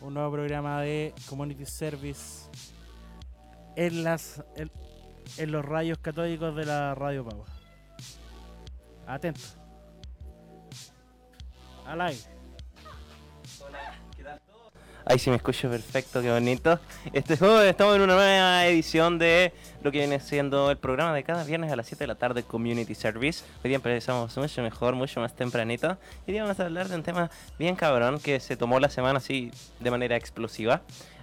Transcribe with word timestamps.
un 0.00 0.14
nuevo 0.14 0.32
programa 0.32 0.80
de 0.80 1.14
Community 1.28 1.64
Service 1.64 2.48
en 3.76 4.02
las 4.02 4.42
en, 4.56 4.72
en 5.36 5.52
los 5.52 5.64
rayos 5.64 5.98
catódicos 5.98 6.56
de 6.56 6.64
la 6.64 6.96
Radio 6.96 7.24
Pagua. 7.24 7.46
Atento. 9.06 9.40
Al 11.86 12.00
aire. 12.00 12.33
Ahí 15.06 15.18
sí 15.18 15.28
me 15.28 15.36
escucho 15.36 15.68
perfecto, 15.68 16.22
qué 16.22 16.30
bonito. 16.30 16.80
Este, 17.12 17.34
estamos 17.34 17.96
en 17.96 18.02
una 18.02 18.14
nueva 18.14 18.66
edición 18.66 19.18
de 19.18 19.52
lo 19.82 19.92
que 19.92 19.98
viene 19.98 20.18
siendo 20.18 20.70
el 20.70 20.78
programa 20.78 21.12
de 21.12 21.22
cada 21.22 21.44
viernes 21.44 21.70
a 21.70 21.76
las 21.76 21.86
7 21.88 22.04
de 22.04 22.08
la 22.08 22.14
tarde, 22.14 22.42
Community 22.42 22.94
Service. 22.94 23.44
Hoy 23.62 23.68
día 23.68 23.76
empezamos 23.76 24.34
mucho 24.38 24.62
mejor, 24.62 24.94
mucho 24.94 25.20
más 25.20 25.36
tempranito. 25.36 25.98
Y 26.26 26.30
hoy 26.30 26.32
día 26.32 26.42
vamos 26.42 26.58
a 26.58 26.64
hablar 26.64 26.88
de 26.88 26.96
un 26.96 27.02
tema 27.02 27.30
bien 27.58 27.76
cabrón 27.76 28.18
que 28.18 28.40
se 28.40 28.56
tomó 28.56 28.80
la 28.80 28.88
semana 28.88 29.18
así 29.18 29.50
de 29.78 29.90
manera 29.90 30.16
explosiva. 30.16 30.80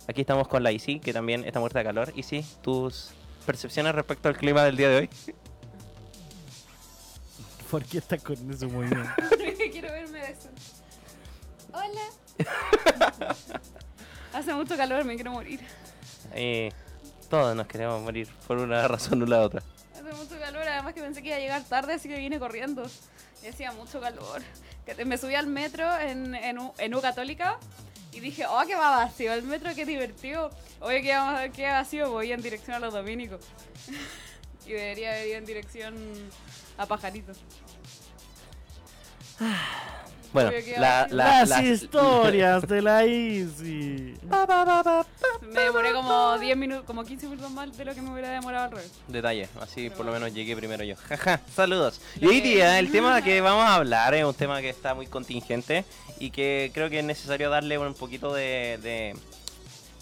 Aquí 0.07 0.21
estamos 0.21 0.47
con 0.47 0.61
la 0.61 0.71
Isi, 0.71 0.99
que 0.99 1.11
también 1.11 1.43
está 1.43 1.59
muerta 1.59 1.79
de 1.79 1.85
calor. 1.85 2.13
Isi, 2.15 2.45
tus 2.61 3.13
percepciones 3.47 3.95
respecto 3.95 4.29
al 4.29 4.37
clima 4.37 4.63
del 4.63 4.77
día 4.77 4.89
de 4.89 4.97
hoy. 4.97 5.09
¿Por 7.71 7.83
qué 7.83 7.97
estás 7.97 8.21
con 8.21 8.35
ese 8.51 8.67
movimiento? 8.67 9.09
Quiero 9.71 9.91
verme 9.91 10.19
de 10.19 10.31
eso. 10.31 10.49
Hola. 11.73 12.01
Hace 14.33 14.53
mucho 14.53 14.77
calor, 14.77 15.03
me 15.03 15.15
quiero 15.15 15.31
morir. 15.31 15.59
Eh, 16.33 16.71
todos 17.29 17.55
nos 17.55 17.67
queremos 17.67 18.01
morir 18.01 18.27
por 18.47 18.57
una 18.57 18.87
razón 18.87 19.21
o 19.21 19.25
la 19.25 19.41
otra. 19.41 19.61
Hace 19.93 20.13
mucho 20.13 20.39
calor, 20.39 20.67
además 20.67 20.93
que 20.93 21.01
pensé 21.01 21.21
que 21.21 21.29
iba 21.29 21.37
a 21.37 21.39
llegar 21.39 21.63
tarde, 21.63 21.93
así 21.93 22.07
que 22.07 22.17
vine 22.17 22.39
corriendo. 22.39 22.83
Y 23.43 23.47
hacía 23.47 23.71
mucho 23.71 23.99
calor. 23.99 24.41
Me 25.05 25.17
subí 25.17 25.35
al 25.35 25.47
metro 25.47 25.97
en, 25.99 26.35
en, 26.35 26.59
U, 26.59 26.73
en 26.77 26.93
U 26.93 27.01
Católica 27.01 27.57
y 28.11 28.19
dije, 28.19 28.45
oh, 28.45 28.61
que 28.67 28.75
va 28.75 28.89
vacío 28.91 29.33
el 29.33 29.43
metro, 29.43 29.73
qué 29.75 29.85
divertido. 29.85 30.51
Oye, 30.81 31.01
que 31.01 31.15
va, 31.15 31.49
que 31.49 31.67
vacío, 31.67 32.11
voy 32.11 32.31
en 32.31 32.41
dirección 32.41 32.75
a 32.75 32.79
los 32.79 32.93
dominicos. 32.93 33.41
y 34.65 34.71
debería 34.71 35.11
haber 35.11 35.27
ido 35.27 35.37
en 35.37 35.45
dirección 35.45 35.95
a 36.77 36.85
Pajaritos. 36.85 37.37
Bueno, 40.33 40.51
la, 40.77 41.07
la- 41.09 41.39
Las 41.45 41.49
la- 41.49 41.61
historias 41.63 42.67
de 42.67 42.81
la 42.81 43.03
Easy. 43.05 44.15
Me 45.41 45.61
demoré 45.61 45.91
como 45.93 46.37
10 46.39 46.55
minutos, 46.57 46.85
como 46.85 47.03
15 47.03 47.27
minutos 47.27 47.51
más 47.51 47.75
de 47.77 47.83
lo 47.85 47.93
que 47.93 48.01
me 48.01 48.11
hubiera 48.11 48.29
demorado 48.29 48.65
al 48.65 48.71
revés. 48.71 48.91
Detalle, 49.07 49.49
así 49.59 49.89
por 49.89 50.05
lo 50.05 50.11
menos 50.13 50.33
llegué 50.33 50.55
primero 50.55 50.83
yo. 50.83 50.95
Jaja, 50.95 51.41
saludos. 51.53 51.99
Y 52.19 52.27
hoy 52.27 52.39
día 52.41 52.79
el 52.79 52.91
tema 52.91 53.21
que 53.23 53.41
vamos 53.41 53.65
a 53.65 53.75
hablar 53.75 54.13
es 54.13 54.23
un 54.23 54.33
tema 54.33 54.61
que 54.61 54.69
está 54.69 54.93
muy 54.93 55.07
contingente 55.07 55.83
y 56.19 56.31
que 56.31 56.71
creo 56.73 56.89
que 56.89 56.99
es 56.99 57.05
necesario 57.05 57.49
darle 57.49 57.77
un 57.77 57.93
poquito 57.93 58.33
de, 58.33 58.79
de, 58.81 59.15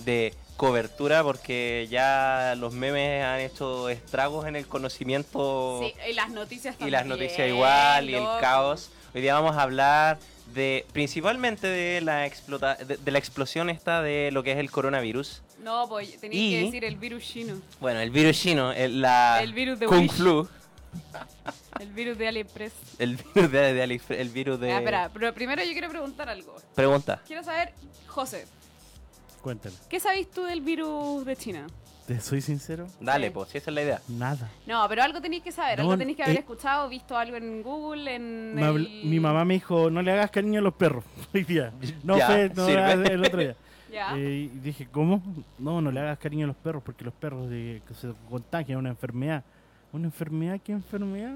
de 0.05 0.33
cobertura 0.57 1.23
porque 1.23 1.87
ya 1.89 2.53
los 2.57 2.73
memes 2.73 3.23
han 3.23 3.39
hecho 3.39 3.89
estragos 3.89 4.45
en 4.45 4.55
el 4.57 4.67
conocimiento 4.67 5.79
Sí, 5.81 5.93
y 6.09 6.13
las 6.13 6.29
noticias 6.29 6.75
y 6.79 6.89
las 6.89 7.01
también, 7.01 7.19
noticias 7.19 7.47
igual 7.47 8.09
y 8.09 8.13
el 8.15 8.23
loco. 8.23 8.37
caos. 8.41 8.91
Hoy 9.13 9.21
día 9.21 9.33
vamos 9.33 9.55
a 9.57 9.63
hablar 9.63 10.19
de 10.53 10.85
principalmente 10.93 11.67
de 11.67 12.01
la 12.01 12.25
explota 12.25 12.75
de, 12.75 12.97
de 12.97 13.11
la 13.11 13.19
explosión 13.19 13.69
esta 13.69 14.01
de 14.01 14.31
lo 14.31 14.43
que 14.43 14.51
es 14.51 14.57
el 14.57 14.71
coronavirus. 14.71 15.41
No, 15.63 15.87
pues 15.89 16.19
tenías 16.19 16.41
Y- 16.41 16.51
que 16.59 16.65
decir 16.65 16.85
el 16.85 16.95
virus 16.95 17.23
chino. 17.23 17.59
Bueno, 17.79 17.99
el 17.99 18.11
virus 18.11 18.39
chino, 18.39 18.71
el, 18.71 19.01
la 19.01 19.41
El 19.43 19.53
virus 19.53 19.79
de 19.79 19.85
Kung 19.87 20.01
Wish. 20.01 20.11
Flu. 20.11 20.47
El 21.79 21.93
virus 21.93 22.17
de 22.17 22.27
AliExpress. 22.27 22.73
El 22.97 23.15
virus 23.15 23.51
de, 23.51 23.73
de 23.73 23.81
Ali- 23.83 24.01
el 24.09 24.29
virus 24.29 24.59
de 24.59 24.73
Ah, 24.73 24.79
espera, 24.79 25.09
pero 25.13 25.33
primero 25.33 25.63
yo 25.63 25.71
quiero 25.71 25.87
preguntar 25.87 26.27
algo. 26.27 26.55
pregunta. 26.75 27.21
Quiero 27.25 27.41
saber, 27.43 27.71
José, 28.07 28.45
Cuéntame. 29.41 29.75
¿qué 29.87 29.99
sabéis 29.99 30.29
tú 30.29 30.43
del 30.43 30.59
virus 30.61 31.23
de 31.25 31.35
China? 31.37 31.67
¿Te 32.09 32.19
soy 32.19 32.41
sincero? 32.41 32.87
Dale, 32.99 33.27
Sí. 33.27 33.33
pues, 33.35 33.49
si 33.49 33.59
esa 33.59 33.69
es 33.69 33.75
la 33.75 33.81
idea. 33.83 34.01
Nada. 34.07 34.49
No, 34.65 34.83
pero 34.89 35.03
algo 35.03 35.21
tenéis 35.21 35.43
que 35.43 35.51
saber, 35.51 35.77
No, 35.77 35.83
algo 35.83 35.97
tenéis 35.99 36.17
que 36.17 36.23
haber 36.23 36.37
eh, 36.37 36.39
escuchado, 36.39 36.89
visto 36.89 37.15
algo 37.15 37.37
en 37.37 37.61
Google, 37.61 38.15
en 38.15 38.57
el- 38.57 39.01
Mi 39.05 39.19
mamá 39.19 39.45
me 39.45 39.53
dijo, 39.53 39.91
no 39.91 40.01
le 40.01 40.11
hagas 40.11 40.31
cariño 40.31 40.57
a 40.59 40.63
los 40.63 40.73
perros. 40.73 41.03
Hoy 41.35 41.43
día. 41.43 41.71
No 42.03 42.17
Ya, 42.17 42.25
fue 42.25 42.49
no, 42.55 42.65
sirve. 42.65 43.07
el 43.13 43.23
otro 43.25 43.39
día. 43.41 43.55
Ya. 43.93 44.15
Eh, 44.17 44.49
y 44.53 44.59
dije, 44.59 44.87
¿cómo? 44.91 45.21
No, 45.59 45.81
no 45.81 45.91
le 45.91 45.99
hagas 45.99 46.17
cariño 46.19 46.45
a 46.45 46.47
los 46.47 46.55
perros 46.55 46.81
porque 46.83 47.03
los 47.05 47.13
perros 47.13 47.47
de, 47.49 47.81
que 47.87 47.93
se 47.93 48.11
contagian 48.27 48.79
una 48.79 48.89
enfermedad. 48.89 49.43
¿Una 49.93 50.05
enfermedad? 50.05 50.59
¿Qué 50.63 50.71
enfermedad? 50.71 51.35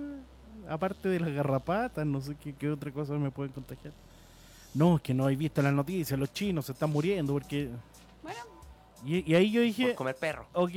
Aparte 0.70 1.08
de 1.10 1.20
las 1.20 1.32
garrapatas, 1.34 2.04
no 2.06 2.20
sé 2.22 2.36
qué, 2.44 2.54
qué 2.54 2.70
otra 2.72 2.92
cosa 2.92 3.14
me 3.14 3.30
pueden 3.32 3.52
contagiar. 3.54 3.94
No, 4.74 4.96
es 4.98 5.02
que 5.04 5.14
no 5.14 5.30
he 5.30 5.36
visto 5.36 5.62
en 5.62 5.66
las 5.66 5.74
noticias, 5.74 6.20
los 6.20 6.32
chinos 6.34 6.66
se 6.68 6.72
están 6.72 6.90
muriendo 6.92 7.34
porque... 7.34 7.70
Bueno, 8.24 8.40
Y, 9.06 9.30
y 9.32 9.36
ahí 9.36 9.52
yo 9.52 9.60
Por 9.62 9.66
dije, 9.66 9.96
comer 9.96 10.16
perro. 10.16 10.46
ok, 10.54 10.72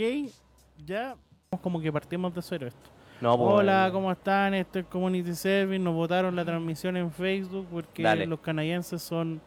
ya 0.85 1.17
como 1.63 1.81
que 1.81 1.93
partimos 1.93 2.35
de 2.35 2.43
cero 2.43 2.67
esto. 2.67 2.91
No, 3.21 3.37
pues, 3.39 3.51
Hola, 3.51 3.89
¿cómo 3.93 4.13
están? 4.13 4.53
Esto 4.55 4.79
es 4.79 4.87
Community 4.87 5.35
Service. 5.35 5.79
Nos 5.79 5.95
votaron 5.95 6.37
la 6.37 6.45
transmisión 6.45 6.97
en 6.99 7.11
Facebook 7.11 7.67
porque 7.71 8.03
Dale. 8.03 8.27
los 8.27 8.41
canadienses 8.41 9.01
son 9.01 9.41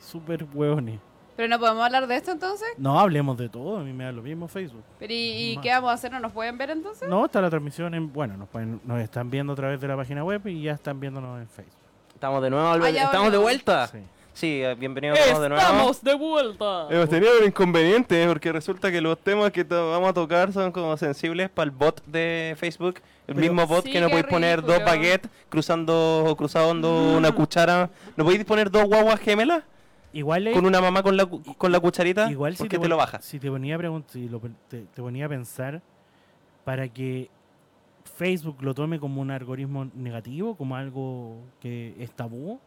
súper 0.00 0.44
hueones. 0.52 0.98
pero 1.36 1.48
no 1.48 1.58
podemos 1.60 1.84
hablar 1.84 2.06
de 2.08 2.16
esto 2.16 2.32
entonces. 2.32 2.66
No 2.76 2.98
hablemos 2.98 3.36
de 3.38 3.48
todo, 3.48 3.78
a 3.78 3.84
mí 3.84 3.92
me 3.92 4.04
da 4.04 4.10
lo 4.12 4.22
mismo 4.22 4.48
Facebook. 4.48 4.82
Pero 4.98 5.12
¿y, 5.14 5.56
qué 5.62 5.70
vamos 5.70 5.90
a 5.90 5.94
hacer? 5.94 6.10
¿No 6.10 6.18
nos 6.20 6.32
pueden 6.32 6.58
ver 6.58 6.70
entonces? 6.70 7.08
No, 7.08 7.24
está 7.24 7.40
la 7.40 7.50
transmisión 7.50 7.94
en. 7.94 8.12
Bueno, 8.12 8.36
nos, 8.36 8.48
pueden- 8.48 8.80
nos 8.84 9.00
están 9.00 9.30
viendo 9.30 9.52
a 9.52 9.56
través 9.56 9.80
de 9.80 9.86
la 9.88 9.96
página 9.96 10.24
web 10.24 10.44
y 10.48 10.62
ya 10.62 10.72
están 10.72 10.98
viéndonos 10.98 11.40
en 11.40 11.48
Facebook. 11.48 11.74
Estamos 12.14 12.42
de 12.42 12.50
nuevo. 12.50 12.66
Ah, 12.66 12.88
Estamos 12.88 13.30
de 13.32 13.38
vuelta. 13.38 13.86
Sí. 13.88 13.98
Sí, 14.34 14.62
eh, 14.64 14.74
bienvenidos 14.74 15.16
todos 15.28 15.42
de 15.42 15.48
nuevo. 15.48 15.62
Estamos 15.62 16.02
de 16.02 16.14
vuelta. 16.14 16.86
Hemos 16.90 17.08
tenido 17.08 17.30
un 17.40 17.46
inconveniente 17.46 18.26
porque 18.26 18.50
resulta 18.50 18.90
que 18.90 19.00
los 19.00 19.16
temas 19.18 19.52
que 19.52 19.62
vamos 19.62 20.08
a 20.08 20.12
tocar 20.12 20.52
son 20.52 20.72
como 20.72 20.96
sensibles 20.96 21.48
para 21.50 21.66
el 21.66 21.70
bot 21.70 22.04
de 22.04 22.56
Facebook. 22.58 22.96
El 23.28 23.36
Pero- 23.36 23.40
mismo 23.40 23.66
bot 23.66 23.84
Sí, 23.84 23.92
que 23.92 24.00
no 24.00 24.08
podéis 24.08 24.26
poner 24.26 24.60
dos 24.60 24.84
baguettes 24.84 25.30
cruzando 25.48 26.24
o 26.26 26.36
cruzando 26.36 27.16
una 27.16 27.30
cuchara. 27.32 27.90
¿No 28.16 28.24
podéis 28.24 28.44
poner 28.44 28.70
dos 28.72 28.84
guaguas 28.86 29.20
gemelas 29.20 29.62
Igual, 30.12 30.48
es- 30.48 30.54
con 30.54 30.66
una 30.66 30.80
mamá 30.80 31.02
con 31.04 31.16
la, 31.16 31.26
cu- 31.26 31.42
con 31.56 31.70
la 31.70 31.78
cucharita? 31.78 32.28
igual 32.30 32.54
si 32.56 32.64
¿Por 32.64 32.68
qué 32.68 32.76
te, 32.76 32.80
pon- 32.80 32.90
lo 32.90 32.96
bajas? 32.96 33.24
Si 33.24 33.38
te 33.38 33.48
ponía 33.50 33.76
a 33.76 34.02
si 34.08 34.28
lo 34.28 34.40
te, 34.68 34.82
te 34.82 35.00
ponía 35.00 35.26
a 35.26 35.28
pensar 35.28 35.80
para 36.64 36.88
que 36.88 37.30
Facebook 38.16 38.56
lo 38.62 38.74
tome 38.74 38.98
como 38.98 39.20
un 39.20 39.30
algoritmo 39.30 39.88
negativo, 39.94 40.56
como 40.56 40.74
algo 40.76 41.36
que 41.60 41.94
es 42.00 42.10
tabú, 42.10 42.58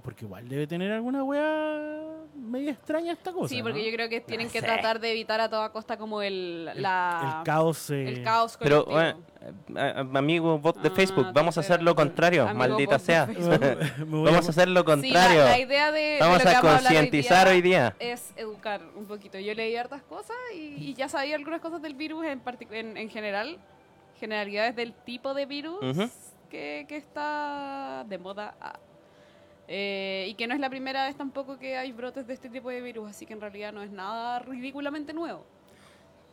porque 0.00 0.24
igual 0.24 0.48
debe 0.48 0.66
tener 0.66 0.90
alguna 0.92 1.22
wea 1.24 2.00
media 2.34 2.72
extraña 2.72 3.12
esta 3.12 3.30
cosa. 3.32 3.48
Sí, 3.48 3.62
porque 3.62 3.78
¿no? 3.80 3.84
yo 3.84 3.92
creo 3.92 4.08
que 4.08 4.20
tienen 4.22 4.48
que 4.48 4.60
sé. 4.60 4.66
tratar 4.66 4.98
de 5.00 5.10
evitar 5.12 5.40
a 5.40 5.50
toda 5.50 5.70
costa 5.70 5.96
como 5.98 6.22
el, 6.22 6.64
la, 6.80 7.36
el 7.40 7.44
caos. 7.44 7.90
eh, 7.90 8.08
el 8.08 8.22
caos 8.22 8.56
Pero, 8.58 8.86
eh, 9.00 9.14
amigo 10.14 10.58
bot 10.58 10.78
de 10.80 10.88
Ah, 10.88 10.92
Facebook, 10.94 11.26
vamos 11.32 11.56
a 11.56 11.60
hacer 11.60 11.82
lo 11.82 11.94
contrario, 11.94 12.42
amigo 12.44 12.58
maldita 12.58 12.98
sea. 12.98 13.26
Vamos 14.06 14.46
a 14.46 14.50
hacer 14.50 14.68
lo 14.68 14.80
Sí, 14.80 14.86
contrario. 14.86 15.44
la, 15.44 15.50
la 15.50 15.58
idea 15.58 15.92
de, 15.92 16.00
de 16.00 16.18
Vamos 16.20 16.44
a 16.46 16.60
concientizar 16.60 17.48
hoy 17.48 17.60
día. 17.60 17.94
es 17.98 18.32
educar 18.36 18.80
un 18.96 19.06
poquito. 19.06 19.38
Yo 19.38 19.54
leí 19.54 19.76
hartas 19.76 20.02
cosas 20.02 20.36
y, 20.54 20.58
y 20.90 20.94
ya 20.94 21.08
sabía 21.08 21.36
algunas 21.36 21.60
cosas 21.60 21.82
del 21.82 21.94
virus 21.94 22.24
en, 22.26 22.42
particu- 22.42 22.72
en, 22.72 22.96
en 22.96 23.10
general, 23.10 23.58
generalidades 24.18 24.74
del 24.74 24.94
tipo 24.94 25.34
de 25.34 25.46
virus 25.46 25.80
que, 26.50 26.86
que 26.88 26.96
está 26.96 28.04
de 28.08 28.18
moda. 28.18 28.54
Eh, 29.74 30.26
y 30.28 30.34
que 30.34 30.46
no 30.46 30.52
es 30.52 30.60
la 30.60 30.68
primera 30.68 31.06
vez 31.06 31.16
tampoco 31.16 31.58
que 31.58 31.78
hay 31.78 31.92
brotes 31.92 32.26
de 32.26 32.34
este 32.34 32.50
tipo 32.50 32.68
de 32.68 32.82
virus, 32.82 33.08
así 33.08 33.24
que 33.24 33.32
en 33.32 33.40
realidad 33.40 33.72
no 33.72 33.82
es 33.82 33.90
nada 33.90 34.38
ridículamente 34.40 35.14
nuevo. 35.14 35.46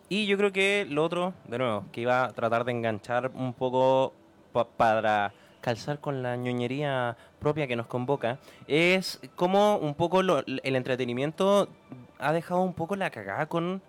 Y 0.09 0.25
yo 0.25 0.35
creo 0.38 0.51
que 0.51 0.85
lo 0.89 1.05
otro, 1.05 1.33
de 1.45 1.57
nuevo, 1.57 1.85
que 1.94 2.01
iba 2.01 2.25
a 2.25 2.33
tratar 2.33 2.65
de 2.65 2.71
enganchar 2.74 3.31
un 3.33 3.53
poco 3.53 4.13
pa- 4.51 4.68
para 4.68 5.31
calzar 5.62 6.00
con 6.01 6.21
la 6.21 6.36
ñoñería 6.36 7.15
propia 7.39 7.65
que 7.65 7.77
nos 7.77 7.88
convoca, 7.88 8.39
es 8.68 9.21
como 9.38 9.77
un 9.77 9.94
poco 9.95 10.21
lo- 10.21 10.44
el 10.45 10.75
entretenimiento 10.75 11.69
ha 12.18 12.33
dejado 12.33 12.62
un 12.62 12.74
poco 12.74 12.97
la 12.97 13.09
cagada 13.09 13.45
con, 13.45 13.81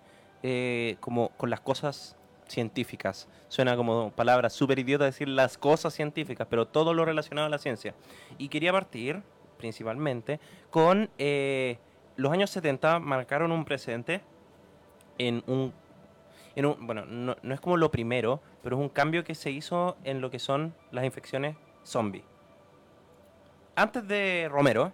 eh, 0.44 0.96
como, 1.00 1.30
con 1.30 1.50
las 1.50 1.60
cosas 1.60 2.16
científicas. 2.46 3.26
Suena 3.48 3.74
como 3.76 4.12
palabra 4.12 4.48
súper 4.48 4.78
idiota 4.78 5.06
decir 5.06 5.26
las 5.28 5.58
cosas 5.58 5.92
científicas, 5.92 6.46
pero 6.48 6.66
todo 6.68 6.94
lo 6.94 7.04
relacionado 7.04 7.46
a 7.46 7.50
la 7.50 7.58
ciencia. 7.58 7.94
Y 8.38 8.48
quería 8.48 8.72
partir, 8.72 9.22
principalmente, 9.60 10.40
con 10.70 11.10
eh, 11.18 11.78
los 12.16 12.32
años 12.32 12.50
70 12.50 12.98
marcaron 12.98 13.52
un 13.52 13.64
precedente 13.64 14.22
en 15.18 15.44
un, 15.46 15.72
en 16.56 16.66
un 16.66 16.86
bueno, 16.86 17.04
no, 17.04 17.36
no 17.42 17.54
es 17.54 17.60
como 17.60 17.76
lo 17.76 17.90
primero, 17.90 18.40
pero 18.62 18.76
es 18.76 18.82
un 18.82 18.88
cambio 18.88 19.22
que 19.22 19.34
se 19.34 19.50
hizo 19.50 19.98
en 20.02 20.20
lo 20.22 20.30
que 20.30 20.38
son 20.38 20.74
las 20.90 21.04
infecciones 21.04 21.56
zombie. 21.84 22.24
Antes 23.76 24.06
de 24.08 24.48
Romero, 24.50 24.92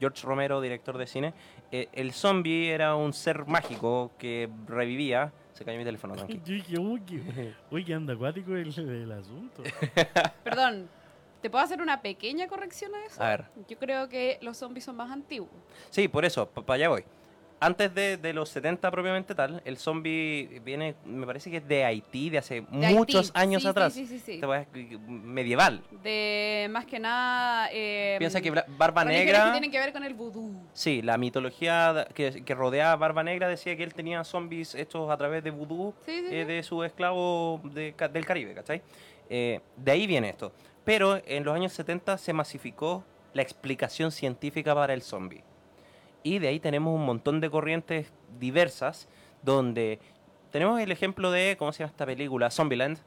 George 0.00 0.26
Romero, 0.26 0.60
director 0.60 0.98
de 0.98 1.06
cine, 1.06 1.34
eh, 1.70 1.88
el 1.92 2.12
zombie 2.12 2.70
era 2.70 2.96
un 2.96 3.12
ser 3.12 3.46
mágico 3.46 4.10
que 4.18 4.50
revivía. 4.66 5.32
Se 5.52 5.64
cayó 5.64 5.78
mi 5.78 5.84
teléfono, 5.84 6.14
tranquilo. 6.14 6.42
Uy, 6.82 7.00
qué, 7.02 7.54
uy, 7.70 7.84
qué 7.84 7.94
anda 7.94 8.14
acuático 8.14 8.56
el, 8.56 8.68
el 8.76 9.12
asunto. 9.12 9.62
Perdón, 10.44 10.88
¿Te 11.42 11.50
puedo 11.50 11.64
hacer 11.64 11.82
una 11.82 12.00
pequeña 12.00 12.46
corrección 12.46 12.94
a 12.94 13.04
eso? 13.04 13.22
A 13.22 13.28
ver. 13.30 13.44
Yo 13.68 13.76
creo 13.78 14.08
que 14.08 14.38
los 14.42 14.56
zombies 14.56 14.84
son 14.84 14.96
más 14.96 15.10
antiguos. 15.10 15.50
Sí, 15.90 16.06
por 16.08 16.24
eso, 16.24 16.48
para 16.48 16.74
allá 16.76 16.88
voy. 16.88 17.04
Antes 17.58 17.94
de, 17.94 18.16
de 18.16 18.32
los 18.32 18.48
70 18.48 18.90
propiamente 18.90 19.36
tal, 19.36 19.62
el 19.64 19.76
zombie 19.76 20.60
viene, 20.64 20.96
me 21.04 21.24
parece 21.26 21.48
que 21.48 21.58
es 21.58 21.68
de 21.68 21.84
Haití, 21.84 22.28
de 22.28 22.38
hace 22.38 22.54
De 22.62 22.88
muchos 22.92 23.26
Haití. 23.36 23.38
años 23.40 23.62
Sí, 23.62 23.66
sí, 23.66 23.70
atrás. 23.70 23.92
Sí, 23.94 24.06
sí, 24.06 24.18
sí. 24.18 24.40
Es 24.42 24.98
medieval. 25.08 25.80
De 26.02 26.66
más 26.72 26.86
que 26.86 26.98
nada. 26.98 27.68
eh, 27.72 28.16
Piensa 28.18 28.40
que 28.40 28.50
Barba 28.50 29.04
Negra... 29.04 29.44
que 29.46 29.50
tienen 29.52 29.70
que 29.70 29.78
ver 29.78 29.92
con 29.92 30.02
el 30.02 30.14
vudú. 30.14 30.60
Sí, 30.72 31.02
la 31.02 31.18
mitología 31.18 32.06
que, 32.14 32.44
que 32.44 32.54
rodea 32.56 32.90
a 32.92 32.96
Barba 32.96 33.22
Negra 33.22 33.46
decía 33.48 33.76
que 33.76 33.84
él 33.84 33.94
tenía 33.94 34.24
zombies 34.24 34.74
hechos 34.74 35.08
a 35.08 35.16
través 35.16 35.44
de 35.44 35.50
vudú 35.52 35.94
Sí, 36.04 36.18
sí, 36.20 36.26
eh, 36.34 36.42
sí. 36.44 36.52
de 36.52 36.62
su 36.64 36.82
esclavo 36.82 37.60
de 37.64 37.94
del 38.12 38.26
Caribe, 38.26 38.54
¿cachai? 38.54 38.82
Eh, 39.30 39.60
de 39.76 39.92
ahí 39.92 40.08
viene 40.08 40.30
esto. 40.30 40.52
Pero 40.84 41.20
en 41.26 41.44
los 41.44 41.54
años 41.54 41.72
70 41.72 42.18
se 42.18 42.32
masificó 42.32 43.04
la 43.34 43.42
explicación 43.42 44.10
científica 44.10 44.74
para 44.74 44.94
el 44.94 45.02
zombie. 45.02 45.44
Y 46.22 46.38
de 46.38 46.48
ahí 46.48 46.60
tenemos 46.60 46.94
un 46.94 47.04
montón 47.04 47.40
de 47.40 47.50
corrientes 47.50 48.12
diversas 48.38 49.08
donde 49.42 49.98
tenemos 50.50 50.80
el 50.80 50.92
ejemplo 50.92 51.30
de, 51.30 51.56
¿cómo 51.58 51.72
se 51.72 51.80
llama 51.80 51.90
esta 51.90 52.06
película? 52.06 52.50
Zombieland. 52.50 52.98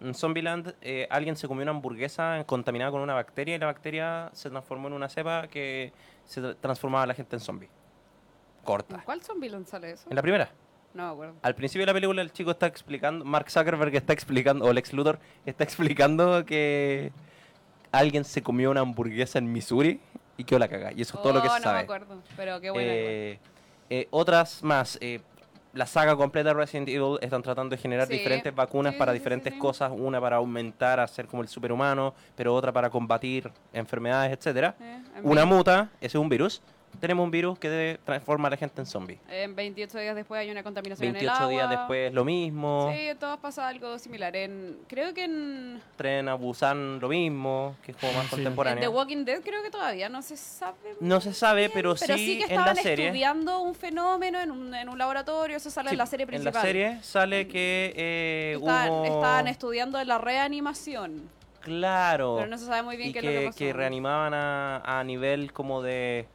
En 0.00 0.14
Zombieland 0.14 0.74
eh, 0.80 1.06
alguien 1.10 1.36
se 1.36 1.46
comió 1.46 1.62
una 1.62 1.72
hamburguesa 1.72 2.42
contaminada 2.46 2.90
con 2.90 3.00
una 3.02 3.14
bacteria 3.14 3.56
y 3.56 3.58
la 3.58 3.66
bacteria 3.66 4.30
se 4.32 4.48
transformó 4.50 4.88
en 4.88 4.94
una 4.94 5.08
cepa 5.08 5.46
que 5.48 5.92
se 6.24 6.40
tra- 6.40 6.56
transformaba 6.60 7.04
a 7.04 7.06
la 7.06 7.14
gente 7.14 7.36
en 7.36 7.40
zombie. 7.40 7.68
¿En 7.68 8.64
Corta. 8.64 9.02
cuál 9.04 9.22
zombie 9.22 9.50
sale 9.66 9.92
eso? 9.92 10.08
En 10.08 10.16
la 10.16 10.22
primera. 10.22 10.50
No 10.94 11.06
me 11.06 11.12
acuerdo. 11.12 11.34
Al 11.42 11.54
principio 11.54 11.82
de 11.82 11.86
la 11.86 11.94
película 11.94 12.20
el 12.22 12.32
chico 12.32 12.50
está 12.50 12.66
explicando, 12.66 13.24
Mark 13.24 13.50
Zuckerberg 13.50 13.94
está 13.94 14.12
explicando, 14.12 14.64
o 14.64 14.72
Lex 14.72 14.92
Luthor 14.92 15.18
está 15.46 15.62
explicando 15.64 16.44
que 16.44 17.12
alguien 17.92 18.24
se 18.24 18.42
comió 18.42 18.70
una 18.70 18.80
hamburguesa 18.80 19.38
en 19.38 19.52
Missouri 19.52 20.00
y 20.36 20.44
quedó 20.44 20.58
la 20.58 20.68
caga. 20.68 20.92
Y 20.92 21.02
eso 21.02 21.16
es 21.16 21.22
todo 21.22 21.32
lo 21.34 21.42
que 21.42 21.48
Oh, 21.48 21.52
se 21.52 21.58
no 21.60 21.64
sabe. 21.64 21.78
me 21.78 21.82
acuerdo, 21.84 22.22
pero 22.36 22.60
qué 22.60 22.70
buena. 22.70 22.92
Eh, 22.92 23.38
eh, 23.90 24.08
otras 24.10 24.62
más. 24.62 24.98
eh, 25.00 25.20
la 25.72 25.86
saga 25.86 26.16
completa 26.16 26.48
de 26.48 26.54
Resident 26.54 26.88
Evil 26.88 27.18
están 27.20 27.42
tratando 27.42 27.76
de 27.76 27.80
generar 27.80 28.08
Sí. 28.08 28.14
diferentes 28.14 28.52
vacunas 28.52 28.94
Sí, 28.94 28.98
para 28.98 29.12
sí, 29.12 29.18
diferentes 29.18 29.54
cosas. 29.54 29.92
Una 29.94 30.20
para 30.20 30.36
aumentar, 30.38 30.98
a 30.98 31.06
ser 31.06 31.28
como 31.28 31.42
el 31.42 31.48
superhumano, 31.48 32.12
pero 32.34 32.52
otra 32.56 32.72
para 32.72 32.90
combatir 32.90 33.48
enfermedades, 33.72 34.32
etcétera. 34.36 34.74
Eh, 34.80 35.02
Una 35.22 35.44
muta, 35.44 35.90
ese 36.00 36.16
es 36.18 36.20
un 36.20 36.28
virus. 36.28 36.60
Tenemos 36.98 37.24
un 37.24 37.30
virus 37.30 37.58
que 37.58 37.98
transforma 38.04 38.48
a 38.48 38.50
la 38.50 38.56
gente 38.58 38.80
en 38.80 38.86
zombie. 38.86 39.18
En 39.30 39.54
28 39.54 39.98
días 39.98 40.14
después 40.14 40.38
hay 40.40 40.50
una 40.50 40.62
contaminación 40.62 41.06
en 41.08 41.12
28 41.14 41.44
el 41.44 41.48
días 41.50 41.62
agua. 41.64 41.76
después 41.78 42.12
lo 42.12 42.24
mismo. 42.26 42.92
Sí, 42.94 43.08
todos 43.18 43.38
pasa 43.38 43.68
algo 43.68 43.98
similar. 43.98 44.36
En, 44.36 44.76
creo 44.86 45.14
que 45.14 45.24
en, 45.24 45.80
Tren 45.96 46.28
a 46.28 46.34
Busan 46.34 47.00
lo 47.00 47.08
mismo, 47.08 47.74
que 47.82 47.92
es 47.92 47.96
como 47.96 48.12
más 48.12 48.22
Sí. 48.26 48.26
en 48.26 48.30
The 48.30 48.36
contemporáneo. 48.44 48.90
Walking 48.90 49.24
Dead 49.24 49.40
creo 49.42 49.62
que 49.62 49.70
todavía 49.70 50.08
no 50.10 50.20
se 50.20 50.36
sabe. 50.36 50.76
No 51.00 51.20
se 51.22 51.32
sabe, 51.32 51.60
bien, 51.60 51.70
pero, 51.72 51.94
pero 51.98 52.16
sí, 52.18 52.26
sí 52.26 52.38
que 52.38 52.44
en 52.44 52.48
la 52.50 52.54
estaban 52.72 52.76
serie. 52.76 53.06
estudiando 53.06 53.60
un 53.60 53.74
fenómeno 53.74 54.40
en 54.40 54.50
un, 54.50 54.74
en 54.74 54.88
un 54.88 54.98
laboratorio, 54.98 55.56
eso 55.56 55.70
sale 55.70 55.90
Sí, 55.90 55.94
en 55.94 55.98
la 55.98 56.06
serie 56.06 56.24
En 56.24 56.28
principal. 56.28 56.52
la 56.54 56.60
serie 56.60 56.98
sale 57.02 57.48
que 57.48 57.94
eh, 57.96 58.54
Estaban, 58.58 58.90
hubo... 58.90 59.04
estaban 59.04 59.46
estudiando 59.46 60.02
la 60.04 60.18
reanimación, 60.18 61.22
Claro. 61.62 62.34
pero 62.36 62.48
no 62.48 62.58
se 62.58 62.66
sabe 62.66 62.82
muy 62.82 62.96
bien 62.96 63.10
y 63.10 63.12
qué 63.12 63.20
que, 63.20 63.28
es 63.28 63.34
lo 63.34 63.40
que 63.40 63.46
pasó. 63.46 63.58
que 63.58 63.72
reanimaban 63.72 64.34
a, 64.34 64.82
a 64.84 65.02
nivel 65.04 65.52
como 65.52 65.80
de... 65.82 66.26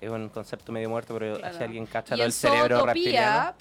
Es 0.00 0.10
un 0.10 0.28
concepto 0.28 0.72
medio 0.72 0.88
muerto, 0.90 1.14
pero 1.18 1.38
Claro. 1.38 1.56
si 1.56 1.64
alguien 1.64 1.86
cacha 1.86 2.14
en 2.14 2.20
del 2.20 2.32
cerebro 2.32 2.86
reptiliano. 2.86 3.54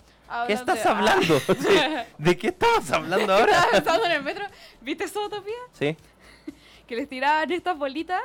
¿Qué 0.46 0.54
estás 0.54 0.84
de- 0.84 0.90
hablando? 0.90 1.40
Sí, 1.48 1.80
¿De 2.18 2.38
qué 2.38 2.48
estabas 2.48 2.92
hablando 2.92 3.34
ahora? 3.34 3.52
Estaba 3.54 3.72
pensando 3.72 4.06
en 4.06 4.12
el 4.12 4.24
metro. 4.24 4.46
¿Viste 4.82 5.08
Zootopia? 5.08 5.54
Sí. 5.74 5.96
Que 6.86 6.96
les 6.96 7.08
tiraban 7.10 7.52
estas 7.52 7.78
bolitas 7.78 8.22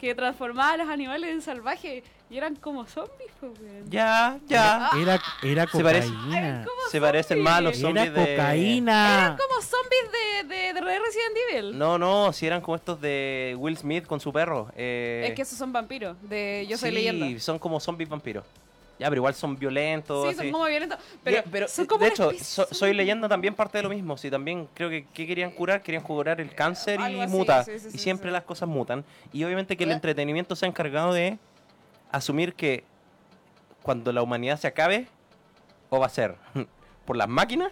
que 0.00 0.14
transformaban 0.14 0.80
a 0.80 0.84
los 0.84 0.92
animales 0.92 1.30
en 1.30 1.42
salvajes 1.42 2.02
y 2.30 2.36
eran 2.38 2.56
como 2.56 2.86
zombies, 2.86 3.30
pues, 3.38 3.52
weón. 3.60 3.90
Ya, 3.90 4.38
ya. 4.46 4.90
Era, 5.00 5.20
era 5.42 5.66
Se 5.68 5.82
parece- 5.82 6.08
cocaína. 6.08 6.64
¿Cómo 6.66 6.82
Se 6.90 7.00
parecen 7.00 7.42
más 7.42 7.58
a 7.58 7.60
los 7.60 7.76
zombies? 7.78 8.06
Era 8.06 8.22
de... 8.24 8.36
cocaína. 8.36 9.18
Eran 9.18 9.36
como 9.36 9.60
zombies 9.62 10.48
de, 10.48 10.54
de, 10.56 10.72
de 10.72 10.80
Resident 10.80 11.36
Evil. 11.50 11.78
No, 11.78 11.98
no, 11.98 12.32
si 12.32 12.46
eran 12.46 12.60
como 12.60 12.76
estos 12.76 13.00
de 13.00 13.54
Will 13.58 13.76
Smith 13.76 14.06
con 14.06 14.20
su 14.20 14.32
perro. 14.32 14.68
eh, 14.76 15.26
Es 15.28 15.34
que 15.34 15.42
esos 15.42 15.58
son 15.58 15.72
vampiros, 15.72 16.16
de 16.22 16.66
Yo 16.68 16.76
Soy 16.78 16.90
sí, 16.90 16.94
Leyenda. 16.94 17.40
son 17.40 17.58
como 17.58 17.78
zombies 17.80 18.08
vampiros. 18.08 18.44
Ya, 18.96 19.08
pero 19.08 19.18
igual 19.18 19.34
son 19.34 19.58
violentos. 19.58 20.28
Sí, 20.28 20.34
son 20.36 20.40
así. 20.44 20.52
como 20.52 20.64
violentos. 20.66 20.98
Pero, 21.24 21.36
Ya, 21.36 21.44
pero, 21.50 21.66
son 21.68 21.84
eh, 21.84 21.88
como 21.88 21.98
de 21.98 22.04
una 22.06 22.14
hecho, 22.14 22.30
especie 22.30 22.44
so- 22.64 22.68
Soy 22.72 22.94
leyenda 22.94 23.28
también 23.28 23.52
parte 23.52 23.78
de 23.78 23.82
lo 23.82 23.88
mismo. 23.90 24.16
Sí, 24.16 24.30
también 24.30 24.68
creo 24.72 24.88
que 24.88 25.04
¿qué 25.12 25.26
querían 25.26 25.50
curar? 25.50 25.82
Querían 25.82 26.02
curar 26.04 26.40
el 26.40 26.54
cáncer 26.54 27.00
Algo 27.00 27.18
y 27.18 27.22
así, 27.22 27.32
muta. 27.36 27.64
sí, 27.64 27.72
sí, 27.80 27.88
y 27.88 27.90
sí, 27.90 27.98
siempre 27.98 28.30
sí. 28.30 28.32
las 28.32 28.44
cosas 28.44 28.68
mutan. 28.68 29.04
Y 29.32 29.42
obviamente 29.42 29.76
que 29.76 29.82
el 29.82 29.90
entretenimiento 29.90 30.54
se 30.54 30.64
ha 30.64 30.68
encargado 30.68 31.12
de 31.12 31.38
asumir 32.16 32.54
que 32.54 32.84
cuando 33.82 34.12
la 34.12 34.22
humanidad 34.22 34.58
se 34.58 34.66
acabe, 34.66 35.06
o 35.90 35.98
va 36.00 36.06
a 36.06 36.10
ser 36.10 36.36
por 37.04 37.16
las 37.16 37.28
máquinas 37.28 37.70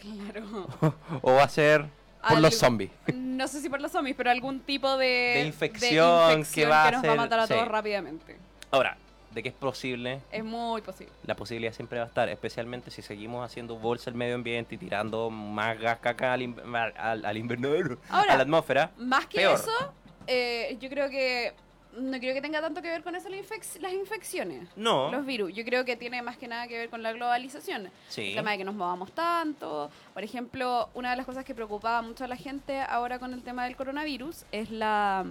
Claro. 0.00 0.66
o 1.22 1.34
va 1.34 1.42
a 1.44 1.48
ser 1.48 1.82
por 2.22 2.30
Algo- 2.32 2.40
los 2.40 2.54
zombies. 2.58 2.90
No 3.14 3.48
sé 3.48 3.60
si 3.62 3.70
por 3.70 3.80
los 3.80 3.90
zombies, 3.92 4.14
pero 4.16 4.30
algún 4.30 4.60
tipo 4.60 4.98
de, 4.98 5.06
De 5.06 5.44
infección 5.46 6.28
que 6.28 6.38
infección 6.40 6.70
va 6.70 6.88
a 6.88 6.90
nos 6.90 7.04
va 7.06 7.12
a 7.12 7.16
matar 7.16 7.40
a 7.40 7.46
sí. 7.46 7.54
todos 7.54 7.66
rápidamente. 7.68 8.36
Ahora, 8.70 8.98
de 9.30 9.42
que 9.42 9.48
es 9.48 9.54
posible, 9.54 10.20
Es 10.30 10.44
muy 10.44 10.82
posible. 10.82 11.12
la 11.24 11.34
posibilidad 11.36 11.72
siempre 11.72 11.98
va 11.98 12.04
a 12.04 12.08
estar, 12.08 12.28
especialmente 12.28 12.90
si 12.90 13.00
seguimos 13.00 13.42
haciendo 13.46 13.76
bolsa 13.76 14.10
al 14.10 14.16
medio 14.16 14.34
ambiente 14.34 14.74
y 14.74 14.78
tirando 14.78 15.30
más 15.30 15.78
gas 15.78 16.00
caca 16.00 16.34
al, 16.34 16.54
al, 16.98 17.24
al 17.24 17.36
invernadero, 17.38 17.96
Ahora, 18.10 18.34
a 18.34 18.36
la 18.36 18.42
atmósfera. 18.42 18.90
Más 18.98 19.24
que 19.26 19.38
Peor. 19.38 19.54
eso, 19.58 19.94
eh, 20.26 20.76
yo 20.80 20.90
creo 20.90 21.08
que 21.08 21.54
no 21.96 22.18
creo 22.18 22.34
que 22.34 22.40
tenga 22.40 22.60
tanto 22.60 22.80
que 22.82 22.88
ver 22.88 23.02
con 23.02 23.14
eso 23.16 23.28
infec- 23.28 23.80
las 23.80 23.92
infecciones. 23.92 24.68
No. 24.76 25.10
Los 25.10 25.26
virus. 25.26 25.52
Yo 25.54 25.64
creo 25.64 25.84
que 25.84 25.96
tiene 25.96 26.22
más 26.22 26.36
que 26.36 26.46
nada 26.48 26.66
que 26.68 26.78
ver 26.78 26.88
con 26.90 27.02
la 27.02 27.12
globalización. 27.12 27.90
Sí. 28.08 28.30
El 28.30 28.34
tema 28.36 28.52
de 28.52 28.58
que 28.58 28.64
nos 28.64 28.74
movamos 28.74 29.12
tanto. 29.12 29.90
Por 30.14 30.22
ejemplo, 30.22 30.88
una 30.94 31.10
de 31.10 31.16
las 31.16 31.26
cosas 31.26 31.44
que 31.44 31.54
preocupaba 31.54 32.02
mucho 32.02 32.24
a 32.24 32.28
la 32.28 32.36
gente 32.36 32.80
ahora 32.80 33.18
con 33.18 33.34
el 33.34 33.42
tema 33.42 33.64
del 33.64 33.76
coronavirus 33.76 34.44
es 34.52 34.70
la 34.70 35.24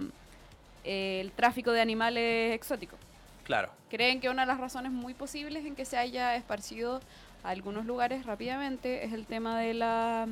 eh, 0.84 1.18
el 1.20 1.32
tráfico 1.32 1.72
de 1.72 1.80
animales 1.80 2.54
exóticos. 2.54 2.98
Claro. 3.44 3.70
Creen 3.90 4.20
que 4.20 4.28
una 4.28 4.42
de 4.42 4.46
las 4.46 4.58
razones 4.60 4.92
muy 4.92 5.14
posibles 5.14 5.64
en 5.66 5.74
que 5.74 5.84
se 5.84 5.96
haya 5.96 6.36
esparcido 6.36 7.00
a 7.42 7.48
algunos 7.50 7.84
lugares 7.86 8.24
rápidamente 8.26 9.04
es 9.04 9.12
el 9.12 9.26
tema 9.26 9.58
de 9.58 9.74
la 9.74 10.28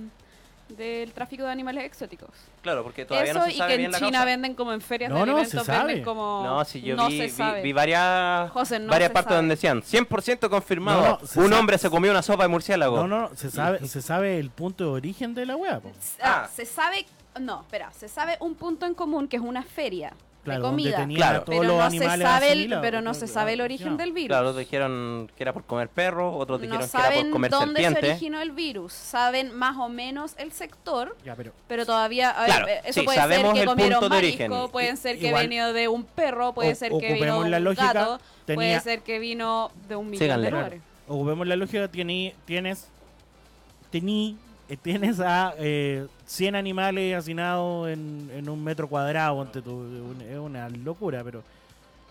del 0.68 1.12
tráfico 1.12 1.44
de 1.44 1.50
animales 1.50 1.84
exóticos. 1.84 2.28
Claro, 2.62 2.82
porque 2.82 3.04
todavía 3.04 3.30
Eso 3.30 3.38
no 3.40 3.44
se 3.46 3.52
y 3.52 3.56
sabe 3.58 3.68
que 3.68 3.74
en 3.74 3.78
bien 3.80 3.92
la 3.92 3.98
China 3.98 4.10
causa. 4.10 4.24
venden 4.26 4.54
como 4.54 4.72
en 4.72 4.80
ferias 4.80 5.10
No, 5.10 5.16
de 5.20 5.26
no, 5.26 5.32
alimentos, 5.32 5.50
se 5.64 5.70
venden 5.72 5.88
sabe. 5.96 6.02
como 6.02 6.42
No, 6.44 6.64
si 6.64 6.80
yo 6.82 6.94
no 6.96 7.08
vi, 7.08 7.16
se 7.18 7.24
vi, 7.24 7.30
sabe. 7.30 7.62
vi 7.62 7.72
varias, 7.72 8.50
José, 8.50 8.78
no 8.78 8.90
varias 8.90 9.08
se 9.08 9.14
partes 9.14 9.28
sabe. 9.30 9.36
donde 9.36 9.54
decían 9.54 9.82
100% 9.82 10.48
confirmado. 10.50 11.00
No, 11.02 11.08
no, 11.20 11.26
se 11.26 11.38
un 11.40 11.46
sabe. 11.48 11.58
hombre 11.60 11.78
se 11.78 11.90
comió 11.90 12.10
una 12.10 12.22
sopa 12.22 12.42
de 12.44 12.48
murciélago. 12.48 12.96
No, 12.98 13.08
no, 13.08 13.30
se 13.36 13.50
sabe, 13.50 13.78
se 13.88 14.02
sabe 14.02 14.38
el 14.38 14.50
punto 14.50 14.84
de 14.84 14.90
origen 14.90 15.34
de 15.34 15.46
la 15.46 15.56
wea, 15.56 15.80
po. 15.80 15.90
Ah, 16.22 16.42
Ah. 16.44 16.48
se 16.54 16.66
sabe, 16.66 17.06
no, 17.40 17.62
espera, 17.62 17.90
se 17.92 18.08
sabe 18.08 18.36
un 18.40 18.54
punto 18.54 18.84
en 18.86 18.94
común 18.94 19.26
que 19.28 19.36
es 19.36 19.42
una 19.42 19.62
feria 19.62 20.12
Claro, 20.48 20.62
de 20.64 20.68
comida. 20.70 21.06
Claro. 21.14 21.42
todos 21.42 21.58
Pero 21.60 21.62
los 21.78 21.84
no 21.84 21.90
se 21.90 21.98
sabe 22.22 22.52
el, 22.52 22.78
pero 22.80 23.00
no 23.02 23.14
se 23.14 23.26
sabe 23.26 23.52
el 23.54 23.60
origen 23.60 23.90
ya. 23.96 23.96
del 24.04 24.12
virus. 24.12 24.28
Claro, 24.28 24.52
dijeron 24.54 25.30
que 25.36 25.42
era 25.44 25.52
por 25.52 25.64
comer 25.64 25.88
perro, 25.88 26.36
otros 26.36 26.60
no 26.60 26.66
dijeron 26.66 26.88
que 26.88 26.96
era 26.96 27.02
por 27.06 27.12
saben 27.14 27.30
comer 27.30 27.50
dónde 27.50 27.80
se 27.80 27.82
serpiente. 27.88 28.10
originó 28.10 28.40
el 28.40 28.50
virus. 28.52 28.92
Saben 28.92 29.54
más 29.54 29.76
o 29.76 29.88
menos 29.88 30.34
el 30.38 30.52
sector, 30.52 31.16
Ya, 31.24 31.34
pero 31.36 31.52
pero 31.68 31.86
todavía 31.86 32.30
a 32.30 32.40
ver, 32.42 32.50
Claro, 32.50 32.68
eh, 32.68 32.80
eso 32.84 33.00
sí, 33.00 33.04
puede 33.06 33.18
ser 33.18 33.28
que 33.52 33.60
el 33.60 33.66
comieron 33.66 34.08
marisco, 34.08 34.44
origen. 34.44 34.70
puede 34.72 34.96
ser 34.96 35.18
que 35.18 35.26
Igual- 35.28 35.42
venido 35.44 35.72
de 35.72 35.88
un 35.88 36.04
perro, 36.04 36.52
puede 36.52 36.72
O- 36.72 36.74
ser 36.74 36.92
que 36.98 37.12
vino 37.14 37.42
de 37.42 37.56
un 37.56 37.64
lógica, 37.64 37.92
gato, 37.92 38.18
puede 38.46 38.56
tenía- 38.58 38.80
ser 38.80 39.00
que 39.02 39.18
vino 39.18 39.70
de 39.88 39.96
un 39.96 40.06
millón 40.10 40.18
Síganle. 40.24 40.44
de 40.44 40.50
Claro. 40.50 40.64
lugares. 40.64 40.82
ocupemos 41.10 41.46
la 41.46 41.56
lógica, 41.56 41.88
tienes, 41.88 42.88
tení, 43.90 44.36
tienes 44.76 45.18
a 45.20 45.54
eh, 45.58 46.06
100 46.26 46.54
animales 46.56 47.14
hacinados 47.16 47.88
en, 47.88 48.30
en 48.32 48.48
un 48.48 48.62
metro 48.62 48.88
cuadrado, 48.88 49.36
ponte 49.36 49.62
tú, 49.62 49.72
un- 49.72 50.20
es 50.20 50.38
una 50.38 50.68
locura, 50.68 51.22
pero 51.24 51.42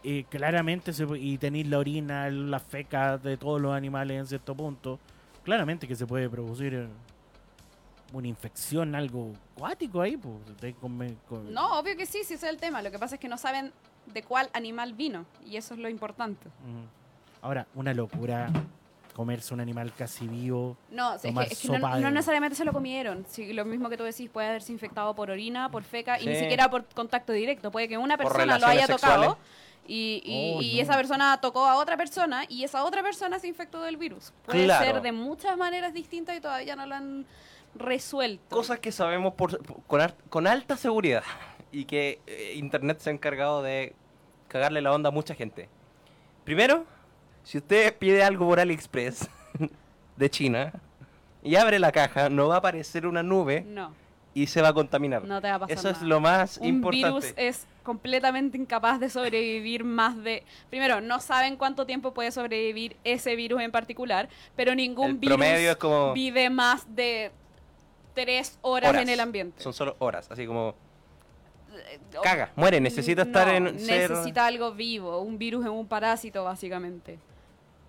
eh, 0.03 0.25
claramente, 0.29 0.91
se, 0.93 1.05
y 1.17 1.37
tenéis 1.37 1.67
la 1.67 1.77
orina, 1.79 2.29
la 2.29 2.59
feca 2.59 3.17
de 3.17 3.37
todos 3.37 3.61
los 3.61 3.73
animales 3.75 4.17
en 4.19 4.27
cierto 4.27 4.55
punto, 4.55 4.99
claramente 5.43 5.87
que 5.87 5.95
se 5.95 6.05
puede 6.07 6.29
producir 6.29 6.73
eh, 6.73 6.87
una 8.13 8.27
infección, 8.27 8.95
algo 8.95 9.33
acuático 9.55 10.01
ahí, 10.01 10.15
pues, 10.17 10.35
con- 11.29 11.53
No, 11.53 11.79
obvio 11.79 11.95
que 11.97 12.05
sí, 12.05 12.19
sí 12.23 12.33
ese 12.35 12.47
es 12.47 12.53
el 12.53 12.57
tema. 12.57 12.81
Lo 12.81 12.89
que 12.89 12.97
pasa 12.99 13.15
es 13.15 13.21
que 13.21 13.27
no 13.27 13.37
saben 13.37 13.71
de 14.13 14.23
cuál 14.23 14.49
animal 14.53 14.93
vino 14.93 15.25
y 15.45 15.57
eso 15.57 15.73
es 15.73 15.79
lo 15.81 15.89
importante. 15.89 16.47
Ahora, 17.41 17.67
una 17.75 17.93
locura 17.93 18.47
comerse 19.17 19.53
un 19.53 19.59
animal 19.59 19.91
casi 19.93 20.27
vivo. 20.27 20.77
No, 20.91 21.15
es 21.15 21.21
que, 21.23 21.27
es 21.51 21.59
que 21.59 21.79
no, 21.79 22.11
necesariamente 22.11 22.55
se 22.55 22.63
lo 22.63 22.71
comieron. 22.71 23.25
Sí, 23.27 23.51
lo 23.51 23.65
mismo 23.65 23.89
que 23.89 23.97
tú 23.97 24.03
decís, 24.05 24.29
puede 24.29 24.47
haberse 24.47 24.71
infectado 24.71 25.13
por 25.15 25.29
orina, 25.31 25.69
por 25.69 25.83
feca, 25.83 26.21
y 26.21 26.27
ni 26.27 26.35
siquiera 26.35 26.69
por 26.69 26.85
contacto 26.85 27.33
directo. 27.33 27.71
Puede 27.71 27.87
que 27.89 27.97
una 27.97 28.15
persona 28.15 28.59
lo 28.59 28.67
haya 28.67 28.85
sexuales. 28.87 29.01
tocado 29.01 29.37
y, 29.87 30.21
y- 30.23 30.53
Oh, 30.55 30.61
y 30.61 30.75
no. 30.77 30.81
esa 30.83 30.95
persona 30.95 31.39
tocó 31.41 31.65
a 31.65 31.75
otra 31.77 31.97
persona 31.97 32.43
y 32.47 32.63
esa 32.63 32.83
otra 32.85 33.01
persona 33.01 33.39
se 33.39 33.47
infectó 33.47 33.81
del 33.81 33.97
virus. 33.97 34.31
Puede 34.45 34.65
Claro. 34.65 34.85
ser 34.85 35.01
de 35.01 35.11
muchas 35.11 35.57
maneras 35.57 35.93
distintas 35.93 36.37
y 36.37 36.39
todavía 36.41 36.75
no 36.75 36.85
lo 36.85 36.93
han 36.95 37.25
resuelto. 37.75 38.55
Cosas 38.55 38.79
que 38.79 38.91
sabemos 38.91 39.33
por, 39.33 39.61
por- 39.63 39.81
con, 39.83 39.99
ar- 40.01 40.15
con 40.29 40.45
alta 40.47 40.77
seguridad. 40.77 41.23
y 41.71 41.85
que 41.85 42.21
eh, 42.27 42.53
Internet 42.55 42.99
se 42.99 43.09
ha 43.09 43.13
encargado 43.13 43.61
de 43.61 43.93
cagarle 44.47 44.81
la 44.81 44.93
onda 44.93 45.09
a 45.09 45.11
mucha 45.11 45.35
gente. 45.35 45.67
Primero, 46.45 46.85
si 47.47 47.57
usted 47.59 47.95
pide 47.97 48.23
algo 48.23 48.45
por 48.45 48.59
AliExpress 48.59 49.29
de 50.17 50.29
China 50.29 50.73
y 51.41 51.55
abre 51.55 51.79
la 51.79 51.93
caja, 51.93 52.27
no 52.29 52.49
va 52.49 52.55
a 52.55 52.57
aparecer 52.57 53.07
una 53.07 53.23
nube 53.23 53.61
No, 53.65 53.93
y 54.33 54.47
se 54.47 54.61
va 54.61 54.67
a 54.69 54.73
contaminar. 54.73 55.23
no 55.23 55.39
te 55.39 55.47
va 55.47 55.55
a 55.55 55.59
pasar 55.59 55.77
Eso 55.77 55.89
es 55.89 56.01
lo 56.01 56.19
más 56.19 56.57
Un 56.57 56.67
importante. 56.67 57.07
virus 57.07 57.33
es 57.37 57.65
completamente 57.83 58.57
incapaz 58.57 58.99
de 58.99 59.09
sobrevivir 59.09 59.85
más 59.85 60.21
de... 60.21 60.43
Primero, 60.69 60.99
no 60.99 61.21
saben 61.21 61.55
cuánto 61.55 61.85
tiempo 61.85 62.13
puede 62.13 62.31
sobrevivir 62.33 62.97
ese 63.05 63.37
virus 63.37 63.61
en 63.61 63.71
particular, 63.71 64.27
pero 64.57 64.75
ningún 64.75 65.11
El 65.11 65.17
virus 65.17 65.37
promedio 65.37 65.71
es 65.71 65.77
como 65.77 66.11
vive 66.13 66.49
más 66.49 66.85
de 66.93 67.31
tres 68.13 68.59
horas, 68.61 68.89
horas. 68.89 69.01
en 69.03 69.09
el 69.09 69.19
ambiente. 69.21 69.63
Son 69.63 69.71
solo 69.73 69.95
horas, 69.99 70.29
así 70.29 70.45
como 70.45 70.75
Eh, 71.73 71.99
caga, 72.23 72.51
muere, 72.57 72.81
necesita 72.81 73.21
estar 73.21 73.47
en 73.47 73.63
Necesita 73.75 74.47
algo 74.47 74.73
vivo. 74.73 75.19
Un 75.21 75.37
virus 75.37 75.63
es 75.63 75.71
un 75.71 75.87
parásito, 75.87 76.43
básicamente. 76.43 77.19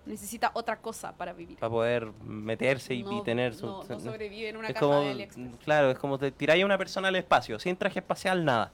Necesita 0.09 0.49
otra 0.55 0.77
cosa 0.77 1.11
para 1.13 1.33
vivir. 1.33 1.57
para 1.59 1.69
poder 1.69 2.11
meterse 2.25 2.93
y, 2.95 2.99
y 2.99 3.03
No- 3.03 3.21
tener 3.21 3.53
su... 3.53 3.65
no, 3.67 3.83
no 3.87 3.99
sobrevive 3.99 4.49
en 4.49 4.57
una 4.57 4.67
es 4.69 4.73
caja 4.73 4.85
como, 4.85 5.01
de 5.01 5.11
AliExpress. 5.11 5.57
claro, 5.63 5.91
es 5.91 5.99
como 5.99 6.17
te 6.17 6.31
tiráis 6.31 6.63
a 6.63 6.65
una 6.65 6.77
persona 6.79 7.07
al 7.09 7.15
espacio, 7.15 7.59
sin 7.59 7.75
traje 7.77 7.99
espacial, 7.99 8.43
nada. 8.43 8.71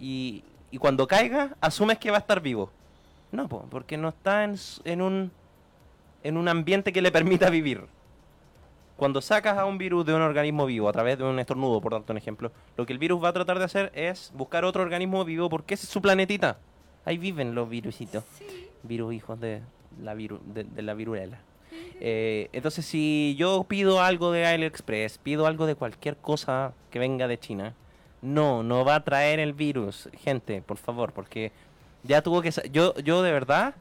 Y, 0.00 0.42
y 0.70 0.78
cuando 0.78 1.06
caiga, 1.06 1.54
asumes 1.60 1.98
que 1.98 2.10
va 2.10 2.16
a 2.16 2.20
estar 2.20 2.40
vivo. 2.40 2.70
No, 3.30 3.46
po, 3.46 3.66
porque 3.70 3.96
no 3.98 4.08
está 4.08 4.44
en, 4.44 4.56
en 4.84 5.02
un 5.02 5.30
en 6.24 6.36
un 6.36 6.48
ambiente 6.48 6.92
que 6.92 7.02
le 7.02 7.12
permita 7.12 7.48
vivir. 7.50 7.84
Cuando 8.96 9.20
sacas 9.20 9.56
a 9.58 9.64
un 9.66 9.78
virus 9.78 10.04
de 10.04 10.14
un 10.14 10.22
organismo 10.22 10.66
vivo 10.66 10.88
a 10.88 10.92
través 10.92 11.16
de 11.18 11.24
un 11.24 11.38
estornudo, 11.38 11.80
por 11.80 11.92
tanto 11.92 12.12
un 12.12 12.16
ejemplo, 12.16 12.50
lo 12.76 12.84
que 12.86 12.92
el 12.92 12.98
virus 12.98 13.22
va 13.22 13.28
a 13.28 13.32
tratar 13.32 13.58
de 13.58 13.64
hacer 13.66 13.92
es 13.94 14.32
buscar 14.34 14.64
otro 14.64 14.82
organismo 14.82 15.24
vivo 15.24 15.48
porque 15.48 15.74
ese 15.74 15.84
es 15.86 15.90
su 15.92 16.02
planetita. 16.02 16.58
Ahí 17.04 17.16
viven 17.18 17.54
los 17.54 17.68
virusitos. 17.68 18.24
Virus 18.82 19.14
hijos 19.14 19.38
de 19.38 19.62
la, 20.02 20.14
viru- 20.14 20.40
de, 20.42 20.64
de 20.64 20.82
la 20.82 20.94
viruela. 20.94 21.38
Eh, 22.00 22.48
entonces, 22.52 22.84
si 22.86 23.34
yo 23.38 23.64
pido 23.68 24.00
algo 24.00 24.32
de 24.32 24.46
AliExpress, 24.46 25.18
pido 25.18 25.46
algo 25.46 25.66
de 25.66 25.74
cualquier 25.74 26.16
cosa 26.16 26.72
que 26.90 26.98
venga 26.98 27.28
de 27.28 27.38
China, 27.38 27.74
no, 28.22 28.62
no 28.62 28.84
va 28.84 28.96
a 28.96 29.04
traer 29.04 29.38
el 29.40 29.52
virus, 29.52 30.08
gente, 30.18 30.62
por 30.62 30.76
favor, 30.76 31.12
porque 31.12 31.52
ya 32.04 32.22
tuvo 32.22 32.42
que... 32.42 32.50
Yo, 32.72 32.94
yo 32.96 33.22
de 33.22 33.32
verdad 33.32 33.74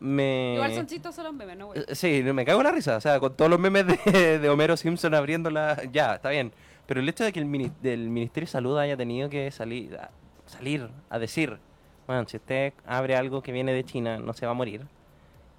me... 0.00 0.54
Igual 0.54 0.74
son 0.74 0.86
chistosos 0.86 1.22
los 1.24 1.32
memes, 1.32 1.56
¿no, 1.56 1.66
güey? 1.68 1.80
Eh, 1.80 1.94
Sí, 1.94 2.22
me 2.22 2.44
cago 2.44 2.60
en 2.60 2.64
la 2.66 2.72
risa. 2.72 2.96
O 2.96 3.00
sea, 3.00 3.20
con 3.20 3.34
todos 3.34 3.50
los 3.50 3.60
memes 3.60 3.86
de, 3.86 4.38
de 4.38 4.48
Homero 4.48 4.76
Simpson 4.76 5.14
abriéndola, 5.14 5.80
ya, 5.92 6.16
está 6.16 6.30
bien. 6.30 6.52
Pero 6.86 7.00
el 7.00 7.08
hecho 7.08 7.24
de 7.24 7.32
que 7.32 7.38
el 7.38 7.46
mini- 7.46 7.70
del 7.80 8.08
Ministerio 8.10 8.46
de 8.46 8.50
Salud 8.50 8.76
haya 8.78 8.96
tenido 8.96 9.30
que 9.30 9.50
salir 9.52 9.96
a, 9.96 10.10
salir 10.46 10.88
a 11.08 11.18
decir, 11.18 11.56
bueno, 12.06 12.26
si 12.28 12.36
usted 12.36 12.72
abre 12.84 13.14
algo 13.16 13.42
que 13.42 13.52
viene 13.52 13.72
de 13.72 13.84
China, 13.84 14.18
no 14.18 14.32
se 14.32 14.44
va 14.44 14.52
a 14.52 14.54
morir. 14.54 14.82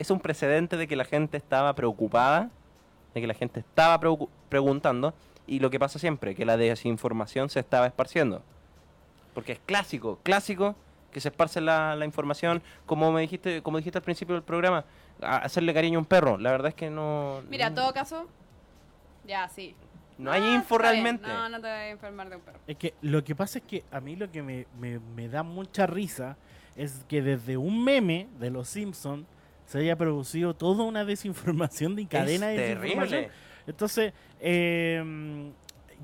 Es 0.03 0.11
un 0.11 0.19
precedente 0.19 0.75
de 0.75 0.85
que 0.85 0.97
la 0.97 1.05
gente 1.05 1.37
estaba 1.37 1.73
preocupada, 1.75 2.49
de 3.13 3.21
que 3.21 3.25
la 3.27 3.33
gente 3.33 3.61
estaba 3.61 3.97
preocu- 4.01 4.27
preguntando, 4.49 5.13
y 5.47 5.61
lo 5.61 5.69
que 5.69 5.79
pasa 5.79 5.97
siempre, 5.97 6.35
que 6.35 6.43
la 6.43 6.57
desinformación 6.57 7.47
se 7.49 7.61
estaba 7.61 7.87
esparciendo. 7.87 8.41
Porque 9.33 9.53
es 9.53 9.59
clásico, 9.65 10.19
clásico 10.21 10.75
que 11.13 11.21
se 11.21 11.29
esparce 11.29 11.61
la, 11.61 11.95
la 11.95 12.03
información, 12.03 12.61
como 12.85 13.13
me 13.13 13.21
dijiste, 13.21 13.61
como 13.61 13.77
dijiste 13.77 13.97
al 13.99 14.03
principio 14.03 14.35
del 14.35 14.43
programa, 14.43 14.83
a- 15.21 15.37
hacerle 15.37 15.73
cariño 15.73 15.99
a 15.99 16.01
un 16.01 16.05
perro. 16.05 16.37
La 16.37 16.51
verdad 16.51 16.67
es 16.67 16.75
que 16.75 16.89
no. 16.89 17.41
Mira, 17.49 17.67
en 17.67 17.73
no, 17.75 17.81
todo 17.83 17.93
caso, 17.93 18.25
ya, 19.25 19.47
sí. 19.47 19.73
no 20.17 20.33
hay 20.33 20.41
Ah, 20.43 20.53
info 20.55 20.77
realmente. 20.77 21.29
No, 21.29 21.47
no 21.47 21.61
te 21.61 21.67
voy 21.67 21.77
a 21.77 21.89
enfermar 21.91 22.29
de 22.29 22.35
un 22.35 22.41
perro. 22.41 22.59
Es 22.67 22.75
que 22.75 22.93
lo 23.01 23.23
que 23.23 23.35
pasa 23.35 23.59
es 23.59 23.63
que 23.63 23.85
a 23.89 24.01
mí 24.01 24.17
lo 24.17 24.29
que 24.29 24.43
me, 24.43 24.67
me- 24.77 24.99
me 25.15 25.29
da 25.29 25.43
mucha 25.43 25.87
risa 25.87 26.35
es 26.75 27.05
que 27.07 27.21
desde 27.21 27.55
un 27.55 27.81
meme 27.85 28.27
de 28.37 28.49
los 28.49 28.67
Simpsons 28.67 29.25
se 29.65 29.79
haya 29.79 29.95
producido 29.95 30.53
toda 30.53 30.83
una 30.83 31.05
desinformación 31.05 31.95
de 31.95 32.05
cadena 32.07 32.47
de 32.47 32.55
es 32.55 32.61
desinformación. 32.79 33.09
terrible. 33.21 33.33
Entonces, 33.67 34.13
eh, 34.41 35.51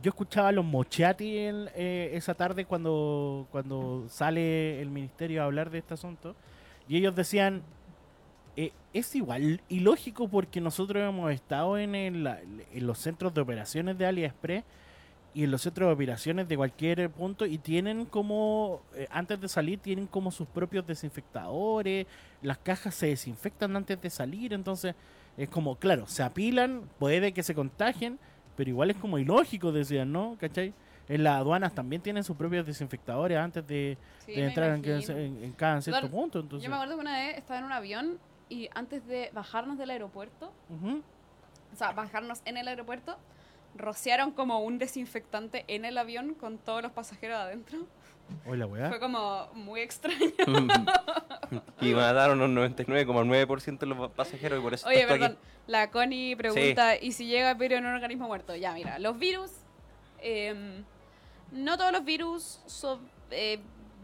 yo 0.01 0.09
escuchaba 0.09 0.47
a 0.47 0.51
los 0.53 0.63
Mochati 0.63 1.37
en, 1.39 1.69
eh, 1.75 2.11
esa 2.13 2.33
tarde 2.33 2.63
cuando, 2.65 3.47
cuando 3.51 4.05
sale 4.07 4.81
el 4.81 4.89
ministerio 4.89 5.41
a 5.41 5.45
hablar 5.45 5.69
de 5.69 5.79
este 5.79 5.93
asunto. 5.93 6.35
Y 6.87 6.97
ellos 6.97 7.13
decían, 7.15 7.61
eh, 8.55 8.71
es 8.93 9.13
igual 9.15 9.61
ilógico 9.69 10.27
porque 10.29 10.61
nosotros 10.61 11.03
hemos 11.03 11.31
estado 11.31 11.77
en, 11.77 11.95
el- 11.95 12.27
en 12.27 12.87
los 12.87 12.97
centros 12.97 13.33
de 13.33 13.41
operaciones 13.41 13.97
de 13.97 14.05
AliExpress 14.05 14.63
y 15.33 15.43
en 15.43 15.51
los 15.51 15.61
centros 15.61 15.87
de 15.87 15.93
operaciones 15.93 16.47
de 16.47 16.57
cualquier 16.57 17.09
punto 17.11 17.45
y 17.45 17.57
tienen 17.59 18.05
como, 18.05 18.81
eh, 18.95 19.07
antes 19.11 19.39
de 19.39 19.47
salir, 19.47 19.79
tienen 19.79 20.07
como 20.07 20.31
sus 20.31 20.47
propios 20.47 20.85
desinfectadores, 20.87 22.07
las 22.41 22.57
cajas 22.57 22.95
se 22.95 23.07
desinfectan 23.07 23.75
antes 23.75 24.01
de 24.01 24.09
salir, 24.09 24.53
entonces 24.53 24.95
es 25.37 25.47
como, 25.49 25.75
claro, 25.75 26.07
se 26.07 26.23
apilan, 26.23 26.89
puede 26.97 27.31
que 27.31 27.43
se 27.43 27.53
contagien, 27.53 28.17
pero 28.55 28.69
igual 28.69 28.89
es 28.89 28.97
como 28.97 29.17
ilógico, 29.19 29.71
decían, 29.71 30.11
¿no? 30.11 30.35
¿Cachai? 30.39 30.73
En 31.07 31.23
las 31.23 31.35
aduanas 31.37 31.73
también 31.73 32.01
tienen 32.01 32.23
sus 32.23 32.35
propios 32.35 32.65
desinfectadores 32.65 33.37
antes 33.37 33.65
de, 33.65 33.97
Sí, 34.25 34.33
de 34.33 34.41
me 34.41 34.47
entrar 34.47 34.75
en, 34.75 34.85
en- 34.85 35.43
en 35.43 35.51
cada 35.53 35.81
cierto 35.81 36.01
Claro, 36.01 36.13
punto. 36.15 36.39
Entonces, 36.39 36.63
Yo 36.65 36.69
me 36.69 36.75
acuerdo 36.75 36.95
que 36.95 37.01
una 37.01 37.17
vez 37.17 37.37
estaba 37.37 37.59
en 37.59 37.65
un 37.65 37.71
avión 37.71 38.19
y 38.49 38.69
antes 38.75 39.05
de 39.07 39.29
bajarnos 39.33 39.77
del 39.77 39.89
aeropuerto, 39.91 40.51
Ujú. 40.69 41.01
o 41.73 41.75
sea, 41.75 41.91
bajarnos 41.93 42.41
en 42.45 42.57
el 42.57 42.67
aeropuerto, 42.67 43.17
rociaron 43.75 44.31
como 44.31 44.59
un 44.59 44.77
desinfectante 44.79 45.65
en 45.67 45.85
el 45.85 45.97
avión 45.97 46.33
con 46.33 46.57
todos 46.57 46.81
los 46.81 46.91
pasajeros 46.91 47.37
adentro. 47.37 47.79
Oye, 48.45 48.57
la 48.57 48.67
weá. 48.67 48.89
Fue 48.89 48.99
como 48.99 49.47
muy 49.53 49.81
extraño. 49.81 50.17
y 51.81 51.93
mataron 51.93 52.41
un 52.41 52.55
99,9% 52.55 53.79
de 53.79 53.85
los 53.87 54.11
pasajeros 54.11 54.59
y 54.59 54.61
por 54.61 54.73
eso 54.73 54.87
Oye, 54.87 55.07
perdón, 55.07 55.37
la 55.67 55.89
Connie 55.89 56.35
pregunta, 56.35 56.95
¿y 56.97 57.11
si 57.11 57.25
llega 57.25 57.53
virus 57.55 57.79
en 57.79 57.85
un 57.87 57.93
organismo 57.95 58.27
muerto? 58.27 58.55
Ya, 58.55 58.73
mira, 58.73 58.99
los 58.99 59.17
virus, 59.17 59.51
em, 60.19 60.83
no 61.51 61.77
todos 61.77 61.91
los 61.91 62.05
virus 62.05 62.61
so- 62.67 62.99
eh, 63.31 63.59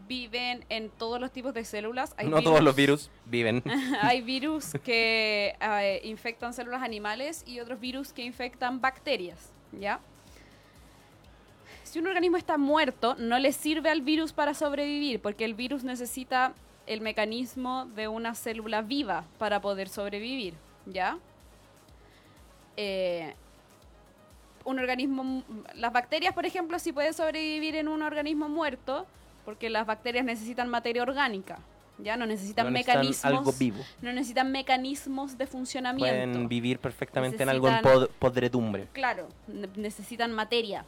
viven 0.08 0.64
en 0.68 0.88
todos 0.90 1.20
los 1.20 1.30
tipos 1.32 1.52
de 1.54 1.64
células. 1.64 2.14
Hay. 2.16 2.28
No 2.28 2.42
todos 2.42 2.62
los 2.62 2.74
virus 2.76 3.10
viven. 3.26 3.62
Hay 4.02 4.20
virus 4.22 4.72
que 4.84 5.56
eh, 5.60 6.00
infectan 6.04 6.52
células 6.54 6.82
animales 6.82 7.44
y 7.46 7.60
otros 7.60 7.80
virus 7.80 8.12
que 8.12 8.22
infectan 8.22 8.80
bacterias, 8.80 9.50
¿ya? 9.72 10.00
Si 11.84 11.98
un 11.98 12.06
organismo 12.08 12.36
está 12.36 12.58
muerto, 12.58 13.14
no 13.18 13.38
le 13.38 13.52
sirve 13.52 13.90
al 13.90 14.02
virus 14.02 14.32
para 14.32 14.54
sobrevivir, 14.54 15.20
porque 15.20 15.44
el 15.44 15.54
virus 15.54 15.84
necesita 15.84 16.52
el 16.86 17.00
mecanismo 17.00 17.86
de 17.86 18.08
una 18.08 18.34
célula 18.34 18.82
viva 18.82 19.24
para 19.38 19.60
poder 19.60 19.88
sobrevivir, 19.88 20.54
¿ya? 20.86 21.18
Eh, 22.76 23.34
un 24.64 24.78
organismo, 24.78 25.44
las 25.74 25.92
bacterias, 25.92 26.34
por 26.34 26.44
ejemplo, 26.44 26.78
sí 26.78 26.92
pueden 26.92 27.14
sobrevivir 27.14 27.76
en 27.76 27.88
un 27.88 28.02
organismo 28.02 28.48
muerto, 28.48 29.06
porque 29.44 29.70
las 29.70 29.86
bacterias 29.86 30.24
necesitan 30.24 30.68
materia 30.68 31.02
orgánica, 31.02 31.58
¿ya? 31.98 32.16
No 32.16 32.26
necesitan 32.26 32.66
No 32.66 32.70
necesitan 32.70 32.98
mecanismos 33.00 33.24
algo 33.24 33.52
vivo. 33.52 33.84
no 34.02 34.12
necesitan 34.12 34.52
mecanismos 34.52 35.38
de 35.38 35.46
funcionamiento. 35.46 36.12
Pueden 36.32 36.48
vivir 36.48 36.78
perfectamente 36.78 37.42
en 37.42 37.48
algo 37.48 37.68
en 37.68 37.76
pod- 37.76 38.08
podredumbre. 38.18 38.88
Claro, 38.92 39.28
ne- 39.48 39.68
necesitan 39.76 40.32
materia, 40.32 40.84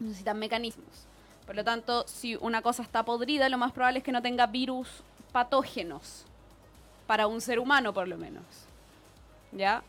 necesitan 0.00 0.38
mecanismos. 0.38 1.06
Por 1.46 1.56
lo 1.56 1.64
tanto, 1.64 2.06
si 2.06 2.36
una 2.36 2.60
cosa 2.62 2.82
está 2.82 3.04
podrida, 3.04 3.48
lo 3.48 3.56
más 3.58 3.72
probable 3.72 3.98
es 4.00 4.04
que 4.04 4.12
no 4.12 4.20
tenga 4.20 4.46
virus 4.46 5.02
patógenos 5.32 6.24
para 7.06 7.26
un 7.26 7.40
ser 7.40 7.58
humano, 7.58 7.94
por 7.94 8.06
lo 8.06 8.18
menos. 8.18 8.44
¿Ya? 9.52 9.82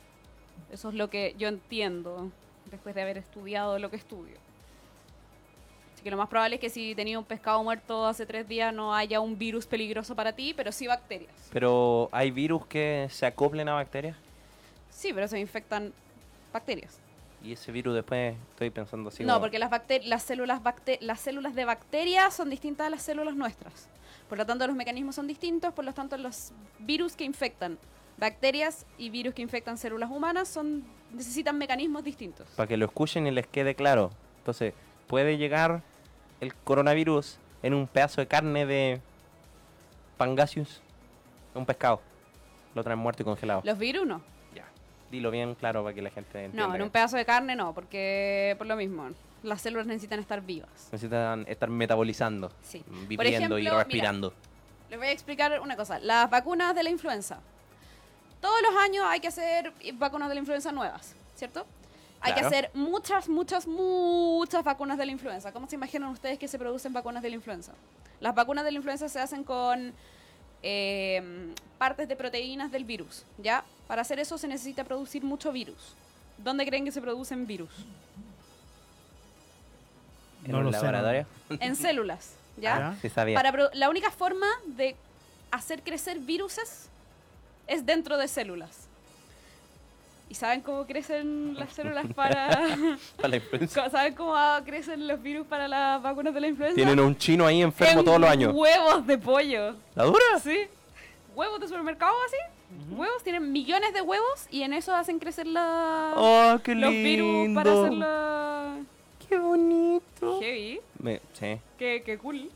Eso 0.72 0.90
es 0.90 0.96
lo 0.96 1.10
que 1.10 1.36
yo 1.38 1.48
entiendo 1.50 2.32
después 2.72 2.96
de 2.96 3.02
haber 3.02 3.18
estudiado 3.18 3.78
lo 3.80 3.90
que 3.90 3.98
estudio. 3.98 4.38
Así 6.00 6.04
que 6.06 6.12
lo 6.12 6.16
más 6.16 6.30
probable 6.30 6.56
es 6.56 6.62
que 6.62 6.70
si 6.70 6.96
tenía 6.96 7.20
un 7.20 7.26
pescado 7.26 7.62
muerto 7.62 8.08
hace 8.08 8.26
tres 8.26 8.48
días 8.48 8.74
no 8.74 8.96
haya 8.96 9.20
un 9.20 9.38
virus 9.38 9.68
peligroso 9.68 10.16
para 10.16 10.32
ti, 10.32 10.54
pero 10.56 10.72
sí 10.72 10.88
bacterias. 10.88 11.30
Pero 11.52 12.08
hay 12.14 12.32
virus 12.32 12.66
que 12.68 13.08
se 13.10 13.26
acoplen 13.26 13.68
a 13.68 13.74
bacterias. 13.74 14.16
Sí, 14.90 15.12
pero 15.12 15.28
se 15.28 15.38
infectan 15.38 15.92
bacterias. 16.54 17.02
Y 17.44 17.52
ese 17.52 17.74
virus 17.74 17.96
después 17.96 18.34
estoy 18.52 18.70
pensando 18.70 19.10
así. 19.10 19.26
no, 19.26 19.34
como- 19.34 19.42
porque 19.42 19.60
las, 19.60 19.70
las, 20.06 20.24
células 20.24 20.62
las 21.02 21.20
células 21.20 21.54
de 21.54 21.66
bacterias 21.66 22.34
son 22.34 22.50
distintas 22.50 22.88
a 22.88 22.90
las 22.90 23.02
células 23.02 23.36
nuestras. 23.36 23.90
Por 24.30 24.38
lo 24.38 24.46
tanto, 24.46 24.66
los 24.68 24.78
mecanismos 24.78 25.16
son 25.16 25.28
distintos, 25.28 25.74
por 25.74 25.84
lo 25.84 25.94
tanto, 25.94 26.18
los 26.18 26.54
virus 26.80 27.18
que 27.18 27.26
infectan 27.26 27.78
bacterias 28.18 28.86
y 28.98 29.10
virus 29.10 29.34
que 29.34 29.42
infectan 29.42 29.78
células 29.78 30.10
humanas 30.10 30.48
son 30.48 30.86
necesitan 31.12 31.58
mecanismos 31.58 32.06
distintos. 32.06 32.48
Para 32.56 32.68
que 32.68 32.78
lo 32.78 32.86
escuchen 32.86 33.28
y 33.28 33.32
les 33.32 33.48
quede 33.48 33.76
claro. 33.76 34.12
Entonces, 34.38 34.74
puede 35.08 35.38
llegar 35.38 35.82
el 36.42 36.54
coronavirus 36.56 37.38
en 37.64 37.74
un 37.74 37.88
pedazo 37.88 38.22
de 38.22 38.28
carne 38.28 38.66
de 38.66 39.02
pangasius, 40.18 40.82
un 41.54 41.66
pescado. 41.66 42.02
Lo 42.76 42.84
traen 42.84 43.00
muerto 43.00 43.24
y 43.24 43.26
congelado. 43.26 43.62
Los 43.64 43.78
virus 43.78 44.06
no. 44.06 44.22
Ya. 44.54 44.66
Dilo 45.12 45.32
bien 45.32 45.56
claro 45.56 45.84
para 45.84 45.94
que 45.96 46.02
la 46.02 46.10
gente 46.12 46.46
entienda. 46.46 46.68
No, 46.68 46.76
en 46.76 46.82
un 46.82 46.90
pedazo 46.90 47.18
de 47.18 47.26
carne 47.26 47.56
no, 47.56 47.74
porque 47.74 48.56
por 48.58 48.68
lo 48.68 48.76
mismo. 48.76 49.10
Las 49.42 49.62
células 49.62 49.88
necesitan 49.88 50.20
estar 50.20 50.42
vivas. 50.42 50.90
Necesitan 50.92 51.46
estar 51.48 51.70
metabolizando, 51.70 52.52
Sí. 52.62 52.84
viviendo 53.08 53.58
y 53.58 53.64
mira, 53.64 53.78
respirando. 53.78 54.34
Les 54.90 55.00
voy 55.00 55.08
a 55.08 55.12
explicar 55.12 55.60
una 55.62 55.78
cosa. 55.78 55.98
Las 56.00 56.30
vacunas 56.30 56.76
de 56.76 56.84
la 56.84 56.90
influenza. 56.90 57.40
Todos 58.42 58.62
los 58.62 58.76
años 58.82 59.06
hay 59.08 59.20
que 59.22 59.30
hacer 59.30 59.72
vacunas 59.94 60.28
de 60.28 60.36
la 60.36 60.40
influenza 60.40 60.72
nuevas, 60.74 61.16
¿cierto? 61.36 61.66
Hay 62.22 62.34
que 62.34 62.42
hacer 62.42 62.70
muchas, 62.74 63.30
muchas, 63.30 63.66
muchas 63.68 64.64
vacunas 64.64 64.98
de 64.98 65.06
la 65.06 65.12
influenza. 65.12 65.52
¿Cómo 65.54 65.68
se 65.70 65.76
imaginan 65.76 66.10
ustedes 66.10 66.38
que 66.38 66.48
se 66.48 66.60
producen 66.60 66.92
vacunas 66.94 67.24
de 67.24 67.30
la 67.30 67.36
influenza? 67.36 67.72
Las 68.20 68.36
vacunas 68.36 68.66
de 68.66 68.72
la 68.72 68.78
influenza 68.78 69.08
se 69.08 69.20
hacen 69.20 69.44
con 69.44 69.94
eh, 70.62 71.54
partes 71.78 72.08
de 72.10 72.16
proteínas 72.18 72.72
del 72.72 72.84
virus, 72.84 73.24
¿ya? 73.38 73.64
Para 73.88 74.02
hacer 74.02 74.20
eso 74.20 74.38
se 74.38 74.48
necesita 74.48 74.84
producir 74.84 75.24
mucho 75.24 75.52
virus. 75.54 75.96
¿Dónde 76.38 76.66
creen 76.66 76.84
que 76.86 76.92
se 76.92 77.02
producen 77.02 77.48
virus? 77.48 77.70
En 80.46 80.52
No 80.52 80.60
un 80.60 80.66
lo 80.66 80.72
sé, 80.72 80.78
no. 80.78 80.84
laboratorio. 80.92 81.26
En 81.50 81.76
células, 81.76 82.34
¿ya? 82.58 82.90
Ah, 82.90 82.96
Sí, 83.02 83.10
sabía. 83.10 83.36
Para 83.36 83.52
pro- 83.52 83.70
la 83.74 83.90
única 83.90 84.12
forma 84.12 84.48
de 84.66 84.96
hacer 85.52 85.82
crecer 85.84 86.20
viruses 86.20 86.90
es 87.68 87.86
dentro 87.86 88.18
de 88.18 88.28
células. 88.28 88.88
¿Y 90.30 90.36
saben 90.36 90.62
cómo 90.62 90.86
crecen 90.86 91.56
las 91.58 91.74
células 91.74 92.06
para... 92.16 92.50
Para 93.18 93.28
la 93.30 93.36
influenza. 93.38 93.90
¿Saben 93.90 94.14
cómo 94.14 94.36
crecen 94.64 95.08
los 95.08 95.22
virus 95.22 95.48
para 95.48 95.68
las 95.68 96.02
vacunas 96.04 96.34
de 96.34 96.40
la 96.42 96.48
influenza? 96.48 96.76
Tienen 96.76 97.00
un 97.00 97.18
chino 97.18 97.46
ahí 97.48 97.62
enfermo 97.64 98.00
En 98.02 98.06
todos 98.06 98.20
los 98.22 98.30
años. 98.30 98.54
huevos 98.54 99.08
de 99.08 99.18
pollo. 99.18 99.76
¿La 99.96 100.04
dura? 100.04 100.20
Sí. 100.44 100.60
Huevos 101.36 101.60
de 101.60 101.68
supermercado 101.68 102.14
así. 102.28 102.96
Huevos, 102.96 103.24
tienen 103.24 103.52
millones 103.52 103.92
de 103.94 104.02
huevos 104.02 104.46
y 104.52 104.62
en 104.62 104.74
eso 104.74 104.94
hacen 104.96 105.18
crecer 105.18 105.48
la... 105.48 106.14
¡Oh, 106.16 106.60
qué 106.64 106.76
los 106.76 106.92
virus 106.92 107.56
para 107.56 107.72
hacer 107.72 107.94
la... 107.94 108.76
¡Qué 109.28 109.40
bonito! 109.40 110.40
Heavy. 110.40 110.80
Me- 111.00 111.22
sí. 111.34 111.58
Qué, 111.80 112.04
qué 112.06 112.18
cool. 112.20 112.52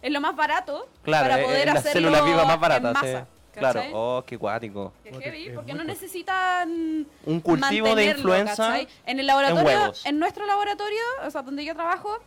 Es 0.00 0.10
lo 0.10 0.20
más 0.22 0.34
barato 0.34 0.88
Claro, 1.02 1.24
para 1.28 1.40
es- 1.40 1.46
poder 1.46 1.66
las 1.66 1.76
hacerlo 1.76 2.08
células 2.08 2.24
vivas 2.24 2.46
más 2.46 2.54
en 2.54 2.60
baratas. 2.60 2.94
masa, 2.94 3.20
sí. 3.20 3.26
Claro, 3.60 3.82
oh, 3.92 4.24
qué 4.26 4.38
cuático. 4.38 4.92
Qué 5.04 5.10
Porque 5.10 5.30
heavy, 5.30 5.50
porque 5.54 5.74
no 5.74 5.84
necesitan 5.84 7.06
Un 7.24 7.40
cultivo 7.40 7.94
de 7.94 8.06
influenza. 8.06 8.56
¿cachai? 8.56 8.88
En 9.06 9.20
el 9.20 9.26
laboratorio, 9.26 9.64
huevos. 9.64 10.04
en, 10.04 10.18
nuestro 10.18 10.46
laboratorio, 10.46 11.02
o 11.24 11.30
sea, 11.30 11.42
donde 11.42 11.64
yo 11.64 11.74
trabajo, 11.74 12.18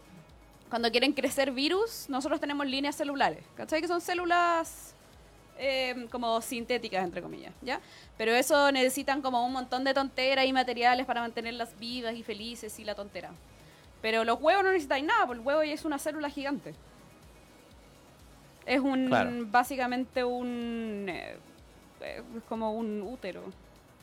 cuando 0.69 0.89
quieren 0.91 1.13
crecer 1.13 1.51
virus, 1.51 2.05
nosotros 2.07 2.39
tenemos 2.39 2.65
líneas 2.65 2.95
celulares, 2.95 3.43
¿cachai? 3.55 3.81
Que 3.81 3.87
son 3.87 4.01
células 4.01 4.95
eh, 5.57 6.07
como 6.11 6.41
sintéticas, 6.41 7.03
entre 7.03 7.21
comillas, 7.21 7.53
¿ya? 7.61 7.79
Pero 8.17 8.31
eso 8.31 8.71
necesitan 8.71 9.21
como 9.21 9.45
un 9.45 9.53
montón 9.53 9.83
de 9.83 9.93
tonteras 9.93 10.45
y 10.45 10.53
materiales 10.53 11.05
para 11.05 11.21
mantenerlas 11.21 11.77
vivas 11.79 12.15
y 12.15 12.23
felices 12.23 12.79
y 12.79 12.85
la 12.85 12.95
tontera. 12.95 13.31
Pero 14.01 14.23
los 14.23 14.41
huevos 14.41 14.63
no 14.63 14.71
necesitan 14.71 15.05
nada, 15.05 15.27
porque 15.27 15.41
el 15.41 15.47
huevo 15.47 15.63
ya 15.63 15.73
es 15.73 15.85
una 15.85 15.99
célula 15.99 16.29
gigante. 16.29 16.73
Es 18.65 18.79
un, 18.79 19.07
Claro. 19.07 19.31
básicamente 19.47 20.23
un, 20.23 21.05
eh, 21.09 21.37
eh, 22.01 22.21
es 22.37 22.43
como 22.47 22.71
un 22.73 23.01
útero. 23.01 23.41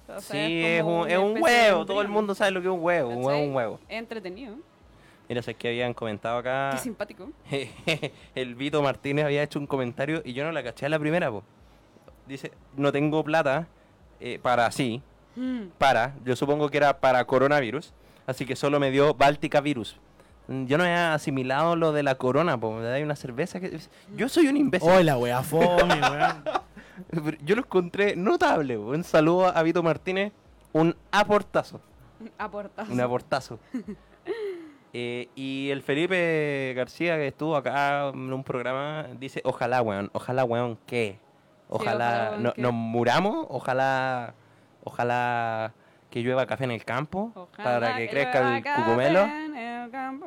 O 0.08 0.20
sea, 0.20 0.20
sí, 0.20 0.62
es 0.64 0.82
como 0.82 1.02
un, 1.02 1.10
es 1.10 1.18
un 1.18 1.42
huevo. 1.42 1.86
Todo 1.86 2.02
el 2.02 2.08
mundo 2.08 2.34
sabe 2.34 2.50
lo 2.50 2.60
que 2.60 2.66
es 2.68 2.72
un 2.72 2.82
huevo. 2.82 3.10
Un 3.10 3.24
huevo 3.24 3.42
un 3.44 3.54
huevo. 3.54 3.80
Es 3.88 3.98
entretenido. 3.98 4.56
Mira, 5.28 5.42
sé 5.42 5.54
que 5.54 5.68
habían 5.68 5.94
comentado 5.94 6.38
acá. 6.38 6.70
Qué 6.72 6.78
simpático. 6.78 7.30
el 8.34 8.54
Vito 8.56 8.82
Martínez 8.82 9.24
había 9.24 9.42
hecho 9.44 9.60
un 9.60 9.66
comentario 9.66 10.22
y 10.24 10.32
yo 10.32 10.44
no 10.44 10.50
la 10.52 10.62
caché 10.62 10.86
a 10.86 10.88
la 10.88 10.98
primera, 10.98 11.30
po. 11.30 11.44
Dice, 12.26 12.50
no 12.76 12.90
tengo 12.90 13.22
plata 13.24 13.66
eh, 14.20 14.38
para 14.42 14.70
sí, 14.72 15.00
Mm. 15.36 15.68
para, 15.78 16.16
yo 16.24 16.34
supongo 16.34 16.68
que 16.70 16.76
era 16.76 16.98
para 16.98 17.24
coronavirus, 17.24 17.92
así 18.26 18.44
que 18.44 18.56
solo 18.56 18.80
me 18.80 18.90
dio 18.90 19.14
Báltica 19.14 19.60
Virus. 19.60 19.96
Yo 20.66 20.78
no 20.78 20.84
he 20.84 20.92
asimilado 20.94 21.76
lo 21.76 21.92
de 21.92 22.02
la 22.02 22.16
corona, 22.16 22.58
po. 22.58 22.78
Hay 22.80 23.02
una 23.04 23.14
cerveza 23.16 23.60
que... 23.60 23.78
Yo 24.16 24.28
soy 24.28 24.48
un 24.48 24.56
imbécil. 24.56 24.90
Oh, 24.90 25.00
la 25.02 25.16
wea 25.16 25.42
fome, 25.42 25.94
weón. 26.10 27.38
Yo 27.44 27.54
lo 27.54 27.62
encontré 27.62 28.16
notable. 28.16 28.76
po. 28.76 28.86
Un 28.90 29.04
saludo 29.04 29.46
a 29.56 29.62
Vito 29.62 29.82
Martínez. 29.82 30.32
Un 30.72 30.96
aportazo. 31.12 31.80
Aportas. 32.38 32.88
Un 32.88 33.00
aportazo. 33.00 33.58
Eh, 34.92 35.28
y 35.36 35.70
el 35.70 35.82
Felipe 35.82 36.72
García, 36.76 37.14
que 37.16 37.28
estuvo 37.28 37.54
acá 37.54 38.08
en 38.08 38.32
un 38.32 38.42
programa, 38.42 39.06
dice, 39.20 39.40
ojalá, 39.44 39.82
weón, 39.82 40.10
ojalá, 40.12 40.42
weón, 40.42 40.78
¿qué? 40.84 41.16
Ojalá, 41.68 41.92
ojalá, 41.94 42.30
weón, 42.32 42.42
no- 42.42 42.52
¿qué? 42.54 42.62
nos 42.62 42.72
muramos, 42.72 43.46
ojalá, 43.50 44.34
ojalá 44.82 45.72
que 46.10 46.22
llueva 46.22 46.44
café 46.46 46.64
en 46.64 46.72
el 46.72 46.84
campo 46.84 47.30
Ojalá 47.36 47.80
para 47.80 47.96
que 47.96 48.08
crezca 48.08 48.40
llueva 48.40 48.56
el 48.56 48.62
café 48.64 48.82
cucumelo. 48.82 49.28
En 49.60 49.82
el 49.84 49.90
campo. 49.90 50.26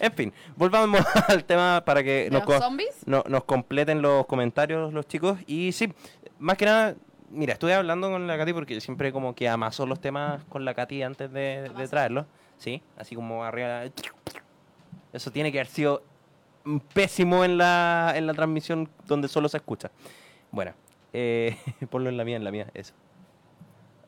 En 0.00 0.12
fin, 0.12 0.32
volvamos 0.56 1.00
al 1.28 1.44
tema 1.44 1.82
para 1.84 2.02
que 2.02 2.24
¿De 2.24 2.30
nos, 2.30 2.46
los 2.46 2.46
co- 2.56 2.62
zombies? 2.62 3.02
no- 3.06 3.24
nos 3.28 3.44
completen 3.44 4.00
los 4.02 4.26
comentarios 4.26 4.92
los 4.92 5.06
chicos. 5.08 5.38
Y 5.46 5.72
sí, 5.72 5.92
más 6.38 6.56
que 6.56 6.64
nada, 6.66 6.94
mira, 7.30 7.54
estuve 7.54 7.74
hablando 7.74 8.10
con 8.10 8.26
la 8.26 8.38
Katy 8.38 8.52
porque 8.52 8.80
siempre 8.80 9.12
como 9.12 9.34
que 9.34 9.48
amaso 9.48 9.86
los 9.86 10.00
temas 10.00 10.44
con 10.44 10.64
la 10.64 10.74
Katy 10.74 11.02
antes 11.02 11.32
de, 11.32 11.70
traerlos. 11.90 12.26
Sí, 12.58 12.82
así 12.96 13.14
como 13.16 13.44
arriba. 13.44 13.82
Eso 15.12 15.30
tiene 15.30 15.50
que 15.50 15.58
haber 15.58 15.68
sido 15.68 16.02
pésimo 16.92 17.44
en 17.44 17.56
la, 17.58 18.12
en 18.14 18.26
la 18.26 18.34
transmisión 18.34 18.88
donde 19.06 19.26
solo 19.28 19.48
se 19.48 19.56
escucha. 19.56 19.90
Bueno, 20.52 20.74
eh, 21.12 21.56
ponlo 21.90 22.08
en 22.08 22.16
la 22.16 22.24
mía, 22.24 22.36
en 22.36 22.44
la 22.44 22.50
mía, 22.52 22.66
eso. 22.74 22.94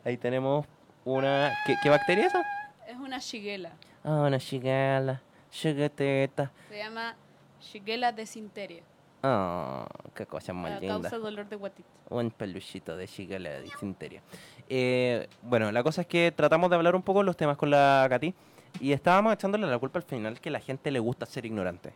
Ahí 0.05 0.17
tenemos 0.17 0.67
una... 1.05 1.53
¿Qué, 1.67 1.75
qué 1.83 1.89
bacteria 1.91 2.27
es 2.27 2.35
esa? 2.35 2.43
Es 2.87 2.97
una 2.97 3.19
shigella. 3.19 3.73
Ah, 4.05 4.25
una 4.27 4.39
chigala, 4.39 5.21
chigateta. 5.51 6.51
Se 6.69 6.79
llama 6.79 7.15
shigella 7.61 8.13
desinteria. 8.13 8.83
Ah, 9.23 9.87
qué 10.15 10.25
cosa 10.27 10.53
más 10.53 10.71
La 10.73 10.81
linda. 10.81 11.01
causa 11.01 11.19
dolor 11.19 11.49
de 11.49 11.57
guatita. 11.57 11.89
Un 12.09 12.31
peluchito 12.31 12.97
de 12.97 13.07
chigala 13.07 13.51
de 13.51 13.63
disentería. 13.63 14.23
Eh, 14.69 15.29
bueno, 15.43 15.71
la 15.71 15.83
cosa 15.83 16.01
es 16.03 16.07
que 16.07 16.33
tratamos 16.33 16.71
de 16.71 16.77
hablar 16.77 16.97
un 16.97 17.03
poco 17.03 17.23
los 17.23 17.37
temas 17.37 17.57
con 17.57 17.71
la 17.71 18.07
Katy 18.09 18.33
y 18.81 18.93
estábamos 18.93 19.35
echándole 19.35 19.67
la 19.67 19.79
culpa 19.79 19.99
al 19.99 20.05
final 20.05 20.41
que 20.41 20.51
la 20.51 20.61
gente 20.61 20.91
le 20.91 20.99
gusta 21.01 21.27
ser 21.27 21.45
ignorante. 21.45 21.93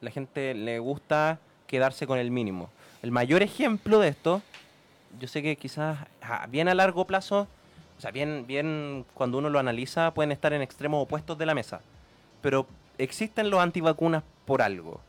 La 0.00 0.10
gente 0.10 0.54
le 0.54 0.80
gusta 0.80 1.38
quedarse 1.66 2.06
con 2.06 2.18
el 2.18 2.30
mínimo. 2.30 2.70
El 3.02 3.10
mayor 3.12 3.42
ejemplo 3.42 4.00
de 4.00 4.08
esto, 4.08 4.42
yo 5.20 5.28
sé 5.28 5.42
que 5.42 5.56
quizás 5.56 5.98
ah, 6.22 6.46
bien 6.50 6.68
a 6.68 6.74
largo 6.74 7.06
plazo, 7.06 7.46
bien, 8.10 8.46
bien 8.46 9.04
cuando 9.14 9.38
uno 9.38 9.50
lo 9.50 9.58
analiza, 9.58 10.12
pueden 10.12 10.32
estar 10.32 10.52
en 10.52 10.62
extremos 10.62 11.02
opuestos 11.02 11.38
de 11.38 11.46
la 11.46 11.54
mesa. 11.54 11.80
Pero 12.42 12.66
existen 12.98 13.50
los 13.50 13.60
antivacunas 13.60 14.22
por 14.44 14.62
algo 14.62 15.00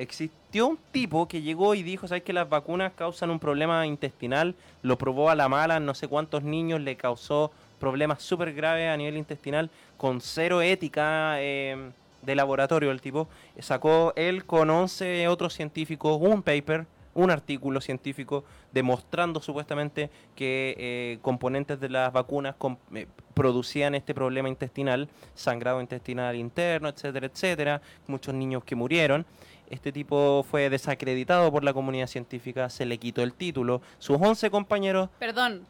existió 0.00 0.66
un 0.66 0.78
tipo 0.92 1.28
que 1.28 1.42
llegó 1.42 1.74
y 1.74 1.82
dijo, 1.82 2.08
¿sabes 2.08 2.22
que 2.22 2.32
las 2.32 2.48
vacunas 2.48 2.92
causan 2.96 3.30
un 3.30 3.38
problema 3.38 3.86
intestinal? 3.86 4.54
Lo 4.82 4.96
probó 4.96 5.28
a 5.28 5.34
la 5.34 5.48
mala, 5.50 5.78
no 5.78 5.94
sé 5.94 6.08
cuántos 6.08 6.42
niños 6.42 6.80
le 6.80 6.96
causó 6.96 7.50
problemas 7.78 8.22
súper 8.22 8.54
graves 8.54 8.88
a 8.88 8.96
nivel 8.96 9.18
intestinal, 9.18 9.68
con 9.98 10.22
cero 10.22 10.62
ética 10.62 11.34
eh, 11.40 11.90
de 12.22 12.34
laboratorio 12.34 12.90
el 12.90 13.02
tipo. 13.02 13.28
Sacó 13.58 14.14
él 14.16 14.46
con 14.46 14.70
11 14.70 15.28
otros 15.28 15.52
científicos 15.52 16.18
un 16.18 16.42
paper, 16.42 16.86
un 17.14 17.30
artículo 17.30 17.80
científico, 17.80 18.44
demostrando 18.72 19.40
supuestamente 19.40 20.10
que 20.36 20.74
eh, 20.78 21.18
componentes 21.22 21.80
de 21.80 21.88
las 21.88 22.12
vacunas 22.12 22.54
com- 22.56 22.76
eh, 22.94 23.06
producían 23.34 23.94
este 23.94 24.14
problema 24.14 24.48
intestinal, 24.48 25.08
sangrado 25.34 25.80
intestinal 25.80 26.36
interno, 26.36 26.88
etcétera, 26.88 27.26
etcétera, 27.26 27.82
muchos 28.06 28.34
niños 28.34 28.64
que 28.64 28.74
murieron. 28.76 29.26
Este 29.70 29.92
tipo 29.92 30.44
fue 30.50 30.68
desacreditado 30.70 31.50
por 31.52 31.62
la 31.64 31.72
comunidad 31.72 32.06
científica, 32.08 32.68
se 32.70 32.84
le 32.86 32.98
quitó 32.98 33.22
el 33.22 33.32
título. 33.34 33.80
Sus 33.98 34.16
11 34.20 34.50
compañeros, 34.50 35.08
Perdón. 35.18 35.66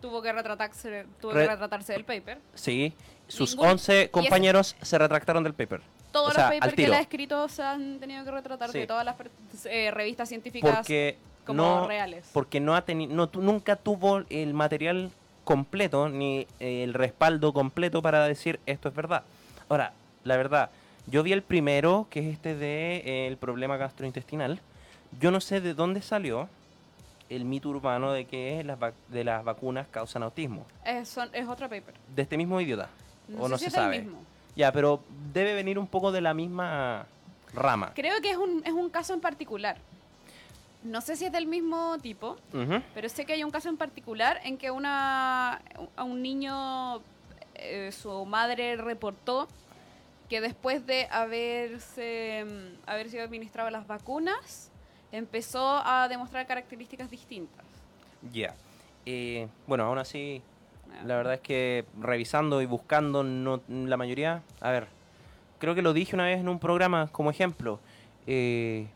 Tuvo 0.00 0.22
que 0.22 0.32
retratarse, 0.32 1.04
tuvo 1.20 1.32
Re- 1.32 1.42
que 1.44 1.50
retratarse 1.50 1.92
del 1.92 2.04
paper. 2.04 2.38
sí, 2.54 2.94
sus 3.28 3.50
Ningún- 3.54 3.66
y 3.66 3.70
11 3.72 4.00
ese- 4.02 4.10
compañeros 4.10 4.74
se 4.80 4.96
retractaron 4.96 5.44
del 5.44 5.52
paper. 5.52 5.82
Todos 6.12 6.30
O 6.30 6.34
sea, 6.34 6.48
los 6.48 6.54
papers 6.58 6.74
que 6.74 6.84
él 6.84 6.92
ha 6.94 7.00
escrito 7.00 7.48
se 7.48 7.62
han 7.62 7.98
tenido 8.00 8.24
que 8.24 8.30
retratar 8.30 8.70
Sí. 8.72 8.80
de 8.80 8.86
todas 8.86 9.04
las 9.04 9.14
eh, 9.66 9.90
revistas 9.92 10.28
científicas 10.28 10.76
Porque 10.78 11.16
como 11.46 11.62
no, 11.62 11.86
reales. 11.88 12.28
porque 12.32 12.60
no 12.60 12.74
ha 12.74 12.82
tenido, 12.82 13.14
no, 13.14 13.30
nunca 13.40 13.76
tuvo 13.76 14.22
el 14.28 14.54
material 14.54 15.10
completo 15.44 16.08
ni 16.08 16.46
eh, 16.60 16.82
el 16.84 16.94
respaldo 16.94 17.52
completo 17.52 18.02
para 18.02 18.24
decir 18.26 18.60
esto 18.66 18.88
es 18.88 18.94
verdad. 18.94 19.22
Ahora, 19.68 19.92
la 20.24 20.36
verdad, 20.36 20.70
yo 21.06 21.22
vi 21.22 21.32
el 21.32 21.42
primero, 21.42 22.06
que 22.10 22.20
es 22.20 22.26
este 22.34 22.54
de 22.54 22.96
eh, 23.04 23.26
el 23.26 23.36
problema 23.36 23.76
gastrointestinal. 23.76 24.60
Yo 25.20 25.30
no 25.30 25.40
sé 25.40 25.60
de 25.60 25.74
dónde 25.74 26.02
salió 26.02 26.48
el 27.28 27.44
mito 27.44 27.68
urbano 27.68 28.12
de 28.12 28.24
que 28.26 28.62
las, 28.64 28.78
de 29.08 29.24
las 29.24 29.44
vacunas 29.44 29.86
causan 29.90 30.22
autismo. 30.24 30.66
Es, 30.84 31.08
son- 31.08 31.30
es 31.32 31.46
otro 31.48 31.68
paper. 31.68 31.94
De 32.14 32.22
este 32.22 32.36
mismo 32.36 32.60
idiota. 32.60 32.88
No 33.28 33.42
o 33.42 33.46
sé 33.46 33.50
no 33.50 33.58
si 33.58 33.62
se 33.64 33.68
es 33.68 33.74
sabe. 33.74 34.00
mismo. 34.02 34.18
Ya, 34.60 34.72
pero 34.72 35.00
debe 35.32 35.54
venir 35.54 35.78
un 35.78 35.86
poco 35.86 36.12
de 36.12 36.20
la 36.20 36.34
misma 36.34 37.06
rama. 37.54 37.92
Creo 37.94 38.20
que 38.20 38.30
es 38.30 38.36
un, 38.36 38.62
es 38.66 38.72
un 38.72 38.90
caso 38.90 39.14
en 39.14 39.20
particular. 39.22 39.78
No 40.82 41.00
sé 41.00 41.16
si 41.16 41.24
es 41.24 41.32
del 41.32 41.46
mismo 41.46 41.96
tipo, 42.02 42.36
pero 42.94 43.08
sé 43.08 43.24
que 43.24 43.32
hay 43.32 43.42
un 43.42 43.50
caso 43.50 43.70
en 43.70 43.78
particular 43.78 44.38
en 44.44 44.58
que 44.58 44.70
una, 44.70 45.62
a 45.96 46.04
un 46.04 46.20
niño 46.20 47.00
eh, 47.54 47.90
su 47.90 48.26
madre 48.26 48.76
reportó 48.76 49.48
que 50.28 50.42
después 50.42 50.86
de 50.86 51.08
haberse 51.10 52.44
mm, 52.44 52.90
haber 52.90 53.08
sido 53.08 53.24
administradas 53.24 53.72
las 53.72 53.86
vacunas, 53.86 54.70
empezó 55.10 55.80
a 55.82 56.06
demostrar 56.06 56.46
características 56.46 57.10
distintas. 57.10 57.64
Ya. 58.30 58.54
Eh, 59.06 59.48
bueno, 59.66 59.84
aún 59.84 59.96
así, 59.96 60.42
la 61.04 61.16
verdad 61.16 61.34
es 61.34 61.40
que 61.40 61.84
revisando 61.98 62.62
y 62.62 62.66
buscando, 62.66 63.22
no, 63.22 63.60
la 63.68 63.96
mayoría, 63.96 64.42
a 64.60 64.70
ver, 64.70 64.86
creo 65.58 65.74
que 65.74 65.82
lo 65.82 65.92
dije 65.92 66.14
una 66.14 66.26
vez 66.26 66.40
en 66.40 66.48
un 66.48 66.58
programa 66.58 67.08
como 67.12 67.30
ejemplo, 67.30 67.80
eh, 68.26 68.86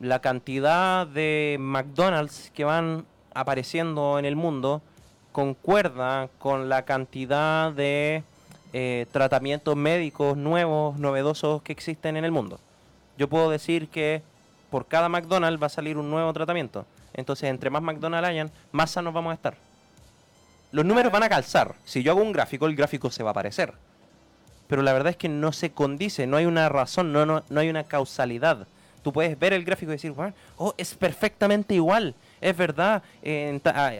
la 0.00 0.20
cantidad 0.20 1.06
de 1.06 1.56
McDonald's 1.60 2.50
que 2.54 2.64
van 2.64 3.04
apareciendo 3.34 4.18
en 4.18 4.24
el 4.24 4.36
mundo 4.36 4.82
concuerda 5.32 6.28
con 6.38 6.68
la 6.68 6.84
cantidad 6.84 7.72
de 7.72 8.22
eh, 8.72 9.06
tratamientos 9.12 9.76
médicos 9.76 10.36
nuevos, 10.36 10.98
novedosos 10.98 11.62
que 11.62 11.72
existen 11.72 12.16
en 12.16 12.24
el 12.24 12.32
mundo. 12.32 12.58
Yo 13.16 13.28
puedo 13.28 13.50
decir 13.50 13.88
que 13.88 14.22
por 14.70 14.86
cada 14.86 15.08
McDonald's 15.08 15.62
va 15.62 15.66
a 15.66 15.70
salir 15.70 15.96
un 15.96 16.10
nuevo 16.10 16.32
tratamiento. 16.32 16.84
Entonces, 17.14 17.50
entre 17.50 17.70
más 17.70 17.82
McDonald's 17.82 18.28
hayan, 18.28 18.50
más 18.70 18.90
sanos 18.90 19.14
vamos 19.14 19.32
a 19.32 19.34
estar. 19.34 19.67
Los 20.70 20.84
números 20.84 21.10
van 21.12 21.22
a 21.22 21.28
calzar. 21.28 21.74
Si 21.84 22.02
yo 22.02 22.12
hago 22.12 22.22
un 22.22 22.32
gráfico, 22.32 22.66
el 22.66 22.76
gráfico 22.76 23.10
se 23.10 23.22
va 23.22 23.30
a 23.30 23.32
aparecer. 23.32 23.72
Pero 24.66 24.82
la 24.82 24.92
verdad 24.92 25.10
es 25.10 25.16
que 25.16 25.28
no 25.28 25.52
se 25.52 25.70
condice, 25.70 26.26
no 26.26 26.36
hay 26.36 26.44
una 26.44 26.68
razón, 26.68 27.12
no, 27.12 27.24
no, 27.24 27.42
no 27.48 27.60
hay 27.60 27.70
una 27.70 27.84
causalidad. 27.84 28.66
Tú 29.02 29.12
puedes 29.12 29.38
ver 29.38 29.54
el 29.54 29.64
gráfico 29.64 29.92
y 29.92 29.94
decir, 29.94 30.10
"Bueno, 30.12 30.34
oh, 30.56 30.74
es 30.76 30.94
perfectamente 30.94 31.72
igual. 31.74 32.14
Es 32.40 32.54
verdad, 32.54 33.02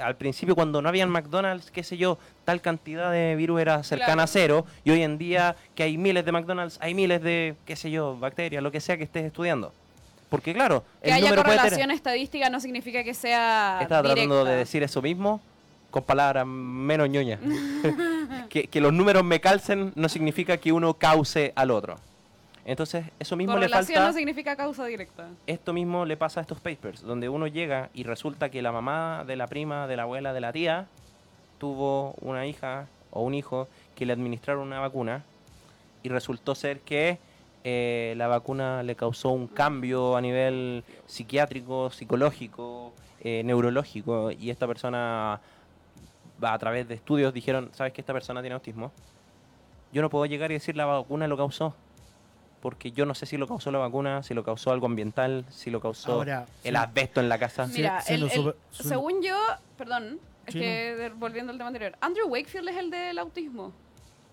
al 0.02 0.16
principio 0.16 0.54
cuando 0.54 0.82
no 0.82 0.88
habían 0.90 1.08
McDonald's, 1.08 1.70
qué 1.70 1.82
sé 1.82 1.96
yo, 1.96 2.18
tal 2.44 2.60
cantidad 2.60 3.10
de 3.10 3.34
virus 3.36 3.60
era 3.62 3.82
cercana 3.82 4.12
Claro. 4.14 4.22
a 4.22 4.26
cero. 4.26 4.66
Y 4.84 4.90
hoy 4.90 5.02
en 5.02 5.16
día 5.16 5.56
que 5.74 5.84
hay 5.84 5.96
miles 5.96 6.24
de 6.26 6.32
McDonald's, 6.32 6.76
hay 6.82 6.92
miles 6.94 7.22
de, 7.22 7.54
qué 7.64 7.74
sé 7.76 7.90
yo, 7.90 8.18
bacterias, 8.18 8.62
lo 8.62 8.70
que 8.70 8.80
sea 8.80 8.98
que 8.98 9.04
estés 9.04 9.24
estudiando. 9.24 9.72
Porque 10.28 10.52
claro, 10.52 10.84
Que 11.02 11.08
el 11.08 11.14
haya 11.14 11.24
número 11.30 11.42
puede 11.44 11.56
correlación 11.56 11.80
tener... 11.84 11.96
estadística 11.96 12.50
no 12.50 12.60
significa 12.60 13.02
que 13.02 13.14
sea 13.14 13.78
Estaba 13.80 14.02
tratando 14.02 14.44
de 14.44 14.56
decir 14.56 14.82
eso 14.82 15.00
mismo 15.00 15.40
con 15.90 16.02
palabras 16.02 16.46
menos 16.46 17.08
ñoñas. 17.08 17.40
que, 18.48 18.66
que 18.66 18.80
los 18.80 18.92
números 18.92 19.24
me 19.24 19.40
calcen 19.40 19.92
no 19.94 20.08
significa 20.08 20.56
que 20.56 20.72
uno 20.72 20.94
cause 20.94 21.52
al 21.56 21.70
otro. 21.70 21.96
Entonces, 22.68 23.06
eso 23.18 23.34
mismo 23.34 23.56
le 23.56 23.66
falta... 23.70 24.06
no 24.06 24.12
significa 24.12 24.54
causa 24.54 24.84
directa. 24.84 25.28
Esto 25.46 25.72
mismo 25.72 26.04
le 26.04 26.18
pasa 26.18 26.40
a 26.40 26.42
estos 26.42 26.60
papers, 26.60 27.00
donde 27.00 27.30
uno 27.30 27.46
llega 27.46 27.88
y 27.94 28.02
resulta 28.02 28.50
que 28.50 28.60
la 28.60 28.72
mamá 28.72 29.24
de 29.26 29.36
la 29.36 29.46
prima, 29.46 29.86
de 29.86 29.96
la 29.96 30.02
abuela, 30.02 30.34
de 30.34 30.40
la 30.42 30.52
tía, 30.52 30.86
tuvo 31.56 32.14
una 32.20 32.46
hija 32.46 32.86
o 33.10 33.22
un 33.22 33.32
hijo 33.32 33.68
que 33.94 34.04
le 34.04 34.12
administraron 34.12 34.66
una 34.66 34.80
vacuna 34.80 35.22
y 36.02 36.10
resultó 36.10 36.54
ser 36.54 36.80
que 36.80 37.16
eh, 37.64 38.12
la 38.18 38.28
vacuna 38.28 38.82
le 38.82 38.96
causó 38.96 39.30
un 39.30 39.46
cambio 39.46 40.14
a 40.14 40.20
nivel 40.20 40.84
psiquiátrico, 41.06 41.90
psicológico, 41.90 42.92
eh, 43.22 43.42
neurológico 43.44 44.30
y 44.30 44.50
esta 44.50 44.66
persona 44.66 45.40
a 46.42 46.58
través 46.58 46.86
de 46.88 46.94
estudios 46.94 47.32
dijeron, 47.34 47.70
¿sabes 47.72 47.92
que 47.92 48.00
esta 48.00 48.12
persona 48.12 48.40
tiene 48.40 48.54
autismo? 48.54 48.92
Yo 49.92 50.02
no 50.02 50.10
puedo 50.10 50.26
llegar 50.26 50.50
y 50.50 50.54
decir 50.54 50.76
la 50.76 50.86
vacuna 50.86 51.26
lo 51.28 51.36
causó. 51.36 51.74
Porque 52.60 52.90
yo 52.90 53.06
no 53.06 53.14
sé 53.14 53.24
si 53.24 53.36
lo 53.36 53.46
causó 53.46 53.70
la 53.70 53.78
vacuna, 53.78 54.22
si 54.24 54.34
lo 54.34 54.42
causó 54.42 54.72
algo 54.72 54.86
ambiental, 54.86 55.44
si 55.48 55.70
lo 55.70 55.80
causó 55.80 56.12
Ahora, 56.14 56.46
el 56.64 56.74
sí. 56.74 56.76
asbesto 56.76 57.20
en 57.20 57.28
la 57.28 57.38
casa. 57.38 57.66
Sí, 57.68 57.74
Mira, 57.76 58.00
sí, 58.00 58.14
el- 58.14 58.20
lo 58.20 58.26
el- 58.26 58.32
super- 58.32 58.56
su- 58.70 58.82
según 58.82 59.22
yo, 59.22 59.36
perdón, 59.76 60.18
es 60.44 60.54
Sí, 60.54 60.58
que 60.60 61.12
volviendo 61.16 61.52
al 61.52 61.58
tema 61.58 61.68
anterior, 61.68 61.96
Andrew 62.00 62.26
Wakefield 62.28 62.68
es 62.70 62.76
el 62.76 62.90
del 62.90 63.18
autismo. 63.18 63.72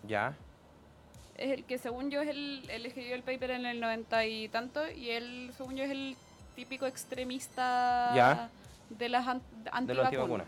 Ya. 0.08 0.34
Es 1.38 1.52
el 1.52 1.66
que 1.66 1.78
según 1.78 2.10
yo 2.10 2.22
es 2.22 2.30
el, 2.30 2.64
él 2.70 2.86
escribió 2.88 3.14
el 3.14 3.22
paper 3.22 3.52
en 3.52 3.66
el 3.68 3.80
90 3.80 4.26
y 4.26 4.48
tanto 4.50 4.90
y 4.90 5.12
él 5.12 5.52
según 5.56 5.76
yo 5.76 5.84
es 5.84 5.92
el 5.92 6.16
típico 6.56 6.88
extremista 6.88 8.12
Ya. 8.16 8.50
de 8.90 9.10
las 9.10 9.28
an- 9.28 9.42
antivacunas. 9.72 10.48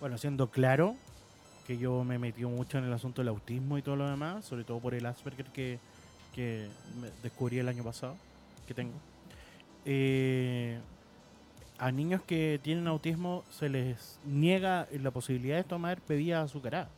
Bueno, 0.00 0.16
siendo 0.18 0.50
claro 0.50 0.96
que 1.66 1.76
yo 1.78 2.04
me 2.04 2.18
metí 2.18 2.44
mucho 2.44 2.78
en 2.78 2.84
el 2.84 2.92
asunto 2.92 3.20
del 3.20 3.28
autismo 3.28 3.78
y 3.78 3.82
todo 3.82 3.96
lo 3.96 4.08
demás, 4.08 4.44
sobre 4.44 4.64
todo 4.64 4.78
por 4.78 4.94
el 4.94 5.04
Asperger 5.06 5.46
que, 5.46 5.78
que 6.34 6.68
descubrí 7.22 7.58
el 7.58 7.68
año 7.68 7.82
pasado, 7.84 8.16
que 8.66 8.74
tengo. 8.74 8.94
Eh, 9.84 10.78
a 11.78 11.90
niños 11.92 12.22
que 12.22 12.58
tienen 12.62 12.86
autismo 12.86 13.44
se 13.50 13.68
les 13.68 14.18
niega 14.24 14.86
la 14.92 15.10
posibilidad 15.10 15.56
de 15.56 15.64
tomar 15.64 15.98
bebidas 16.08 16.44
azucaradas. 16.46 16.88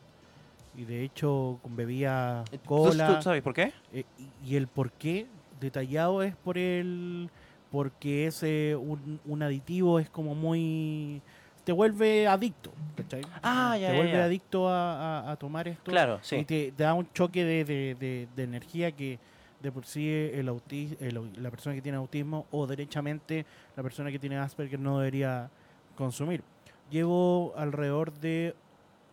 Y 0.77 0.85
de 0.85 1.03
hecho, 1.03 1.59
con 1.63 1.75
bebida 1.75 2.45
¿Tú- 2.51 2.59
cola. 2.65 3.17
¿Tú 3.17 3.23
sabes 3.23 3.43
por 3.43 3.55
qué? 3.55 3.73
Eh, 3.93 4.05
y 4.47 4.57
el 4.57 4.69
por 4.69 4.93
qué 4.93 5.27
detallado 5.61 6.23
es 6.23 6.37
por 6.37 6.57
el 6.59 7.29
porque 7.73 8.27
ese 8.27 8.75
un, 8.77 9.21
un 9.25 9.43
aditivo 9.43 9.99
es 10.01 10.09
como 10.11 10.35
muy 10.35 11.23
te 11.71 11.75
vuelve 11.75 12.27
adicto 12.27 12.73
¿cachai? 12.97 13.23
Ah, 13.45 13.77
ya, 13.79 13.87
te 13.87 13.93
ya, 13.93 13.97
vuelve 13.97 14.13
ya. 14.19 14.25
adicto 14.25 14.69
a, 14.69 15.21
a- 15.21 15.31
a 15.31 15.37
tomar 15.37 15.69
esto 15.69 15.93
Claro, 15.93 16.17
y 16.17 16.25
sí. 16.27 16.45
te, 16.45 16.73
te 16.73 16.83
da 16.83 16.95
un 16.95 17.09
choque 17.13 17.45
de, 17.45 17.65
de- 17.65 17.95
de- 17.95 18.27
de 18.35 18.43
energía 18.43 18.91
que 18.91 19.21
de 19.63 19.71
por 19.71 19.87
sí 19.87 20.09
el 20.11 20.49
auti- 20.49 20.97
el 20.99 21.31
la 21.41 21.49
persona 21.49 21.77
que 21.77 21.81
tiene 21.83 21.97
autismo 21.97 22.47
o 22.51 22.67
derechamente 22.67 23.47
la 23.77 23.85
persona 23.85 24.11
que 24.11 24.19
tiene 24.19 24.37
Asperger 24.37 24.81
no 24.81 24.99
debería 24.99 25.49
consumir. 25.95 26.43
Llevo 26.91 27.53
alrededor 27.57 28.13
de 28.15 28.57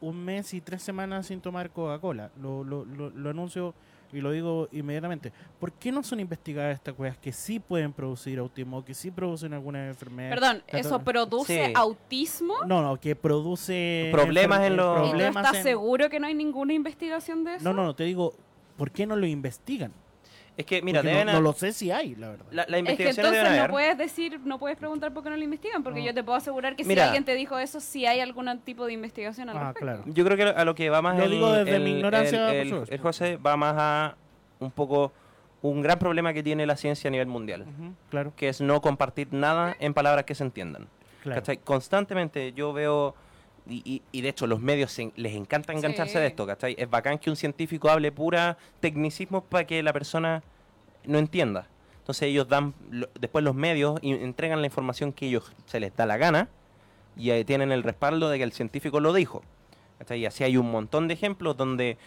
un 0.01 0.25
mes 0.25 0.55
y 0.55 0.61
tres 0.61 0.81
semanas 0.81 1.27
sin 1.27 1.41
tomar 1.41 1.69
Coca-Cola. 1.69 2.31
Lo, 2.41 2.63
lo, 2.63 2.85
lo, 2.85 3.11
lo 3.11 3.29
anuncio 3.29 3.75
y 4.13 4.21
lo 4.21 4.31
digo 4.31 4.67
inmediatamente. 4.71 5.31
¿Por 5.59 5.71
qué 5.73 5.91
no 5.91 6.01
son 6.03 6.19
investigadas 6.19 6.75
estas 6.75 6.93
cosas 6.93 7.17
que 7.17 7.31
sí 7.33 7.59
pueden 7.59 7.91
producir 7.93 8.39
autismo, 8.39 8.83
que 8.85 8.93
sí 8.93 9.11
producen 9.11 9.53
alguna 9.53 9.87
enfermedad? 9.87 10.29
Perdón, 10.29 10.63
¿eso 10.67 10.99
produce 10.99 11.67
Sí. 11.67 11.73
autismo? 11.75 12.53
No, 12.65 12.81
no, 12.81 12.99
que 12.99 13.15
produce 13.15 14.09
Problemas 14.11 14.61
en 14.61 14.77
los- 14.77 15.07
¿Y 15.09 15.11
tú 15.11 15.19
estás 15.19 15.55
en- 15.55 15.63
seguro 15.63 16.09
que 16.09 16.19
no 16.19 16.27
hay 16.27 16.33
ninguna 16.33 16.73
investigación 16.73 17.43
de 17.43 17.55
eso? 17.55 17.63
No, 17.63 17.73
no, 17.73 17.83
no, 17.83 17.95
te 17.95 18.03
digo, 18.05 18.33
¿por 18.77 18.91
qué 18.91 19.05
no 19.05 19.15
lo 19.15 19.25
investigan? 19.27 19.91
Es 20.57 20.65
que, 20.65 20.81
mira, 20.81 21.03
deben 21.03 21.25
no, 21.27 21.31
a- 21.31 21.35
no 21.35 21.41
lo 21.41 21.53
sé 21.53 21.71
si 21.71 21.91
hay, 21.91 22.15
la 22.15 22.29
verdad. 22.29 22.45
la, 22.51 22.55
la 22.55 22.61
Es 22.63 22.67
que 22.71 22.79
investigación 22.79 23.25
entonces 23.27 23.43
deben 23.43 23.57
no 23.57 23.59
haber. 23.63 23.71
puedes 23.71 23.97
decir, 23.99 24.39
no 24.43 24.57
puedes 24.57 24.75
preguntar 24.77 25.13
por 25.13 25.23
qué 25.23 25.29
no 25.29 25.37
lo 25.37 25.43
investigan, 25.43 25.83
porque 25.83 25.99
No. 25.99 26.05
yo 26.07 26.13
te 26.15 26.23
puedo 26.23 26.35
asegurar 26.35 26.75
que 26.75 26.83
si 26.83 26.99
alguien 26.99 27.23
te 27.25 27.35
dijo 27.35 27.59
eso, 27.59 27.79
sí 27.79 28.05
hay 28.07 28.19
algún 28.21 28.59
tipo 28.61 28.85
de 28.87 28.93
investigación 28.93 29.49
al 29.49 29.57
Ah, 29.57 29.59
respecto. 29.65 29.85
claro. 29.85 30.03
Yo 30.07 30.25
creo 30.25 30.35
que 30.35 30.43
a 30.43 30.65
lo 30.65 30.73
que 30.73 30.89
va 30.89 31.01
más 31.03 31.15
Lo 31.17 31.25
el, 31.25 31.31
digo 31.31 31.51
desde 31.51 31.75
el- 31.75 31.83
mi 31.83 31.91
ignorancia, 31.91 32.53
el, 32.55 32.99
José 32.99 33.37
va 33.37 33.55
más 33.55 33.75
a 33.77 34.15
un 34.59 34.71
poco 34.71 35.13
un 35.61 35.81
gran 35.83 35.99
problema 35.99 36.33
que 36.33 36.41
tiene 36.41 36.65
la 36.65 36.75
ciencia 36.75 37.07
a 37.07 37.11
nivel 37.11 37.27
mundial, 37.27 37.65
claro, 38.09 38.33
que 38.35 38.49
es 38.49 38.59
no 38.59 38.81
compartir 38.81 39.27
nada 39.31 39.75
en 39.79 39.93
palabras 39.93 40.25
que 40.25 40.33
se 40.33 40.43
entiendan. 40.43 40.87
claro. 41.21 41.41
¿Cachai? 41.41 41.57
Constantemente 41.57 42.53
yo 42.53 42.73
veo, 42.73 43.13
y, 43.69 43.81
y- 43.85 44.01
y 44.11 44.21
de 44.21 44.29
hecho 44.29 44.47
los 44.47 44.59
medios 44.59 44.91
se- 44.91 45.11
les 45.15 45.33
encanta 45.35 45.73
engancharse 45.73 46.13
Sí. 46.13 46.19
de 46.19 46.27
esto, 46.27 46.45
¿cachai? 46.47 46.75
Es 46.77 46.89
bacán 46.89 47.17
que 47.19 47.29
un 47.29 47.35
científico 47.35 47.89
hable 47.89 48.11
pura 48.11 48.57
tecnicismo 48.79 49.41
para 49.41 49.65
que 49.67 49.81
la 49.83 49.93
persona 49.93 50.43
no 51.05 51.17
entienda. 51.19 51.67
Entonces 51.99 52.23
ellos 52.29 52.47
dan, 52.47 52.73
lo- 52.89 53.09
después 53.19 53.43
los 53.43 53.55
medios 53.55 53.99
y- 54.01 54.11
entregan 54.13 54.61
la 54.61 54.67
información 54.67 55.11
que 55.11 55.27
ellos 55.27 55.51
se 55.65 55.79
les 55.79 55.95
da 55.95 56.05
la 56.05 56.17
gana 56.17 56.47
y 57.17 57.31
ahí 57.31 57.43
tienen 57.43 57.71
el 57.71 57.83
respaldo 57.83 58.29
de 58.29 58.37
que 58.37 58.43
el 58.43 58.51
científico 58.53 58.99
lo 58.99 59.11
dijo. 59.13 59.43
¿cachai? 59.99 60.19
Y 60.19 60.25
así 60.27 60.43
hay 60.43 60.57
un 60.57 60.69
montón 60.71 61.07
de 61.07 61.15
ejemplos 61.15 61.57
donde 61.57 61.97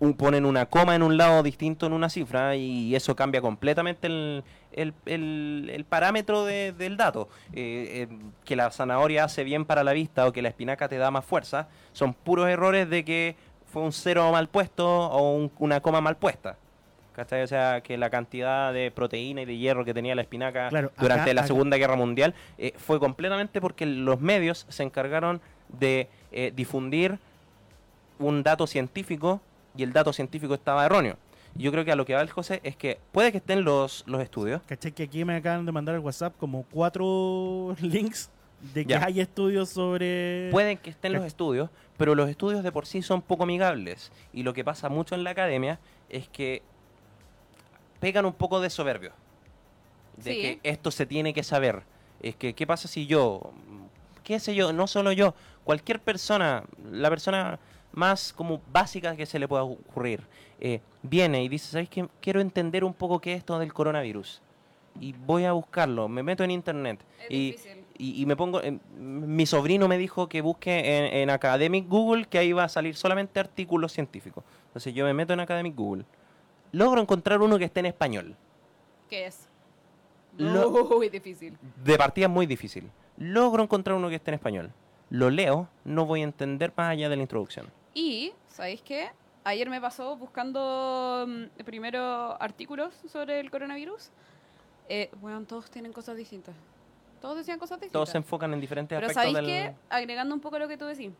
un- 0.00 0.14
ponen 0.14 0.44
una 0.46 0.66
coma 0.66 0.94
en 0.96 1.02
un 1.02 1.16
lado 1.16 1.42
distinto 1.42 1.86
en 1.86 1.92
una 1.92 2.08
cifra 2.08 2.56
y 2.56 2.94
eso 2.96 3.14
cambia 3.14 3.40
completamente 3.40 4.06
el, 4.06 4.42
el- 4.72 4.94
el- 5.06 5.70
el 5.72 5.84
parámetro 5.84 6.44
de- 6.44 6.72
del 6.72 6.96
dato. 6.96 7.28
Eh, 7.52 8.06
eh, 8.10 8.18
que 8.44 8.56
la 8.56 8.70
zanahoria 8.70 9.24
hace 9.24 9.44
bien 9.44 9.64
para 9.64 9.84
la 9.84 9.92
vista 9.92 10.26
o 10.26 10.32
que 10.32 10.42
la 10.42 10.48
espinaca 10.48 10.88
te 10.88 10.96
da 10.98 11.10
más 11.10 11.24
fuerza 11.24 11.68
son 11.92 12.14
puros 12.14 12.48
errores 12.48 12.88
de 12.88 13.04
que 13.04 13.36
fue 13.72 13.82
un 13.82 13.92
cero 13.92 14.30
mal 14.32 14.48
puesto 14.48 14.88
o 14.88 15.34
un- 15.34 15.52
una 15.58 15.80
coma 15.80 16.00
mal 16.00 16.16
puesta. 16.16 16.56
¿Cachai? 17.14 17.42
O 17.42 17.46
sea, 17.46 17.82
que 17.82 17.98
la 17.98 18.08
cantidad 18.08 18.72
de 18.72 18.90
proteína 18.90 19.42
y 19.42 19.44
de 19.44 19.58
hierro 19.58 19.84
que 19.84 19.92
tenía 19.92 20.14
la 20.14 20.22
espinaca 20.22 20.68
Claro, 20.70 20.92
durante 20.98 21.22
acá- 21.24 21.34
la 21.34 21.40
acá- 21.42 21.48
Segunda 21.48 21.76
Guerra 21.76 21.96
Mundial 21.96 22.34
eh, 22.56 22.72
fue 22.78 22.98
completamente 22.98 23.60
porque 23.60 23.84
los 23.84 24.20
medios 24.20 24.64
se 24.70 24.82
encargaron 24.84 25.40
de 25.68 26.08
difundir 26.54 27.18
un 28.18 28.42
dato 28.42 28.66
científico 28.66 29.40
y 29.80 29.82
el 29.82 29.92
dato 29.94 30.12
científico 30.12 30.52
estaba 30.54 30.84
erróneo. 30.84 31.16
Y 31.56 31.62
Yo 31.62 31.72
creo 31.72 31.84
que 31.84 31.92
a 31.92 31.96
lo 31.96 32.04
que 32.04 32.14
va 32.14 32.20
el 32.20 32.30
José 32.30 32.60
es 32.62 32.76
que 32.76 32.98
puede 33.12 33.32
que 33.32 33.38
estén 33.38 33.64
los, 33.64 34.04
los 34.06 34.20
estudios, 34.22 34.60
¿Cachai? 34.66 34.92
Que 34.92 35.04
aquí 35.04 35.24
me 35.24 35.34
acaban 35.36 35.64
de 35.66 35.72
mandar 35.72 35.94
al 35.94 36.00
WhatsApp 36.00 36.34
como 36.38 36.64
cuatro 36.70 37.74
links 37.80 38.30
de 38.74 38.84
que 38.84 38.90
Ya. 38.92 39.04
hay 39.04 39.20
estudios 39.20 39.70
sobre... 39.70 40.48
pueden 40.52 40.76
que 40.78 40.90
estén 40.90 41.12
los 41.14 41.24
estudios, 41.24 41.70
pero 41.96 42.14
los 42.14 42.28
estudios 42.28 42.62
de 42.62 42.70
por 42.70 42.86
sí 42.86 43.00
son 43.02 43.22
poco 43.22 43.42
amigables. 43.44 44.12
Y 44.32 44.42
lo 44.42 44.52
que 44.52 44.64
pasa 44.64 44.88
mucho 44.90 45.14
en 45.14 45.24
la 45.24 45.30
academia 45.30 45.78
es 46.10 46.28
que 46.28 46.62
pegan 48.00 48.26
un 48.26 48.32
poco 48.34 48.60
de 48.60 48.70
soberbio. 48.70 49.12
De 50.16 50.32
Sí. 50.34 50.40
que 50.42 50.60
esto 50.62 50.90
se 50.90 51.06
tiene 51.06 51.32
que 51.32 51.42
saber. 51.42 51.82
Es 52.22 52.36
que, 52.36 52.54
¿qué 52.54 52.66
pasa 52.66 52.86
si 52.86 53.06
yo, 53.06 53.50
qué 54.22 54.38
sé 54.38 54.54
yo, 54.54 54.72
no 54.72 54.86
solo 54.86 55.10
yo, 55.12 55.34
cualquier 55.64 55.98
persona, 56.00 56.64
la 56.92 57.08
persona 57.08 57.58
más 57.92 58.32
como 58.32 58.60
básicas 58.72 59.16
que 59.16 59.26
se 59.26 59.38
le 59.38 59.48
pueda 59.48 59.62
ocurrir. 59.64 60.26
Eh, 60.60 60.80
viene 61.02 61.42
y 61.42 61.48
dice, 61.48 61.70
¿sabes 61.72 61.88
qué? 61.88 62.08
Quiero 62.20 62.40
entender 62.40 62.84
un 62.84 62.94
poco 62.94 63.20
qué 63.20 63.32
es 63.32 63.38
esto 63.38 63.58
del 63.58 63.72
coronavirus. 63.72 64.42
Y 65.00 65.12
voy 65.12 65.44
a 65.44 65.52
buscarlo, 65.52 66.08
me 66.08 66.22
meto 66.22 66.42
en 66.44 66.50
internet. 66.50 67.00
Es 67.22 67.30
y, 67.30 67.46
difícil. 67.52 67.84
y, 67.96 68.22
y 68.22 68.26
me 68.26 68.36
pongo... 68.36 68.60
en- 68.62 68.80
mi 68.98 69.46
sobrino 69.46 69.86
me 69.88 69.96
dijo 69.98 70.28
que 70.28 70.40
busque 70.42 70.98
en, 70.98 71.14
en 71.14 71.30
Academic 71.30 71.86
Google 71.88 72.26
que 72.26 72.38
ahí 72.38 72.52
va 72.52 72.64
a 72.64 72.68
salir 72.68 72.96
solamente 72.96 73.38
artículos 73.40 73.92
científicos. 73.92 74.44
Entonces 74.66 74.92
yo 74.92 75.04
me 75.04 75.14
meto 75.14 75.32
en 75.32 75.40
Academic 75.40 75.74
Google. 75.74 76.04
Logro 76.72 77.00
encontrar 77.00 77.40
uno 77.40 77.58
que 77.58 77.64
esté 77.64 77.80
en 77.80 77.86
español. 77.86 78.36
¿Qué 79.08 79.26
es? 79.26 79.48
Lo- 80.36 80.70
Muy 80.70 81.08
difícil. 81.08 81.56
De 81.84 81.96
partida 81.96 82.28
muy 82.28 82.46
difícil. 82.46 82.90
Logro 83.16 83.62
encontrar 83.62 83.96
uno 83.96 84.08
que 84.08 84.16
esté 84.16 84.30
en 84.32 84.34
español. 84.36 84.72
Lo 85.08 85.30
leo, 85.30 85.68
no 85.84 86.06
voy 86.06 86.20
a 86.20 86.24
entender 86.24 86.72
más 86.76 86.90
allá 86.90 87.08
de 87.08 87.16
la 87.16 87.22
introducción. 87.22 87.66
Y, 87.94 88.32
¿sabéis 88.48 88.82
qué? 88.82 89.10
Ayer 89.44 89.68
me 89.70 89.80
pasó 89.80 90.16
buscando 90.16 91.24
mm, 91.26 91.62
primero 91.64 92.40
artículos 92.40 92.94
sobre 93.10 93.40
el 93.40 93.50
coronavirus. 93.50 94.10
Eh, 94.88 95.10
bueno, 95.20 95.42
todos 95.44 95.70
tienen 95.70 95.92
cosas 95.92 96.16
distintas. 96.16 96.54
Todos 97.20 97.36
decían 97.38 97.58
cosas 97.58 97.78
distintas. 97.78 97.92
Todos 97.92 98.08
se 98.10 98.18
enfocan 98.18 98.52
en 98.54 98.60
diferentes 98.60 98.96
Pero 98.96 99.06
aspectos 99.08 99.32
¿sabéis 99.34 99.46
del... 99.48 99.72
qué? 99.72 99.74
Agregando 99.88 100.34
un 100.34 100.40
poco 100.40 100.58
lo 100.58 100.68
que 100.68 100.76
tú 100.76 100.84
decís. 100.86 101.10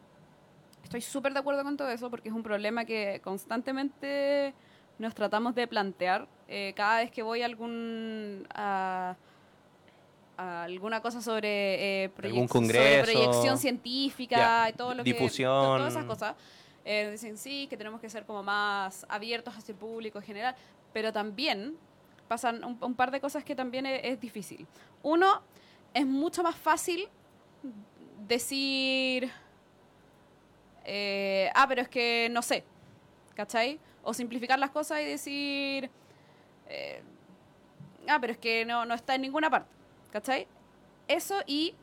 Estoy 0.84 1.00
súper 1.02 1.32
de 1.32 1.38
acuerdo 1.40 1.62
con 1.62 1.76
todo 1.76 1.90
eso 1.90 2.10
porque 2.10 2.28
es 2.30 2.34
un 2.34 2.42
problema 2.42 2.84
que 2.84 3.20
constantemente 3.22 4.54
nos 4.98 5.14
tratamos 5.14 5.54
de 5.54 5.66
plantear 5.66 6.26
eh, 6.48 6.72
cada 6.76 6.98
vez 6.98 7.10
que 7.10 7.22
voy 7.22 7.42
a 7.42 7.46
algún... 7.46 8.46
a- 8.54 9.16
alguna 10.36 11.02
cosa 11.02 11.20
sobre, 11.20 12.04
eh, 12.04 12.10
Algún 12.22 12.48
proyec- 12.48 12.72
sobre 12.72 13.02
proyección 13.02 13.58
científica 13.58 14.36
Ya, 14.36 14.68
y 14.70 14.72
todo 14.72 14.94
lo 14.94 15.02
difusión. 15.02 15.60
que... 15.60 15.66
to- 15.66 15.76
Todas 15.76 15.92
esas 15.92 16.04
cosas. 16.06 16.34
Eh, 16.84 17.10
dicen 17.10 17.36
sí, 17.36 17.66
que 17.68 17.76
tenemos 17.76 18.00
que 18.00 18.08
ser 18.08 18.24
como 18.24 18.42
más 18.42 19.06
abiertos 19.08 19.54
hacia 19.56 19.72
el 19.72 19.78
público 19.78 20.18
en 20.18 20.24
general, 20.24 20.54
pero 20.92 21.12
también 21.12 21.76
pasan 22.28 22.64
un, 22.64 22.94
par 22.94 23.10
de 23.10 23.20
cosas 23.20 23.44
que 23.44 23.54
también 23.54 23.86
es, 23.86 24.00
es 24.04 24.20
difícil. 24.20 24.66
Uno, 25.02 25.42
es 25.92 26.06
mucho 26.06 26.42
más 26.42 26.56
fácil 26.56 27.08
decir, 28.26 29.30
eh, 30.84 31.50
ah, 31.54 31.66
pero 31.68 31.82
es 31.82 31.88
que 31.88 32.28
no 32.30 32.42
sé, 32.42 32.64
¿cachai? 33.34 33.78
O 34.02 34.14
simplificar 34.14 34.58
las 34.58 34.70
cosas 34.70 35.00
y 35.00 35.04
decir, 35.04 35.90
eh, 36.68 37.02
ah, 38.08 38.18
pero 38.20 38.32
es 38.32 38.38
que 38.38 38.64
no, 38.64 38.84
no 38.84 38.94
está 38.94 39.14
en 39.14 39.22
ninguna 39.22 39.50
parte, 39.50 39.70
¿cachai? 40.12 40.46
Eso 41.08 41.40
y 41.46 41.74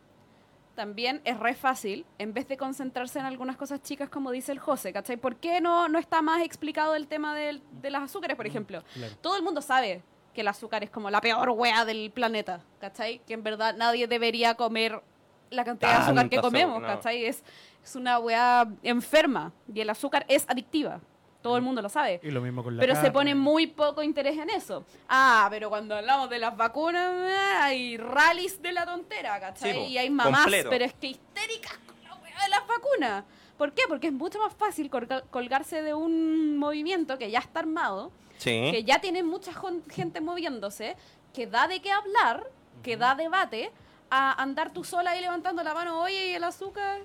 también 0.77 1.21
es 1.25 1.39
re 1.39 1.55
fácil, 1.55 2.05
en 2.19 2.33
vez 2.35 2.47
de 2.47 2.55
concentrarse 2.55 3.17
en 3.17 3.25
algunas 3.25 3.57
cosas 3.57 3.81
chicas 3.81 4.09
como 4.09 4.29
dice 4.29 4.51
el 4.51 4.59
José, 4.59 4.93
¿cachai? 4.93 5.17
¿Por 5.17 5.35
qué 5.37 5.59
no, 5.59 5.89
no 5.89 5.97
está 5.97 6.21
más 6.21 6.43
explicado 6.43 6.93
el 6.93 7.07
tema 7.07 7.33
del- 7.33 7.63
de 7.81 7.89
las 7.89 8.03
azúcares, 8.03 8.37
por 8.37 8.45
ejemplo? 8.45 8.83
Claro. 8.93 9.13
Todo 9.19 9.35
el 9.37 9.41
mundo 9.41 9.63
sabe 9.63 10.03
que 10.35 10.41
el 10.41 10.47
azúcar 10.47 10.83
es 10.83 10.91
como 10.91 11.09
la 11.09 11.19
peor 11.19 11.49
wea 11.49 11.83
del 11.83 12.11
planeta, 12.11 12.61
¿cachai? 12.79 13.17
Que 13.25 13.33
en 13.33 13.41
verdad 13.41 13.75
nadie 13.75 14.05
debería 14.07 14.53
comer 14.53 15.01
la 15.49 15.63
cantidad 15.65 15.97
de 15.97 16.03
azúcar 16.03 16.29
que 16.29 16.39
comemos, 16.41 16.79
no. 16.79 16.87
¿cachai? 16.87 17.25
Es, 17.25 17.43
es 17.83 17.95
una 17.95 18.19
wea 18.19 18.67
enferma 18.83 19.51
y 19.73 19.81
el 19.81 19.89
azúcar 19.89 20.25
es 20.29 20.45
adictiva. 20.47 21.01
Todo 21.41 21.55
el 21.55 21.61
mundo 21.61 21.81
lo 21.81 21.89
sabe. 21.89 22.19
Y 22.23 22.31
lo 22.31 22.41
mismo 22.41 22.63
con 22.63 22.75
la 22.75 22.81
Pero 22.81 22.95
se 22.95 23.11
pone 23.11 23.35
muy 23.35 23.67
poco 23.67 24.01
interés 24.03 24.37
en 24.37 24.49
eso. 24.49 24.83
Ah, 25.07 25.47
pero 25.49 25.69
cuando 25.69 25.95
hablamos 25.95 26.29
de 26.29 26.39
las 26.39 26.57
vacunas, 26.57 27.11
hay 27.61 27.95
rallies 27.97 28.61
de 28.61 28.71
la 28.73 28.85
tontera, 28.85 29.39
¿cachai? 29.39 29.73
Sí, 29.73 29.79
y 29.93 29.97
hay 29.97 30.09
mamás, 30.09 30.41
completo. 30.41 30.69
pero 30.69 30.85
es 30.85 30.93
que 30.93 31.07
histéricas 31.07 31.77
con 31.85 31.95
la 32.03 32.15
wea 32.15 32.43
de 32.43 32.49
las 32.49 32.67
vacunas. 32.67 33.23
¿Por 33.57 33.71
qué? 33.73 33.83
Porque 33.87 34.07
es 34.07 34.13
mucho 34.13 34.39
más 34.39 34.53
fácil 34.53 34.89
colga- 34.89 35.23
colgarse 35.29 35.81
de 35.81 35.93
un 35.93 36.57
movimiento 36.57 37.17
que 37.17 37.31
ya 37.31 37.39
está 37.39 37.59
armado, 37.61 38.11
Sí. 38.37 38.69
que 38.71 38.83
ya 38.83 38.99
tiene 38.99 39.23
mucha 39.23 39.51
gente 39.89 40.21
moviéndose, 40.21 40.95
que 41.33 41.47
da 41.47 41.67
de 41.67 41.81
qué 41.81 41.91
hablar, 41.91 42.45
que 42.83 42.97
da 42.97 43.15
debate, 43.15 43.71
a 44.09 44.41
andar 44.41 44.71
tú 44.73 44.83
sola 44.83 45.11
ahí 45.11 45.21
levantando 45.21 45.63
la 45.63 45.73
mano, 45.73 45.99
oye, 46.01 46.29
¿y 46.29 46.33
el 46.35 46.43
azúcar? 46.43 47.01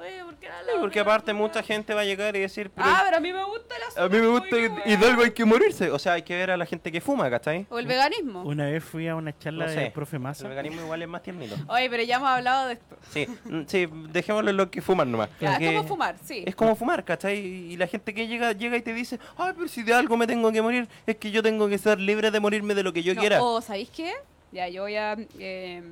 Oye, 0.00 0.24
¿por 0.24 0.34
qué 0.36 0.48
no 0.48 0.54
Sí, 0.64 0.70
porque 0.80 1.00
aparte 1.00 1.30
azúcar?" 1.30 1.34
mucha 1.48 1.62
gente 1.62 1.94
va 1.94 2.00
a 2.00 2.04
llegar 2.04 2.34
y 2.36 2.40
decir, 2.40 2.70
pero 2.70 2.88
Ah, 2.88 3.02
pero 3.04 3.18
a 3.18 3.20
mí 3.20 3.32
me 3.32 3.44
gusta 3.44 3.76
el 3.76 3.82
azúcar. 3.82 4.04
a 4.04 4.08
mí 4.08 4.18
me 4.18 4.26
gusta 4.28 4.56
y, 4.58 4.92
y 4.92 4.96
de 4.96 5.06
algo 5.06 5.22
hay 5.22 5.30
que 5.32 5.44
morirse. 5.44 5.90
O 5.90 5.98
sea, 5.98 6.14
hay 6.14 6.22
que 6.22 6.34
ver 6.36 6.50
a 6.50 6.56
la 6.56 6.66
gente 6.66 6.90
que 6.90 7.00
fuma, 7.00 7.28
¿cachai? 7.30 7.66
O 7.70 7.78
el 7.78 7.86
veganismo. 7.86 8.42
Una 8.42 8.66
vez 8.66 8.82
fui 8.82 9.06
a 9.08 9.14
una 9.16 9.36
charla 9.38 9.66
No 9.66 9.72
sé. 9.72 9.80
del 9.80 9.92
profe 9.92 10.16
El 10.16 10.22
Massa. 10.22 10.48
veganismo 10.48 10.80
igual 10.82 11.02
es 11.02 11.08
más 11.08 11.22
tiernito. 11.22 11.54
Oye, 11.68 11.90
pero 11.90 12.02
ya 12.02 12.16
hemos 12.16 12.28
hablado 12.28 12.68
de 12.68 12.72
esto. 12.74 12.96
Sí, 13.10 13.26
mm, 13.44 13.62
sí, 13.66 13.88
dejémoslo 14.10 14.50
en 14.50 14.56
lo 14.56 14.70
que 14.70 14.80
fuman 14.80 15.10
nomás. 15.12 15.28
Que- 15.38 15.46
es 15.46 15.58
como 15.76 15.84
fumar, 15.84 16.16
sí. 16.24 16.44
Es 16.46 16.54
como 16.56 16.74
fumar, 16.76 17.04
¿cachai? 17.04 17.38
Y 17.38 17.76
la 17.76 17.86
gente 17.86 18.14
que 18.14 18.26
llega 18.26 18.52
llega 18.52 18.76
y 18.76 18.82
te 18.82 18.92
dice, 18.94 19.18
ay, 19.36 19.52
pero 19.54 19.68
si 19.68 19.82
de 19.82 19.92
algo 19.94 20.16
me 20.16 20.26
tengo 20.26 20.50
que 20.52 20.62
morir, 20.62 20.88
es 21.06 21.16
que 21.16 21.30
yo 21.30 21.42
tengo 21.42 21.68
que 21.68 21.78
ser 21.78 22.00
libre 22.00 22.30
de 22.30 22.40
morirme 22.40 22.74
de 22.74 22.82
lo 22.82 22.92
que 22.92 23.02
yo 23.02 23.14
No, 23.14 23.20
quiera. 23.20 23.42
O, 23.42 23.60
¿sabéis 23.60 23.90
qué? 23.90 24.12
Ya, 24.52 24.68
yo 24.68 24.82
voy 24.82 24.96
a 24.96 25.16
eh, 25.38 25.82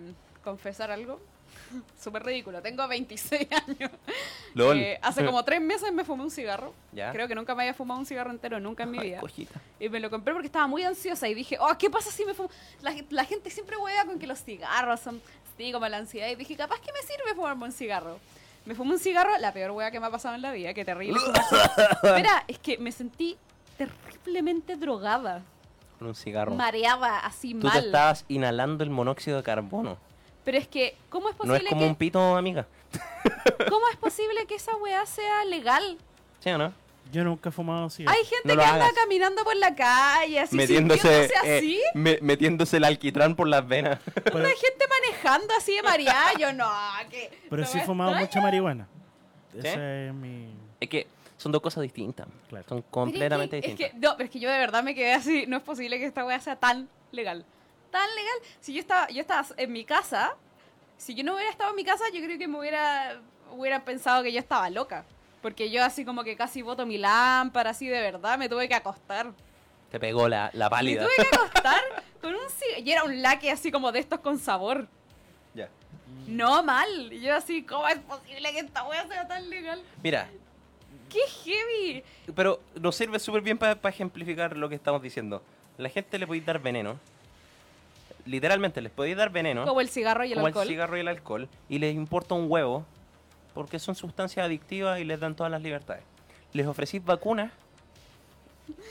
confesar 0.42 0.90
algo 0.90 1.20
súper 2.00 2.24
ridículo. 2.24 2.60
Tengo 2.62 2.86
26 2.88 3.48
años. 3.66 3.90
LOL. 4.54 4.78
Eh, 4.78 4.98
hace 5.02 5.24
como 5.24 5.44
tres 5.44 5.60
meses 5.60 5.92
me 5.92 6.04
fumé 6.04 6.22
un 6.24 6.30
cigarro. 6.30 6.72
Ya. 6.92 7.12
Creo 7.12 7.28
que 7.28 7.34
nunca 7.34 7.54
me 7.54 7.62
había 7.64 7.74
fumado 7.74 8.00
un 8.00 8.06
cigarro 8.06 8.30
entero, 8.30 8.60
nunca 8.60 8.82
en 8.84 8.90
mi 8.90 8.98
vida. 8.98 9.20
cojita. 9.20 9.60
Y 9.80 9.88
me 9.88 10.00
lo 10.00 10.10
compré 10.10 10.32
porque 10.32 10.46
estaba 10.46 10.66
muy 10.66 10.82
ansiosa 10.82 11.28
y 11.28 11.34
dije, 11.34 11.56
oh, 11.60 11.76
¿qué 11.78 11.90
pasa 11.90 12.10
si 12.10 12.24
me 12.24 12.34
fumo? 12.34 12.50
La, 12.82 12.94
la 13.10 13.24
gente 13.24 13.50
siempre 13.50 13.76
hueva 13.76 14.04
con 14.04 14.18
que 14.18 14.26
los 14.26 14.42
cigarros 14.42 15.00
son, 15.00 15.20
sí, 15.56 15.72
como 15.72 15.86
la 15.88 15.98
ansiedad. 15.98 16.28
Y 16.28 16.34
dije, 16.36 16.56
capaz 16.56 16.80
que 16.80 16.92
me 16.92 17.00
sirve 17.02 17.34
fumarme 17.34 17.64
un 17.64 17.72
cigarro. 17.72 18.18
Me 18.64 18.74
fumé 18.74 18.92
un 18.92 18.98
cigarro, 18.98 19.30
la 19.38 19.52
peor 19.52 19.70
hueá 19.70 19.90
que 19.90 19.98
me 20.00 20.06
ha 20.06 20.10
pasado 20.10 20.34
en 20.34 20.42
la 20.42 20.52
vida, 20.52 20.74
qué 20.74 20.84
terrible. 20.84 21.18
Espera, 22.02 22.44
es 22.46 22.58
que 22.58 22.76
me 22.76 22.92
sentí 22.92 23.36
terriblemente 23.78 24.76
drogada, 24.76 25.42
Con 25.98 26.08
un 26.08 26.14
cigarro. 26.14 26.54
mareada, 26.54 27.20
así 27.20 27.54
Tú 27.54 27.60
te 27.60 27.66
mal. 27.68 27.86
estabas 27.86 28.24
inhalando 28.28 28.84
el 28.84 28.90
monóxido 28.90 29.38
de 29.38 29.42
carbono. 29.42 29.96
Pero 30.48 30.56
es 30.56 30.66
que, 30.66 30.96
¿cómo 31.10 31.28
es 31.28 31.34
No 31.34 31.38
posible 31.40 31.58
es 31.64 31.68
como 31.68 31.82
que 31.82 31.88
un 31.88 31.94
pito, 31.94 32.36
amiga. 32.38 32.66
cómo 33.68 33.86
es 33.90 33.98
posible 33.98 34.46
que 34.46 34.54
esa 34.54 34.74
weá 34.76 35.04
sea 35.04 35.44
legal? 35.44 35.98
¿Sí 36.40 36.48
o 36.48 36.56
no? 36.56 36.72
Yo 37.12 37.22
nunca 37.22 37.50
he 37.50 37.52
fumado 37.52 37.90
cigarro. 37.90 38.16
Hay 38.16 38.24
gente 38.24 38.48
No 38.48 38.56
que 38.56 38.64
anda 38.66 38.86
hagas. 38.86 38.94
caminando 38.94 39.44
por 39.44 39.54
la 39.56 39.74
calle, 39.74 40.40
así 40.40 40.56
metiéndose, 40.56 41.02
sintiéndose 41.28 41.34
eh, 41.44 41.58
así. 41.58 41.80
me- 41.92 42.18
metiéndose 42.22 42.78
el 42.78 42.84
alquitrán 42.84 43.36
por 43.36 43.46
las 43.46 43.68
venas. 43.68 43.98
Pero, 44.24 44.38
Hay 44.38 44.56
gente 44.56 44.86
manejando 44.88 45.52
así 45.58 45.74
de 45.76 45.82
mareada. 45.82 46.32
Yo 46.38 46.50
no, 46.54 46.66
que. 47.10 47.30
pero 47.50 47.60
no 47.62 47.68
sí 47.68 47.76
he 47.78 47.84
fumado 47.84 48.12
extraña. 48.12 48.26
mucha 48.26 48.40
marihuana. 48.40 48.88
¿Sí? 49.52 49.58
Esa 49.68 50.04
es 50.06 50.14
mi... 50.14 50.54
es 50.80 50.88
que 50.88 51.06
son 51.36 51.52
dos 51.52 51.60
cosas 51.60 51.82
distintas. 51.82 52.26
Claro. 52.48 52.64
Son 52.66 52.78
Pero 52.78 52.86
es 52.86 52.90
completamente 52.90 53.60
que- 53.60 53.66
es 53.66 53.76
distintas. 53.76 54.00
que- 54.00 54.06
no, 54.06 54.16
pero 54.16 54.24
es 54.24 54.30
que 54.30 54.40
yo 54.40 54.50
de 54.50 54.58
verdad 54.58 54.82
me 54.82 54.94
quedé 54.94 55.12
así. 55.12 55.44
No 55.46 55.58
es 55.58 55.62
posible 55.62 55.98
que 55.98 56.06
esta 56.06 56.24
weá 56.24 56.40
sea 56.40 56.56
tan 56.56 56.88
legal. 57.12 57.44
Tan 57.90 58.08
legal. 58.14 58.38
Si 58.60 58.72
yo 58.74 58.80
estaba, 58.80 59.08
yo 59.08 59.20
estaba 59.20 59.46
en 59.56 59.72
mi 59.72 59.84
casa, 59.84 60.34
si 60.96 61.14
yo 61.14 61.24
no 61.24 61.34
hubiera 61.34 61.50
estado 61.50 61.70
en 61.70 61.76
mi 61.76 61.84
casa, 61.84 62.04
yo 62.12 62.22
creo 62.22 62.38
que 62.38 62.48
me 62.48 62.58
hubiera, 62.58 63.20
hubiera 63.52 63.84
pensado 63.84 64.22
que 64.22 64.32
yo 64.32 64.38
estaba 64.38 64.68
loca. 64.70 65.04
Porque 65.42 65.70
yo 65.70 65.84
así 65.84 66.04
como 66.04 66.24
que 66.24 66.36
casi 66.36 66.62
boto 66.62 66.84
mi 66.84 66.98
lámpara, 66.98 67.70
así 67.70 67.86
de 67.86 68.00
verdad, 68.00 68.38
me 68.38 68.48
tuve 68.48 68.68
que 68.68 68.74
acostar. 68.74 69.32
Te 69.90 69.98
pegó 70.00 70.28
la, 70.28 70.50
la 70.52 70.66
Me 70.66 70.70
pálida. 70.70 71.04
tuve 71.04 71.14
que 71.16 71.36
acostar 71.36 71.80
con 72.20 72.34
un 72.34 72.50
cigarro. 72.50 72.82
Y 72.84 72.90
era 72.92 73.04
un 73.04 73.22
laque 73.22 73.50
así 73.50 73.70
como 73.70 73.90
de 73.92 74.00
estos 74.00 74.20
con 74.20 74.38
sabor. 74.38 74.86
Ya. 75.54 75.68
No 76.26 76.62
mal. 76.62 77.12
Y 77.12 77.20
yo 77.20 77.34
así, 77.34 77.62
¿cómo 77.62 77.86
es 77.88 77.98
posible 78.00 78.52
que 78.52 78.58
esta 78.60 78.84
weá 78.86 79.06
sea 79.06 79.26
tan 79.26 79.48
legal? 79.48 79.80
Mira, 80.02 80.28
¡Qué 81.08 81.20
heavy! 81.44 82.04
pero 82.34 82.60
nos 82.78 82.94
sirve 82.94 83.18
súper 83.18 83.40
bien 83.40 83.56
para 83.56 83.78
ejemplificar 83.88 84.54
lo 84.56 84.68
que 84.68 84.74
estamos 84.74 85.00
diciendo. 85.00 85.42
La 85.78 85.88
gente 85.88 86.18
le 86.18 86.26
podéis 86.26 86.44
dar 86.44 86.58
veneno. 86.58 86.98
Literalmente, 88.28 88.82
les 88.82 88.92
podéis 88.92 89.16
dar 89.16 89.30
veneno. 89.30 89.64
Como 89.64 89.80
el 89.80 89.88
cigarro 89.88 90.22
y 90.24 90.28
el 90.28 90.34
como 90.34 90.48
alcohol. 90.48 90.62
el 90.64 90.68
cigarro 90.68 90.96
y 90.98 91.00
el 91.00 91.08
alcohol. 91.08 91.48
Y 91.70 91.78
les 91.78 91.94
importa 91.94 92.34
un 92.34 92.50
huevo. 92.50 92.84
Porque 93.54 93.78
son 93.78 93.94
sustancias 93.94 94.44
adictivas 94.44 95.00
y 95.00 95.04
les 95.04 95.18
dan 95.18 95.34
todas 95.34 95.50
las 95.50 95.62
libertades. 95.62 96.04
Les 96.52 96.66
ofrecís 96.66 97.02
vacunas. 97.02 97.50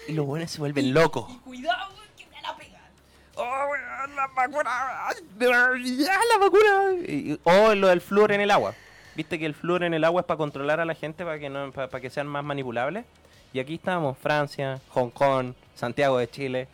Y 0.07 0.13
los 0.13 0.25
buenos 0.25 0.49
se 0.49 0.59
vuelven 0.59 0.91
locos. 0.91 1.31
Y 1.31 1.37
cuidado, 1.37 1.93
que 2.17 2.25
me 2.25 2.41
la 2.41 2.57
pegan. 2.57 2.81
¡Oh, 3.35 3.71
la 4.15 4.27
vacuna! 4.35 4.69
¡Ya, 5.39 6.19
la 6.33 6.37
vacuna! 6.39 7.39
O 7.43 7.75
lo 7.75 7.87
del 7.89 8.01
flúor 8.01 8.31
en 8.31 8.41
el 8.41 8.49
agua. 8.49 8.73
Viste 9.15 9.37
que 9.37 9.45
el 9.45 9.53
flúor 9.53 9.83
en 9.83 9.93
el 9.93 10.03
agua 10.03 10.21
es 10.21 10.27
para 10.27 10.37
controlar 10.39 10.79
a 10.79 10.85
la 10.85 10.95
gente, 10.95 11.23
para 11.23 11.37
que, 11.37 11.49
no, 11.49 11.71
para, 11.71 11.87
para 11.89 12.01
que 12.01 12.09
sean 12.09 12.25
más 12.25 12.43
manipulables. 12.43 13.05
Y 13.53 13.59
aquí 13.59 13.75
estamos, 13.75 14.17
Francia, 14.17 14.81
Hong 14.89 15.11
Kong, 15.11 15.53
Santiago 15.75 16.17
de 16.17 16.27
Chile. 16.27 16.67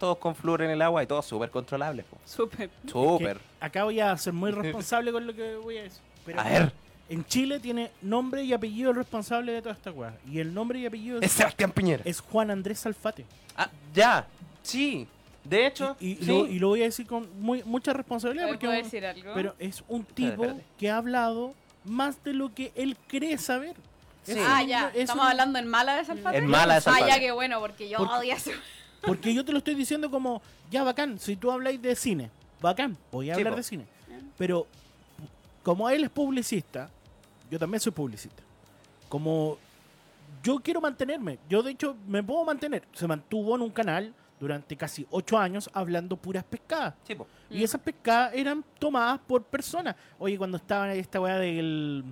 Todos 0.00 0.18
con 0.18 0.34
flúor 0.34 0.62
en 0.62 0.70
el 0.70 0.82
agua 0.82 1.02
y 1.02 1.06
todos 1.06 1.24
súper 1.26 1.50
controlables. 1.50 2.04
po. 2.06 2.16
Súper. 2.24 2.68
Súper. 2.90 3.36
Que 3.38 3.64
acá 3.66 3.84
voy 3.84 4.00
a 4.00 4.16
ser 4.16 4.32
muy 4.32 4.50
responsable 4.50 5.12
con 5.12 5.26
lo 5.26 5.34
que 5.34 5.54
voy 5.56 5.76
a 5.78 5.82
decir. 5.84 6.00
Pero 6.26 6.40
A 6.40 6.44
ver, 6.44 6.72
En 7.08 7.24
Chile 7.26 7.60
tiene 7.60 7.90
nombre 8.02 8.42
y 8.42 8.52
apellido 8.52 8.90
el 8.90 8.96
responsable 8.96 9.52
de 9.52 9.60
toda 9.62 9.74
esta 9.74 9.90
weá. 9.90 10.16
Y 10.30 10.38
el 10.40 10.52
nombre 10.54 10.78
y 10.78 10.86
apellido 10.86 11.18
es 11.18 11.26
es, 11.26 11.32
Sebastián 11.32 11.70
Piñera. 11.72 12.02
es 12.06 12.20
Juan 12.20 12.50
Andrés 12.50 12.78
Salfate. 12.80 13.24
Ah, 13.56 13.68
ya, 13.94 14.26
sí. 14.62 15.06
De 15.44 15.66
hecho, 15.66 15.96
Y, 16.00 16.12
y 16.12 16.16
sí. 16.16 16.24
lo, 16.26 16.46
y 16.46 16.58
lo 16.58 16.68
voy 16.68 16.82
a 16.82 16.84
decir 16.84 17.06
con 17.06 17.28
muy, 17.40 17.62
mucha 17.64 17.92
responsabilidad. 17.92 18.46
Porque 18.48 18.66
¿puedo 18.66 18.82
decir 18.82 19.04
algo? 19.04 19.32
pero 19.34 19.54
es 19.58 19.82
un 19.88 20.04
tipo 20.04 20.44
espérate. 20.44 20.64
que 20.78 20.88
ha 20.90 20.96
hablado 20.98 21.52
más 21.84 22.22
de 22.24 22.32
lo 22.32 22.54
que 22.54 22.72
él 22.76 22.96
cree 23.08 23.36
saber. 23.38 23.74
Sí. 24.22 24.34
Ah, 24.38 24.62
ya. 24.62 24.88
es 24.94 25.00
Estamos 25.00 25.24
un- 25.24 25.30
hablando 25.30 25.58
en 25.58 25.66
mala 25.66 25.96
de 25.96 26.04
Salfate. 26.04 26.38
En 26.38 26.46
mala 26.46 26.74
de 26.74 26.78
Ah, 26.78 26.80
Salfate. 26.82 27.08
ya, 27.10 27.18
qué 27.18 27.32
bueno, 27.32 27.58
porque 27.58 27.88
yo 27.88 27.98
Porque- 27.98 28.14
odio 28.14 28.34
eso. 28.34 28.50
Porque 29.02 29.34
yo 29.34 29.44
te 29.44 29.52
lo 29.52 29.58
estoy 29.58 29.74
diciendo 29.74 30.10
como, 30.10 30.42
ya 30.70 30.82
bacán, 30.82 31.18
si 31.18 31.36
tú 31.36 31.50
habláis 31.50 31.80
de 31.80 31.94
cine, 31.96 32.30
bacán, 32.60 32.96
voy 33.10 33.30
a 33.30 33.34
hablar 33.34 33.56
de 33.56 33.62
cine. 33.62 33.86
Pero 34.36 34.66
como 35.62 35.88
él 35.88 36.04
es 36.04 36.10
publicista, 36.10 36.90
yo 37.50 37.58
también 37.58 37.80
soy 37.80 37.92
publicista. 37.92 38.42
Como 39.08 39.58
yo 40.42 40.58
quiero 40.60 40.80
mantenerme, 40.80 41.38
yo 41.48 41.62
de 41.62 41.72
hecho 41.72 41.96
me 42.06 42.22
puedo 42.22 42.44
mantener. 42.44 42.84
Se 42.92 43.06
mantuvo 43.06 43.56
en 43.56 43.62
un 43.62 43.70
canal 43.70 44.14
durante 44.38 44.76
casi 44.76 45.06
ocho 45.10 45.38
años 45.38 45.68
hablando 45.72 46.16
puras 46.16 46.44
pescadas. 46.44 46.94
Sí, 47.04 47.14
po. 47.14 47.26
Y 47.50 47.62
esas 47.62 47.80
pescadas 47.80 48.32
eran 48.34 48.64
tomadas 48.78 49.20
por 49.26 49.44
personas. 49.44 49.96
Oye, 50.18 50.38
cuando 50.38 50.56
estaba 50.56 50.92
esta 50.94 51.20
weá 51.20 51.38
del, 51.38 52.04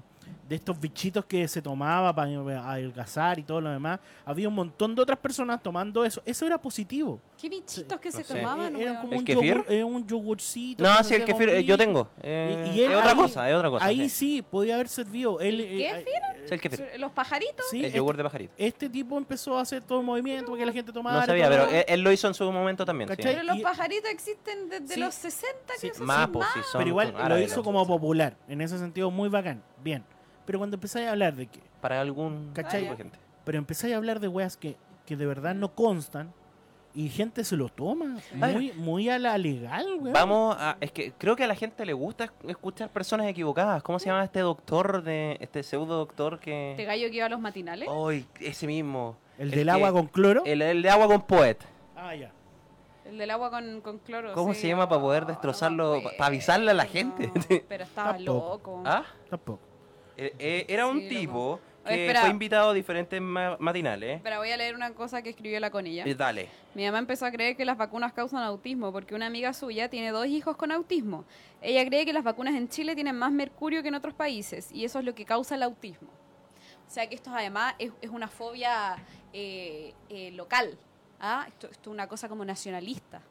de 0.49 0.55
estos 0.57 0.81
bichitos 0.81 1.27
que 1.27 1.47
se 1.47 1.61
tomaba 1.61 2.15
para 2.15 2.31
adelgazar 2.71 3.39
y 3.39 3.43
todo 3.43 3.61
lo 3.61 3.71
demás, 3.71 4.01
había 4.25 4.49
un 4.49 4.55
montón 4.55 4.95
de 4.95 5.03
otras 5.03 5.19
personas 5.19 5.63
tomando 5.63 6.05
eso. 6.07 6.23
Eso 6.25 6.47
era 6.47 6.57
positivo. 6.57 7.21
¿Qué 7.39 7.49
bichitos 7.51 8.01
que 8.01 8.11
No 8.11 8.17
se 8.17 8.25
sé. 8.25 8.35
tomaban? 8.35 8.75
Eh, 8.77 8.83
era 8.83 9.01
como 9.01 9.13
¿El 9.13 9.19
un, 9.19 9.25
kefir? 9.27 9.55
yogur, 9.57 9.67
eh, 9.73 9.85
un 9.85 10.07
yogurcito. 10.07 10.83
No, 10.83 11.05
sí, 11.05 11.15
el 11.15 11.25
kefir 11.27 11.51
eh, 11.51 11.65
yo 11.65 11.77
tengo. 11.77 12.09
Eh, 12.23 12.71
Y- 12.75 12.79
y 12.79 12.83
él 12.83 12.93
es 12.93 12.97
otra 12.99 13.11
ahí- 13.11 13.17
cosa, 13.17 13.51
es 13.51 13.55
otra 13.57 13.69
cosa. 13.71 13.85
Ahí 13.85 14.09
sí. 14.09 14.37
sí 14.37 14.43
podía 14.43 14.77
haber 14.77 14.89
servido. 14.89 15.39
Él, 15.41 15.61
eh, 15.61 15.67
kefir? 15.93 16.07
eh, 16.07 16.47
el 16.51 16.61
kefir. 16.61 16.87
¿Los 16.99 17.13
pajaritos? 17.13 17.67
sí, 17.71 17.81
el 17.81 17.85
este, 17.87 17.99
yogur 17.99 18.17
de 18.17 18.23
pajarito. 18.25 18.55
este 18.57 18.89
tipo 18.89 19.19
empezó 19.19 19.59
a 19.59 19.61
hacer 19.61 19.83
todo 19.83 20.01
el 20.01 20.07
movimiento 20.07 20.55
que 20.55 20.65
la 20.65 20.73
gente 20.73 20.93
tomara. 20.93 21.21
No 21.21 21.27
sabía, 21.27 21.49
pero 21.51 21.69
él, 21.69 21.85
él 21.87 22.01
lo 22.01 22.11
hizo 22.11 22.27
en 22.27 22.33
su 22.35 22.51
momento 22.51 22.87
también. 22.87 23.11
Pero 23.15 23.43
los 23.43 23.59
Y- 23.59 23.61
pajaritos 23.63 24.11
existen 24.11 24.71
desde 24.71 24.95
Sí. 24.95 25.01
los 25.01 25.15
60, 25.15 25.75
que 25.81 25.93
Más, 26.03 26.25
sí, 26.27 26.31
pues, 26.33 26.47
Pero 26.73 26.89
igual 26.89 27.15
lo 27.29 27.39
hizo 27.39 27.63
como 27.63 27.87
popular. 27.87 28.35
En 28.49 28.63
ese 28.63 28.79
sentido, 28.79 29.11
muy 29.11 29.29
bacán. 29.29 29.63
Bien. 29.83 30.03
Pero 30.49 30.59
cuando 30.61 30.77
empezáis 30.77 31.07
a 31.07 31.11
hablar 31.11 31.35
de 31.37 31.47
que 31.47 31.61
Para 31.83 32.01
algún 32.01 32.53
¿Cachai? 32.55 32.81
tipo 32.81 32.93
de 32.93 32.97
gente. 32.97 33.19
pero 33.45 33.59
empezáis 33.59 33.93
a 33.93 33.99
hablar 33.99 34.19
de 34.19 34.29
weas 34.29 34.57
que, 34.57 34.77
que 35.05 35.15
de 35.15 35.27
verdad 35.27 35.55
no 35.55 35.75
constan 35.75 36.33
y 36.95 37.11
gente 37.11 37.45
se 37.45 37.55
lo 37.55 37.69
toma 37.69 38.17
muy, 38.33 38.73
muy 38.73 39.11
a 39.11 39.19
la 39.19 39.37
legal, 39.37 39.87
weón. 40.01 40.15
Vamos 40.15 40.57
a. 40.59 40.79
Es 40.81 40.91
que 40.91 41.13
creo 41.13 41.37
que 41.37 41.45
a 41.45 41.47
la 41.47 41.55
gente 41.55 41.85
le 41.85 41.93
gusta 41.93 42.25
es- 42.25 42.33
escuchar 42.49 42.89
personas 42.89 43.27
equivocadas. 43.27 43.83
¿Cómo 43.83 43.99
se 43.99 44.07
llama 44.07 44.25
este 44.25 44.41
doctor, 44.41 45.03
de 45.03 45.37
este 45.41 45.63
pseudo 45.63 45.99
doctor 45.99 46.41
Este 46.43 46.77
que. 46.77 46.85
gallo 46.87 47.11
que 47.11 47.17
iba 47.19 47.27
a 47.27 47.29
los 47.29 47.41
matinales. 47.41 47.89
Hoy, 47.93 48.27
ese 48.41 48.67
mismo. 48.67 49.17
El 49.37 49.51
el 49.51 49.51
del 49.55 49.67
que- 49.67 49.71
agua 49.73 49.93
con 49.93 50.07
cloro. 50.07 50.43
El, 50.47 50.63
el 50.63 50.81
de 50.83 50.91
agua 50.91 51.07
con 51.09 51.23
poet. 51.23 51.59
Ah, 51.95 52.15
ya. 52.17 52.33
El 53.05 53.19
del 53.19 53.31
agua 53.31 53.51
con, 53.51 53.81
con 53.83 53.99
cloro. 53.99 54.33
¿Cómo 54.33 54.55
sí. 54.55 54.63
se 54.63 54.69
llama 54.69 54.89
para 54.89 55.01
poder 55.01 55.23
Oh, 55.25 55.27
destrozarlo, 55.27 55.85
no 55.91 55.97
me 55.99 56.03
pa- 56.03 56.11
pa 56.19 56.27
avisarle 56.27 56.71
a 56.71 56.75
la 56.75 56.87
gente? 56.87 57.31
Pero 57.69 57.85
estaba 57.85 58.15
Tampoco. 58.15 58.33
loco. 58.73 58.83
¿Ah? 58.87 59.05
Tampoco. 59.31 59.61
Eh, 60.19 60.35
eh, 60.39 60.65
era 60.69 60.87
un 60.87 61.01
Sí, 61.01 61.09
tipo 61.09 61.61
que 61.87 61.95
espera. 62.07 62.21
fue 62.23 62.31
invitado 62.31 62.71
a 62.71 62.75
diferentes 62.75 63.21
ma- 63.23 63.57
matinales. 63.61 64.21
Pero 64.23 64.39
voy 64.39 64.51
a 64.51 64.57
leer 64.57 64.75
una 64.75 64.93
cosa 64.93 65.23
que 65.23 65.31
escribió 65.31 65.59
la 65.61 65.71
conilla. 65.71 66.07
Y 66.07 66.13
dale. 66.13 66.49
Mi 66.75 66.85
mamá 66.85 66.99
empezó 66.99 67.25
a 67.25 67.31
creer 67.31 67.57
que 67.57 67.65
las 67.65 67.79
vacunas 67.79 68.13
causan 68.13 68.43
autismo 68.43 68.93
porque 68.93 69.15
una 69.15 69.27
amiga 69.27 69.55
suya 69.55 69.89
tiene 69.89 70.11
dos 70.11 70.27
hijos 70.27 70.57
con 70.57 70.73
autismo. 70.73 71.25
Ella 71.63 71.87
cree 71.87 72.05
que 72.05 72.13
las 72.13 72.25
vacunas 72.25 72.55
en 72.57 72.69
Chile 72.69 72.95
tienen 72.95 73.17
más 73.17 73.33
mercurio 73.33 73.81
que 73.83 73.89
en 73.89 73.95
otros 73.95 74.13
países 74.13 74.71
y 74.73 74.85
eso 74.85 74.99
es 74.99 75.05
lo 75.05 75.15
que 75.15 75.25
causa 75.25 75.55
el 75.55 75.63
autismo. 75.63 76.09
O 76.87 76.91
sea 76.91 77.09
que 77.09 77.15
esto 77.15 77.31
además 77.33 77.75
es, 77.79 77.93
es 78.03 78.11
una 78.11 78.29
fobia 78.29 78.97
eh, 79.33 79.95
eh, 80.09 80.31
local. 80.33 80.77
¿ah? 81.21 81.45
Esto, 81.49 81.69
esto 81.69 81.91
es 81.91 81.95
una 81.95 82.07
cosa 82.09 82.29
como 82.29 82.45
nacionalista. 82.45 83.23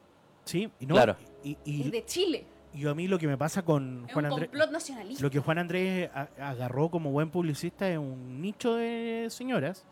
Sí, 0.44 0.70
y 0.80 0.86
no. 0.86 0.94
Claro. 0.94 1.16
Y, 1.44 1.52
Es 1.52 1.58
y, 1.64 1.90
de 1.90 2.04
Chile. 2.06 2.44
Y 2.74 2.86
a 2.86 2.94
mí 2.94 3.08
lo 3.08 3.18
que 3.18 3.26
me 3.26 3.36
pasa 3.38 3.62
con 3.62 4.04
Es 4.06 4.12
Juan 4.12 4.26
un 4.26 4.32
Andrés. 4.32 4.48
complot 4.50 4.70
nacionalista. 4.70 5.22
Lo 5.22 5.30
que 5.30 5.38
Juan 5.40 5.58
Andrés 5.58 6.10
a- 6.14 6.28
agarró 6.40 6.88
como 6.90 7.10
buen 7.10 7.30
publicista 7.30 7.88
es 7.88 7.98
un 7.98 8.40
nicho 8.40 8.74
de 8.76 9.26
señoras. 9.30 9.84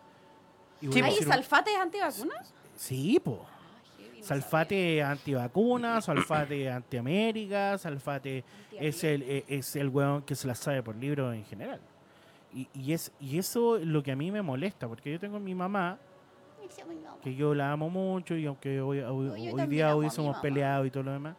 Y 0.81 0.87
voy 0.87 0.95
Sí, 0.95 1.01
a 1.01 1.05
¿Hay 1.07 1.11
decir 1.13 1.27
un- 1.27 1.33
salfates 1.33 1.77
antivacunas? 1.77 2.55
Sí, 2.77 3.19
po. 3.25 3.45
Ah, 3.49 3.81
heavy, 3.99 4.21
no 4.21 4.25
Salfate 4.27 5.03
antivacunas, 5.03 6.05
Salfate 6.05 6.71
antiamérica, 6.71 7.79
Salfate 7.79 8.45
es 8.73 9.03
el, 9.05 9.23
eh, 9.23 9.45
es 9.49 9.75
el 9.77 9.89
weón 9.89 10.23
que 10.23 10.35
se 10.35 10.47
la 10.47 10.55
sabe 10.55 10.83
por 10.83 10.95
libro 10.97 11.33
en 11.33 11.45
general. 11.45 11.81
Y, 12.55 12.69
y, 12.75 12.93
es, 12.93 13.11
y 13.21 13.39
eso 13.39 13.77
es 13.79 13.87
lo 13.87 14.03
que 14.03 14.13
a 14.13 14.17
mí 14.17 14.31
me 14.31 14.43
molesta, 14.43 14.87
porque 14.89 15.13
yo 15.13 15.19
tengo 15.21 15.37
a 15.37 15.41
mi 15.41 15.55
mamá, 15.55 15.99
que 17.23 17.35
yo 17.35 17.55
la 17.55 17.73
amo 17.73 17.89
mucho, 17.91 18.37
y 18.37 18.47
aunque 18.47 18.81
hoy, 18.81 19.01
hoy, 19.01 19.27
yo 19.27 19.33
hoy 19.35 19.47
también 19.51 19.71
día 19.71 19.85
amo 19.87 19.93
a 19.93 19.95
mi 19.95 20.01
hubiésemos 20.01 20.31
mamá. 20.33 20.43
peleado 20.43 20.85
y 20.87 20.91
todo 20.91 21.03
lo 21.05 21.13
demás, 21.13 21.37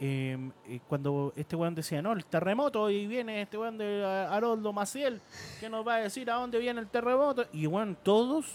eh, 0.00 0.50
eh, 0.66 0.80
cuando 0.88 1.32
este 1.36 1.56
weón 1.56 1.74
decía, 1.74 2.00
no, 2.02 2.12
el 2.12 2.24
terremoto, 2.24 2.88
y 2.90 3.06
viene 3.06 3.42
este 3.42 3.58
weón 3.58 3.76
de 3.78 4.04
Haroldo 4.30 4.72
Maciel, 4.72 5.20
que 5.60 5.68
nos 5.68 5.86
va 5.86 5.96
a 5.96 5.98
decir 5.98 6.30
a 6.30 6.34
dónde 6.36 6.58
viene 6.58 6.80
el 6.80 6.88
terremoto, 6.88 7.44
y 7.52 7.66
bueno, 7.66 7.94
todos 8.02 8.46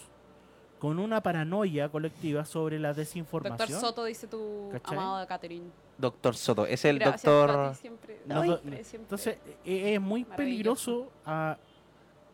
con 0.78 0.98
una 0.98 1.22
paranoia 1.22 1.88
colectiva 1.88 2.44
sobre 2.44 2.78
la 2.78 2.92
desinformación. 2.92 3.68
Doctor 3.70 3.80
Soto 3.80 4.04
dice 4.04 4.26
tu 4.26 4.68
¿Cachai? 4.72 4.98
amado 4.98 5.18
de 5.20 5.26
Catherine. 5.26 5.70
Doctor 5.96 6.34
Soto. 6.36 6.66
Es 6.66 6.84
el 6.84 6.98
Gracias, 6.98 7.22
doctor. 7.22 7.74
Siempre, 7.76 8.20
No, 8.26 8.42
siempre, 8.42 8.84
siempre. 8.84 8.96
Entonces, 9.00 9.38
eh, 9.64 9.94
es 9.94 10.00
muy 10.00 10.24
peligroso 10.24 11.10
ah, 11.24 11.56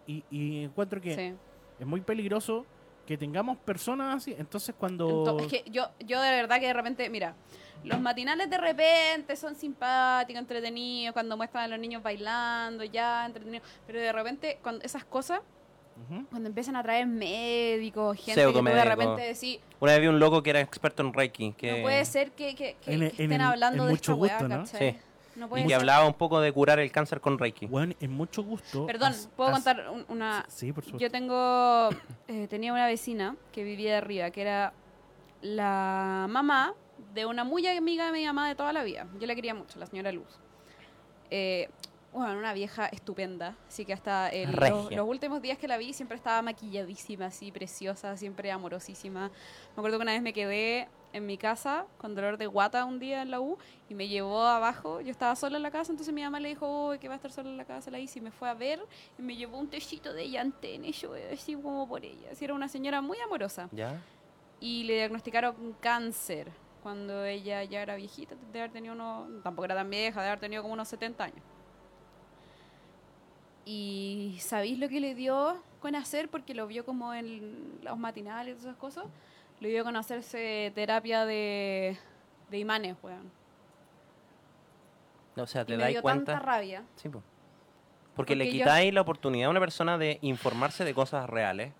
y, 0.06 0.24
y 0.30 0.64
encuentro 0.64 1.00
que 1.00 1.14
Sí. 1.14 1.34
es 1.78 1.86
muy 1.86 2.00
peligroso 2.00 2.66
que 3.06 3.16
tengamos 3.18 3.56
personas 3.58 4.16
así. 4.16 4.34
Entonces, 4.38 4.74
cuando... 4.78 5.36
Es 5.40 5.46
que 5.48 5.64
yo, 5.70 5.88
yo 6.00 6.20
de 6.20 6.30
verdad 6.30 6.60
que 6.60 6.66
de 6.68 6.72
repente, 6.72 7.10
mira, 7.10 7.34
los 7.84 8.00
matinales 8.00 8.48
de 8.48 8.58
repente 8.58 9.34
son 9.36 9.54
simpáticos, 9.56 10.40
entretenidos, 10.40 11.12
cuando 11.12 11.36
muestran 11.36 11.64
a 11.64 11.68
los 11.68 11.78
niños 11.78 12.02
bailando, 12.02 12.84
ya, 12.84 13.26
entretenidos, 13.26 13.66
pero 13.86 14.00
de 14.00 14.12
repente, 14.12 14.58
cuando 14.62 14.84
esas 14.84 15.04
cosas, 15.04 15.40
cuando 16.30 16.48
empiezan 16.48 16.74
a 16.76 16.82
traer 16.82 17.06
médicos, 17.06 18.16
gente 18.16 18.40
que 18.46 18.52
tú 18.52 18.62
de 18.64 18.84
repente 18.84 19.22
decís, 19.22 19.58
Una 19.80 19.92
vez 19.92 20.00
vi 20.00 20.06
un 20.08 20.18
loco 20.18 20.42
que 20.42 20.50
era 20.50 20.60
experto 20.60 21.02
en 21.02 21.12
Reiki. 21.12 21.52
Que, 21.52 21.72
no 21.76 21.82
puede 21.82 22.04
ser 22.04 22.32
que, 22.32 22.54
que- 22.54 22.76
que- 22.82 22.92
En 22.94 23.02
en 23.02 23.08
estén 23.08 23.32
el- 23.32 23.40
hablando 23.40 23.82
en 23.84 23.88
de 23.88 23.92
mucho 23.92 24.12
esta 24.12 24.14
weá, 24.22 24.38
gusto, 24.38 24.48
¿no? 24.48 24.64
¿cachai? 24.64 24.92
Sí. 24.92 24.98
No 25.36 25.46
Y 25.46 25.62
que 25.62 25.68
ser. 25.68 25.74
hablaba 25.76 26.06
un 26.06 26.14
poco 26.14 26.40
de 26.40 26.52
curar 26.52 26.78
el 26.78 26.92
cáncer 26.92 27.20
con 27.20 27.38
Reiki. 27.38 27.66
Bueno, 27.66 27.94
en 28.00 28.12
mucho 28.12 28.42
gusto... 28.42 28.86
Perdón, 28.86 29.12
has- 29.12 29.28
¿puedo 29.34 29.48
has- 29.50 29.54
contar 29.56 29.88
un- 29.90 30.04
una, 30.08 30.44
Sí, 30.48 30.72
por 30.72 30.84
supuesto. 30.84 31.02
Yo 31.06 31.10
tengo, 31.10 31.88
eh, 32.28 32.46
tenía 32.48 32.72
una 32.72 32.86
vecina 32.86 33.36
que 33.50 33.64
vivía 33.64 33.92
de 33.92 33.96
arriba, 33.98 34.30
que 34.30 34.42
era 34.42 34.72
la 35.40 36.26
mamá 36.28 36.74
de 37.14 37.26
una 37.26 37.44
muy 37.44 37.66
amiga 37.66 38.06
de 38.06 38.12
mi 38.12 38.24
mamá 38.26 38.48
de 38.48 38.54
toda 38.54 38.72
la 38.72 38.82
vida. 38.84 39.06
Yo 39.18 39.26
la 39.26 39.34
quería 39.34 39.54
mucho, 39.54 39.78
la 39.78 39.86
señora 39.86 40.12
Luz. 40.12 40.38
Eh, 41.30 41.68
bueno, 42.12 42.38
una 42.38 42.52
vieja 42.52 42.86
estupenda, 42.88 43.56
así 43.68 43.86
que 43.86 43.94
hasta 43.94 44.28
el- 44.28 44.52
los, 44.52 44.92
los 44.92 45.08
últimos 45.08 45.40
días 45.40 45.56
que 45.56 45.66
la 45.66 45.78
vi 45.78 45.94
siempre 45.94 46.16
estaba 46.16 46.42
maquilladísima, 46.42 47.26
así, 47.26 47.50
preciosa, 47.50 48.16
siempre 48.18 48.50
amorosísima. 48.52 49.28
Me 49.30 49.72
acuerdo 49.80 49.96
que 49.98 50.02
una 50.02 50.12
vez 50.12 50.20
me 50.22 50.34
quedé 50.34 50.88
en 51.12 51.26
mi 51.26 51.36
casa 51.36 51.86
con 51.98 52.14
dolor 52.14 52.38
de 52.38 52.46
guata 52.46 52.84
un 52.84 52.98
día 52.98 53.22
en 53.22 53.30
la 53.30 53.40
U 53.40 53.58
y 53.88 53.94
me 53.94 54.08
llevó 54.08 54.42
abajo. 54.42 55.00
Yo 55.00 55.10
estaba 55.10 55.36
sola 55.36 55.56
en 55.56 55.62
la 55.62 55.70
casa, 55.70 55.92
entonces 55.92 56.12
mi 56.14 56.22
mamá 56.22 56.40
le 56.40 56.48
dijo 56.50 56.88
"Uy, 56.88 56.98
que 56.98 57.08
va 57.08 57.14
a 57.14 57.16
estar 57.16 57.30
sola 57.30 57.50
en 57.50 57.56
la 57.56 57.64
casa, 57.64 57.90
la 57.90 57.98
hice 57.98 58.18
y 58.18 58.22
me 58.22 58.30
fue 58.30 58.48
a 58.48 58.54
ver 58.54 58.80
y 59.18 59.22
me 59.22 59.36
llevó 59.36 59.58
un 59.58 59.68
tecito 59.68 60.12
de 60.12 60.30
llantén 60.30 60.84
y 60.84 60.92
yo 60.92 61.12
así 61.32 61.54
como 61.54 61.86
por 61.86 62.04
ella. 62.04 62.30
Así 62.32 62.44
era 62.44 62.54
una 62.54 62.68
señora 62.68 63.00
muy 63.00 63.18
amorosa 63.20 63.68
¿Ya? 63.72 64.00
y 64.60 64.84
le 64.84 64.94
diagnosticaron 64.94 65.76
cáncer 65.80 66.50
cuando 66.82 67.24
ella 67.24 67.62
ya 67.62 67.82
era 67.82 67.94
viejita, 67.94 68.34
de 68.52 68.58
haber 68.58 68.72
tenido 68.72 68.94
unos, 68.94 69.42
tampoco 69.42 69.66
era 69.66 69.74
tan 69.76 69.88
vieja, 69.88 70.20
de 70.20 70.28
haber 70.28 70.40
tenido 70.40 70.62
como 70.62 70.74
unos 70.74 70.88
70 70.88 71.24
años. 71.24 71.42
Y 73.64 74.36
¿sabéis 74.40 74.78
lo 74.80 74.88
que 74.88 74.98
le 75.00 75.14
dio 75.14 75.62
con 75.80 75.94
hacer? 75.94 76.28
Porque 76.28 76.54
lo 76.54 76.66
vio 76.66 76.84
como 76.84 77.14
en 77.14 77.78
los 77.82 77.96
matinales 77.96 78.54
y 78.54 78.58
todas 78.58 78.70
esas 78.70 78.76
cosas. 78.80 79.04
Le 79.62 79.68
dio 79.68 79.84
con 79.84 79.94
hacerse 79.94 80.72
terapia 80.74 81.24
de, 81.24 81.96
de 82.50 82.58
imanes, 82.58 82.96
weón. 83.00 83.30
O 85.36 85.46
sea, 85.46 85.62
Y 85.62 85.66
te 85.66 85.76
me 85.76 85.82
dais 85.84 85.94
dio 85.94 86.02
cuenta. 86.02 86.32
tanta 86.32 86.44
rabia. 86.44 86.82
Sí, 86.96 87.08
po. 87.08 87.22
Porque, 88.16 88.34
le 88.34 88.46
yo- 88.46 88.52
quitáis 88.52 88.92
la 88.92 89.00
oportunidad 89.02 89.46
a 89.46 89.50
una 89.50 89.60
persona 89.60 89.96
de 89.98 90.18
informarse 90.22 90.84
de 90.84 90.92
cosas 90.92 91.30
reales. 91.30 91.72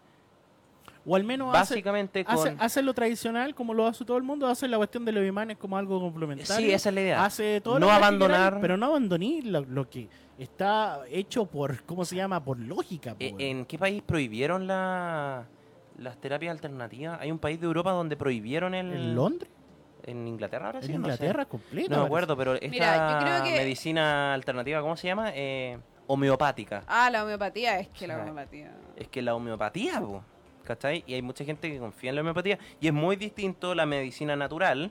O 1.05 1.17
al 1.17 1.25
menos 1.25 1.49
hace, 1.55 1.75
Básicamente 1.75 2.25
con. 2.25 2.35
hace, 2.35 2.57
hace 2.61 2.83
lo 2.83 2.95
tradicional, 2.95 3.57
como 3.57 3.75
lo 3.75 3.85
hace 3.89 4.05
todo 4.05 4.17
el 4.17 4.23
mundo, 4.23 4.47
hace 4.47 4.69
la 4.69 4.77
cuestión 4.77 5.05
de 5.05 5.11
los 5.11 5.27
imanes 5.27 5.57
como 5.59 5.77
algo 5.77 5.99
complementario. 6.01 6.65
Sí, 6.65 6.73
esa 6.73 6.91
es 6.91 6.95
la 6.95 7.01
idea. 7.01 7.25
Hace 7.25 7.61
todo 7.61 7.75
No 7.81 7.87
lo 7.87 7.91
que 7.91 7.93
abandonar- 7.97 8.59
pero 8.61 8.77
no 8.77 8.87
abandoní 8.87 9.43
lo, 9.43 9.63
lo 9.63 9.91
que 9.91 10.09
está 10.39 11.01
hecho 11.11 11.45
por, 11.47 11.83
¿cómo 11.83 12.05
se 12.05 12.15
llama? 12.15 12.43
Por 12.45 12.61
lógica. 12.61 13.11
po, 13.15 13.17
Eh, 13.19 13.31
weón. 13.35 13.41
¿En 13.41 13.65
qué 13.67 13.77
país 13.79 14.01
prohibieron 14.05 14.69
la, 14.69 15.45
las 15.99 16.17
terapias 16.21 16.51
alternativas? 16.53 17.19
Hay 17.21 17.31
un 17.31 17.39
país 17.39 17.61
de 17.61 17.67
Europa 17.67 17.91
donde 17.93 18.17
prohibieron 18.17 18.75
el. 18.75 18.93
¿En 18.93 19.15
Londres? 19.15 19.51
¿En 20.05 20.27
Inglaterra 20.27 20.67
ahora 20.67 20.79
En 20.81 20.85
sí? 20.87 20.93
No 20.93 20.99
sé. 21.07 21.13
Inglaterra 21.13 21.45
completa. 21.45 21.95
No 21.95 22.01
me 22.03 22.07
acuerdo, 22.07 22.37
pero 22.37 22.55
esta 22.55 22.69
Mira, 22.69 23.13
yo 23.13 23.25
creo 23.27 23.45
que- 23.45 23.57
medicina 23.63 24.35
alternativa, 24.35 24.81
¿cómo 24.81 24.97
se 24.97 25.07
llama? 25.07 25.31
Eh, 25.35 25.79
homeopática. 26.09 26.83
Ah, 26.89 27.09
la 27.11 27.23
homeopatía, 27.25 27.79
es 27.79 27.89
que 27.89 28.07
la 28.07 28.19
homeopatía. 28.21 28.73
Es 28.97 29.09
que 29.09 29.23
la 29.23 29.35
homeopatía, 29.35 30.01
po, 30.01 30.25
¿cachai? 30.65 31.05
Y 31.07 31.15
hay 31.15 31.23
mucha 31.23 31.45
gente 31.45 31.71
que 31.71 31.79
confía 31.79 32.11
en 32.11 32.17
la 32.17 32.21
homeopatía. 32.23 32.59
Y 32.81 32.89
es 32.89 32.93
muy 32.93 33.15
distinto 33.17 33.75
la 33.75 33.87
medicina 33.87 34.35
natural, 34.35 34.91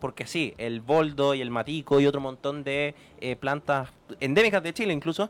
porque 0.00 0.26
sí, 0.26 0.54
el 0.58 0.80
boldo 0.80 1.34
y 1.34 1.42
el 1.42 1.50
matico 1.50 2.00
y 2.00 2.06
otro 2.06 2.20
montón 2.20 2.64
de 2.64 2.94
eh, 3.20 3.36
plantas 3.36 3.90
endémicas 4.20 4.62
de 4.62 4.72
Chile 4.72 4.92
incluso, 4.94 5.28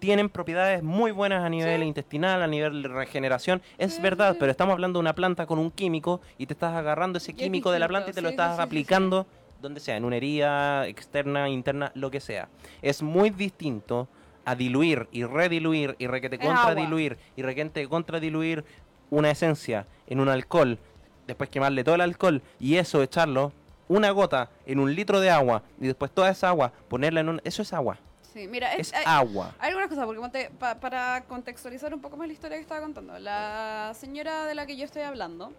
tienen 0.00 0.28
propiedades 0.30 0.82
muy 0.82 1.12
buenas 1.12 1.44
a 1.44 1.48
nivel 1.48 1.82
intestinal, 1.84 2.42
a 2.42 2.46
nivel 2.46 2.82
de 2.82 2.88
regeneración. 2.88 3.62
Es 3.78 4.00
verdad, 4.02 4.36
pero 4.38 4.50
estamos 4.50 4.72
hablando 4.72 4.98
de 4.98 5.02
una 5.02 5.14
planta 5.14 5.46
con 5.46 5.58
un 5.58 5.70
químico 5.70 6.20
y 6.38 6.46
te 6.46 6.54
estás 6.54 6.74
agarrando 6.74 7.18
ese 7.18 7.34
químico 7.34 7.70
de 7.70 7.78
la 7.78 7.86
planta 7.86 8.10
y 8.10 8.12
te 8.14 8.22
lo 8.22 8.30
estás 8.30 8.56
sí, 8.56 8.62
aplicando 8.62 9.26
donde 9.60 9.78
sea, 9.78 9.96
en 9.96 10.06
una 10.06 10.16
herida 10.16 10.86
externa, 10.86 11.48
interna, 11.48 11.92
lo 11.94 12.10
que 12.10 12.20
sea. 12.20 12.48
Es 12.80 13.02
muy 13.02 13.28
distinto 13.28 14.08
a 14.46 14.54
diluir 14.54 15.06
y 15.12 15.24
rediluir 15.24 15.96
y 15.98 16.06
requete 16.06 16.38
contradiluir 16.38 17.18
y 17.36 17.42
requete 17.42 17.86
contradiluir 17.86 18.64
una 19.10 19.30
esencia 19.30 19.86
en 20.06 20.18
un 20.18 20.30
alcohol, 20.30 20.78
después 21.26 21.50
quemarle 21.50 21.84
todo 21.84 21.96
el 21.96 22.00
alcohol 22.00 22.40
y 22.58 22.76
eso 22.76 23.02
echarlo 23.02 23.52
una 23.88 24.10
gota 24.12 24.50
en 24.66 24.78
un 24.78 24.94
litro 24.94 25.20
de 25.20 25.30
agua 25.30 25.62
y 25.80 25.88
después 25.88 26.10
toda 26.10 26.30
esa 26.30 26.48
agua 26.48 26.72
ponerla 26.88 27.20
en 27.20 27.28
un... 27.28 27.40
Eso 27.44 27.60
es 27.60 27.72
agua. 27.72 27.98
Sí, 28.32 28.46
mira, 28.46 28.74
es, 28.74 28.88
Es 28.88 28.94
hay, 28.94 29.04
agua. 29.06 29.54
hay 29.58 29.68
algunas 29.70 29.88
cosas, 29.88 30.04
porque 30.04 30.20
ponte, 30.20 30.50
pa- 30.58 30.76
para 30.76 31.24
contextualizar 31.24 31.92
un 31.92 32.00
poco 32.00 32.16
más 32.16 32.26
la 32.28 32.32
historia 32.32 32.56
que 32.56 32.62
estaba 32.62 32.80
contando, 32.80 33.18
la 33.18 33.92
señora 33.98 34.44
de 34.46 34.54
la 34.54 34.66
que 34.66 34.76
yo 34.76 34.84
estoy 34.84 35.02
hablando, 35.02 35.52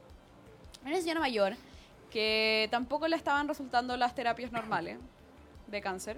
era 0.82 0.92
una 0.92 1.02
señora 1.02 1.20
mayor 1.20 1.56
que 2.10 2.68
tampoco 2.72 3.08
le 3.08 3.16
estaban 3.18 3.48
resultando 3.48 3.96
las 3.98 4.16
terapias 4.16 4.52
normales 4.52 4.98
de 5.68 5.82
cáncer 5.82 6.18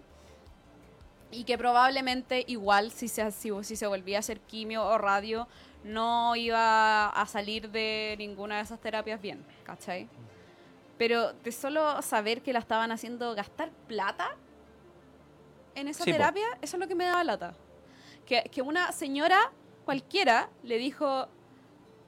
y 1.32 1.44
que 1.44 1.58
probablemente 1.58 2.44
igual 2.48 2.92
si 2.92 3.08
se, 3.08 3.32
si, 3.32 3.50
si 3.64 3.76
se 3.76 3.88
volvía 3.88 4.18
a 4.18 4.20
hacer 4.20 4.40
quimio 4.40 4.84
o 4.86 4.98
radio 4.98 5.48
no 5.84 6.36
iba 6.36 7.10
a 7.10 7.26
salir 7.26 7.70
de 7.72 8.16
ninguna 8.18 8.58
de 8.58 8.62
esas 8.64 8.80
terapias 8.80 9.22
bien, 9.22 9.44
¿cachai? 9.66 10.08
Pero 10.98 11.34
de 11.34 11.52
solo 11.52 12.02
saber 12.04 12.42
que 12.42 12.54
la 12.54 12.60
estaban 12.60 12.92
haciendo 12.92 13.34
gastar 13.36 13.70
plata 13.88 14.36
en 15.76 15.88
esa 15.88 16.04
Sí, 16.04 16.12
po. 16.12 16.18
terapia, 16.18 16.46
eso 16.62 16.78
es 16.78 16.80
lo 16.82 16.88
que 16.88 16.96
me 16.96 17.06
daba 17.06 17.24
lata. 17.24 17.54
Que, 18.26 18.44
que 18.52 18.62
una 18.62 18.92
señora 18.92 19.52
cualquiera 19.86 20.50
le 20.64 20.78
dijo, 20.78 21.28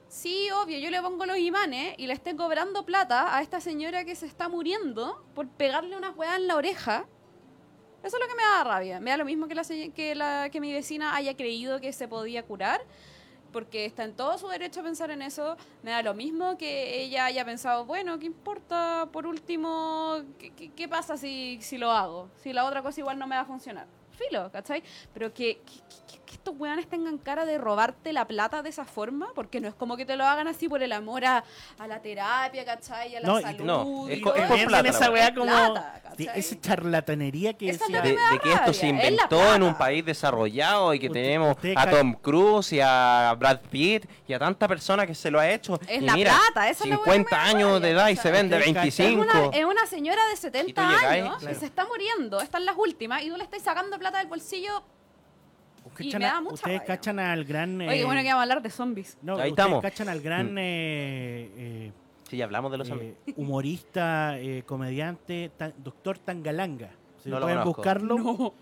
sí, 0.08 0.48
obvio, 0.50 0.78
yo 0.78 0.90
le 0.90 1.00
pongo 1.02 1.26
los 1.26 1.36
imanes 1.38 1.94
y 1.98 2.06
le 2.06 2.14
esté 2.14 2.34
cobrando 2.36 2.86
plata 2.86 3.36
a 3.36 3.42
esta 3.42 3.60
señora 3.60 4.04
que 4.04 4.14
se 4.16 4.26
está 4.26 4.48
muriendo 4.48 5.24
por 5.34 5.48
pegarle 5.48 5.96
una 5.96 6.10
hueá 6.10 6.36
en 6.36 6.46
la 6.46 6.56
oreja. 6.56 7.06
Eso 8.02 8.16
es 8.16 8.22
lo 8.22 8.28
que 8.28 8.34
me 8.36 8.42
da 8.42 8.64
rabia. 8.64 9.00
Me 9.00 9.10
da 9.10 9.16
lo 9.16 9.24
mismo 9.24 9.48
que, 9.48 9.54
la, 9.54 9.64
que, 9.94 10.14
la, 10.14 10.48
que 10.50 10.60
mi 10.60 10.72
vecina 10.72 11.16
haya 11.16 11.36
creído 11.36 11.80
que 11.80 11.92
se 11.92 12.06
podía 12.06 12.44
curar, 12.44 12.80
porque 13.52 13.84
está 13.84 14.04
en 14.04 14.14
todo 14.14 14.36
su 14.38 14.48
derecho 14.48 14.80
a 14.80 14.82
pensar 14.84 15.10
en 15.10 15.22
eso. 15.22 15.56
Me 15.82 15.90
da 15.90 16.02
lo 16.02 16.14
mismo 16.14 16.56
que 16.58 17.00
ella 17.02 17.26
haya 17.26 17.44
pensado, 17.44 17.84
bueno, 17.84 18.18
¿qué 18.18 18.26
importa? 18.26 19.08
Por 19.12 19.26
último, 19.26 20.22
¿qué, 20.38 20.50
qué- 20.54 20.70
qué 20.72 20.88
pasa 20.88 21.16
si, 21.16 21.58
si 21.62 21.78
lo 21.78 21.90
hago? 21.90 22.28
Si 22.42 22.52
la 22.52 22.64
otra 22.64 22.82
cosa 22.82 23.00
igual 23.00 23.18
no 23.18 23.26
me 23.26 23.36
va 23.36 23.42
a 23.42 23.46
funcionar. 23.46 23.86
Filo, 24.12 24.50
¿cachai? 24.50 24.82
Pero 25.12 25.32
que, 25.34 25.58
que, 26.10 26.15
estos 26.36 26.54
weones 26.58 26.86
tengan 26.88 27.18
cara 27.18 27.44
de 27.44 27.58
robarte 27.58 28.12
la 28.12 28.26
plata 28.26 28.62
de 28.62 28.68
esa 28.70 28.84
forma, 28.84 29.28
porque 29.34 29.60
no 29.60 29.68
es 29.68 29.74
como 29.74 29.96
que 29.96 30.04
te 30.04 30.16
lo 30.16 30.24
hagan 30.24 30.46
así 30.48 30.68
por 30.68 30.82
el 30.82 30.92
amor 30.92 31.24
a, 31.24 31.42
a 31.78 31.86
la 31.86 32.00
terapia, 32.00 32.64
¿cachai? 32.64 33.16
A 33.16 33.20
la 33.20 33.26
No, 33.28 33.40
salud. 33.40 33.64
no, 33.64 34.08
es 34.08 34.18
es 34.18 34.22
por 34.22 34.66
plata, 34.66 34.88
esa 34.88 35.06
la 35.06 35.10
weá 35.10 35.26
Es 35.28 35.34
como 35.34 35.46
plata, 35.46 36.00
de 36.16 36.26
¿cachai? 36.26 36.40
esa 36.40 36.60
charlatanería 36.60 37.52
que 37.54 37.68
es 37.70 37.78
decía 37.78 38.00
de, 38.02 38.10
de 38.10 38.38
que 38.42 38.52
esto 38.52 38.72
se 38.72 38.88
inventó 38.88 39.54
en 39.54 39.62
un 39.62 39.74
país 39.76 40.04
desarrollado 40.04 40.94
y 40.94 40.98
que 41.00 41.06
Usted- 41.08 41.22
tenemos 41.22 41.56
usted 41.56 41.74
a 41.76 41.90
Tom 41.90 42.14
Cruise 42.14 42.72
y 42.72 42.80
a 42.82 43.34
Brad 43.38 43.60
Pitt 43.70 44.06
y 44.28 44.32
a 44.32 44.38
tanta 44.38 44.68
persona 44.68 45.06
que 45.06 45.14
se 45.14 45.30
lo 45.30 45.40
ha 45.40 45.48
hecho. 45.50 45.80
Es 45.88 46.02
y 46.02 46.04
la 46.04 46.14
mira, 46.14 46.32
plata, 46.52 46.68
esa 46.68 46.84
es 46.84 46.90
la 46.90 46.96
hueá 46.96 47.04
que 47.04 47.10
50 47.12 47.36
me 47.36 47.42
da 47.42 47.48
años 47.50 47.80
de 47.82 47.90
edad 47.90 48.08
y 48.08 48.16
se 48.16 48.30
vende 48.30 48.56
Usted 48.58 48.74
cacha- 48.74 48.86
Es 48.86 48.96
25. 48.98 49.22
una, 49.22 49.56
es 49.56 49.64
una 49.64 49.86
señora 49.86 50.26
de 50.28 50.36
70 50.36 50.82
llegáis, 50.88 51.04
años 51.22 51.36
claro. 51.38 51.54
que 51.54 51.58
se 51.60 51.66
está 51.66 51.86
muriendo, 51.86 52.40
están 52.40 52.64
las 52.66 52.76
últimas, 52.76 53.22
y 53.22 53.30
tú 53.30 53.36
le 53.36 53.44
estás 53.44 53.62
sacando 53.62 53.98
plata 53.98 54.18
del 54.18 54.26
bolsillo. 54.28 54.82
Y 55.98 56.04
Cachan 56.04 56.20
me 56.20 56.26
a- 56.26 56.32
da 56.32 56.40
mucha 56.40 56.54
ustedes 56.54 56.78
rabia. 56.80 56.94
cachan 56.96 57.18
al 57.18 57.44
gran 57.44 57.80
Oye, 57.80 58.00
eh, 58.00 58.04
bueno 58.04 58.20
que 58.22 58.26
vamos 58.28 58.38
a 58.40 58.42
hablar 58.42 58.62
de 58.62 58.70
zombies. 58.70 59.18
no, 59.22 59.32
Ahí 59.34 59.50
ustedes 59.50 59.50
estamos. 59.52 59.82
cachan 59.82 60.08
al 60.08 60.20
gran 60.20 60.54
Mm. 60.54 60.58
eh, 60.58 61.50
eh, 61.56 61.92
Sí, 62.28 62.36
ya 62.36 62.44
hablamos 62.44 62.72
de 62.72 62.78
los 62.78 62.88
zombies. 62.88 63.14
eh, 63.26 63.34
humorista, 63.36 64.38
eh, 64.38 64.62
comediante, 64.66 65.50
doctor 65.78 66.18
Tangalanga. 66.18 66.90
Si 67.22 67.28
No 67.30 67.36
lo 67.38 67.46
pueden 67.46 67.58
conozco. 67.60 67.76
buscarlo. 67.82 68.16
No. 68.18 68.54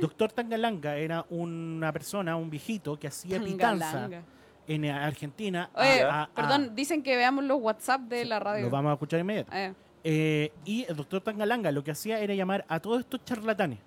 Doctor 0.00 0.32
Tangalanga 0.32 0.96
era 0.96 1.24
una 1.30 1.92
persona, 1.92 2.34
un 2.36 2.48
viejito 2.50 2.98
que 2.98 3.08
hacía 3.08 3.38
pitanza 3.40 3.90
Tangalanga. 3.92 4.22
en 4.66 4.84
Argentina. 4.86 5.70
a- 5.74 5.80
Oye, 5.80 6.02
a- 6.02 6.22
a- 6.22 6.28
perdón, 6.28 6.74
dicen 6.74 7.02
que 7.02 7.16
veamos 7.16 7.44
los 7.44 7.60
WhatsApp 7.60 8.02
de 8.02 8.24
la 8.24 8.38
radio. 8.40 8.64
Lo 8.64 8.70
vamos 8.70 8.90
a 8.90 8.92
escuchar 8.94 9.20
inmediato. 9.20 9.52
Eh, 9.54 9.74
Eh, 10.02 10.50
y 10.64 10.84
el 10.88 10.96
doctor 10.96 11.20
Tangalanga 11.20 11.70
lo 11.72 11.84
que 11.84 11.90
hacía 11.90 12.20
era 12.20 12.32
llamar 12.34 12.64
a 12.68 12.80
todos 12.80 13.00
estos 13.00 13.22
charlatanes 13.22 13.78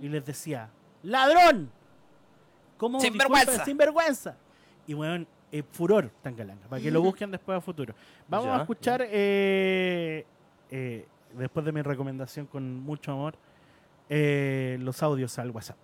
y 0.00 0.08
les 0.08 0.24
decía: 0.26 0.70
¡Ladrón! 1.02 1.70
¿Cómo? 2.78 3.00
Sinvergüenza. 3.00 3.44
disculpa, 3.46 3.64
¡Sinvergüenza! 3.64 4.36
Y 4.86 4.94
bueno, 4.94 5.26
eh, 5.52 5.62
furor 5.70 6.10
Tangalanga, 6.22 6.66
para 6.68 6.80
que 6.82 6.90
lo 6.90 7.02
busquen 7.02 7.30
después 7.30 7.58
a 7.58 7.60
futuro. 7.60 7.94
Vamos 8.28 8.46
Ya, 8.46 8.56
a 8.56 8.60
escuchar, 8.60 9.02
eh, 9.08 10.24
eh, 10.70 11.06
después 11.34 11.64
de 11.64 11.72
mi 11.72 11.82
recomendación 11.82 12.46
con 12.46 12.80
mucho 12.80 13.12
amor, 13.12 13.34
eh, 14.08 14.76
los 14.80 15.02
audios 15.02 15.38
al 15.38 15.50
WhatsApp. 15.50 15.76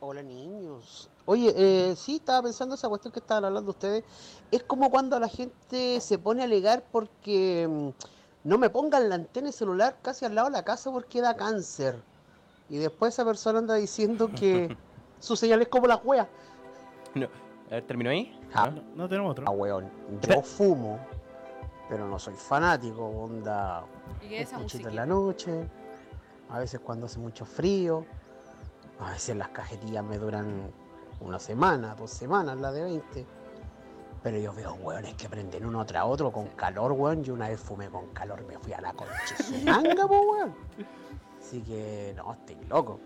Hola 0.00 0.22
niños. 0.22 1.08
Oye, 1.24 1.54
eh, 1.56 1.94
sí, 1.96 2.16
estaba 2.16 2.42
pensando 2.42 2.74
esa 2.74 2.88
cuestión 2.88 3.10
que 3.12 3.20
estaban 3.20 3.44
hablando 3.46 3.70
ustedes. 3.70 4.04
Es 4.50 4.62
como 4.62 4.90
cuando 4.90 5.18
la 5.18 5.28
gente 5.28 6.00
se 6.00 6.18
pone 6.18 6.42
a 6.42 6.44
alegar 6.44 6.84
porque 6.92 7.66
mm, 7.68 8.48
no 8.48 8.58
me 8.58 8.68
pongan 8.68 9.08
la 9.08 9.14
antena 9.14 9.50
celular 9.50 9.96
casi 10.02 10.26
al 10.26 10.34
lado 10.34 10.48
de 10.48 10.52
la 10.56 10.62
casa 10.64 10.90
porque 10.92 11.22
da 11.22 11.34
cáncer. 11.36 11.96
Y 12.68 12.78
después 12.78 13.14
esa 13.14 13.24
persona 13.24 13.58
anda 13.58 13.74
diciendo 13.74 14.30
que 14.34 14.76
su 15.18 15.36
señal 15.36 15.62
es 15.62 15.68
como 15.68 15.86
la 15.86 15.96
wea. 15.96 16.28
No. 17.14 17.26
A 17.68 17.70
ver, 17.76 17.86
¿terminó 17.86 18.10
ahí? 18.10 18.38
Ah, 18.54 18.70
No, 18.70 18.82
no 18.94 19.08
tenemos 19.08 19.30
otro. 19.32 19.44
ah, 19.46 19.50
weón. 19.50 19.90
Yo 20.22 20.42
fumo, 20.42 20.98
pero 21.88 22.06
no 22.08 22.18
soy 22.18 22.34
fanático. 22.34 23.04
Onda, 23.06 23.84
y 24.22 24.34
esa 24.34 24.58
música. 24.58 24.88
en 24.88 24.96
la 24.96 25.06
noche. 25.06 25.68
A 26.50 26.58
veces 26.58 26.80
cuando 26.80 27.06
hace 27.06 27.18
mucho 27.18 27.44
frío. 27.44 28.04
A 29.00 29.10
veces 29.10 29.36
las 29.36 29.48
cajetillas 29.48 30.04
me 30.04 30.18
duran 30.18 30.70
una 31.20 31.38
semana, 31.38 31.94
dos 31.96 32.10
semanas, 32.10 32.56
la 32.58 32.70
de 32.70 32.82
20. 32.84 33.26
Pero 34.22 34.38
yo 34.38 34.52
veo 34.54 34.74
hueones 34.74 35.14
que 35.14 35.28
prenden 35.28 35.66
uno 35.66 35.84
tras 35.84 36.04
otro 36.06 36.30
con 36.32 36.46
calor, 36.50 36.92
weón. 36.92 37.22
Yo 37.24 37.34
una 37.34 37.48
vez 37.48 37.60
fumé 37.60 37.88
con 37.88 38.06
calor 38.08 38.42
me 38.46 38.58
fui 38.58 38.72
a 38.72 38.80
la 38.80 38.92
concha 38.92 39.36
manga, 39.64 40.06
weón. 40.06 40.54
Así 41.54 41.62
que, 41.62 42.12
no, 42.16 42.32
estoy 42.32 42.56
loco. 42.68 42.98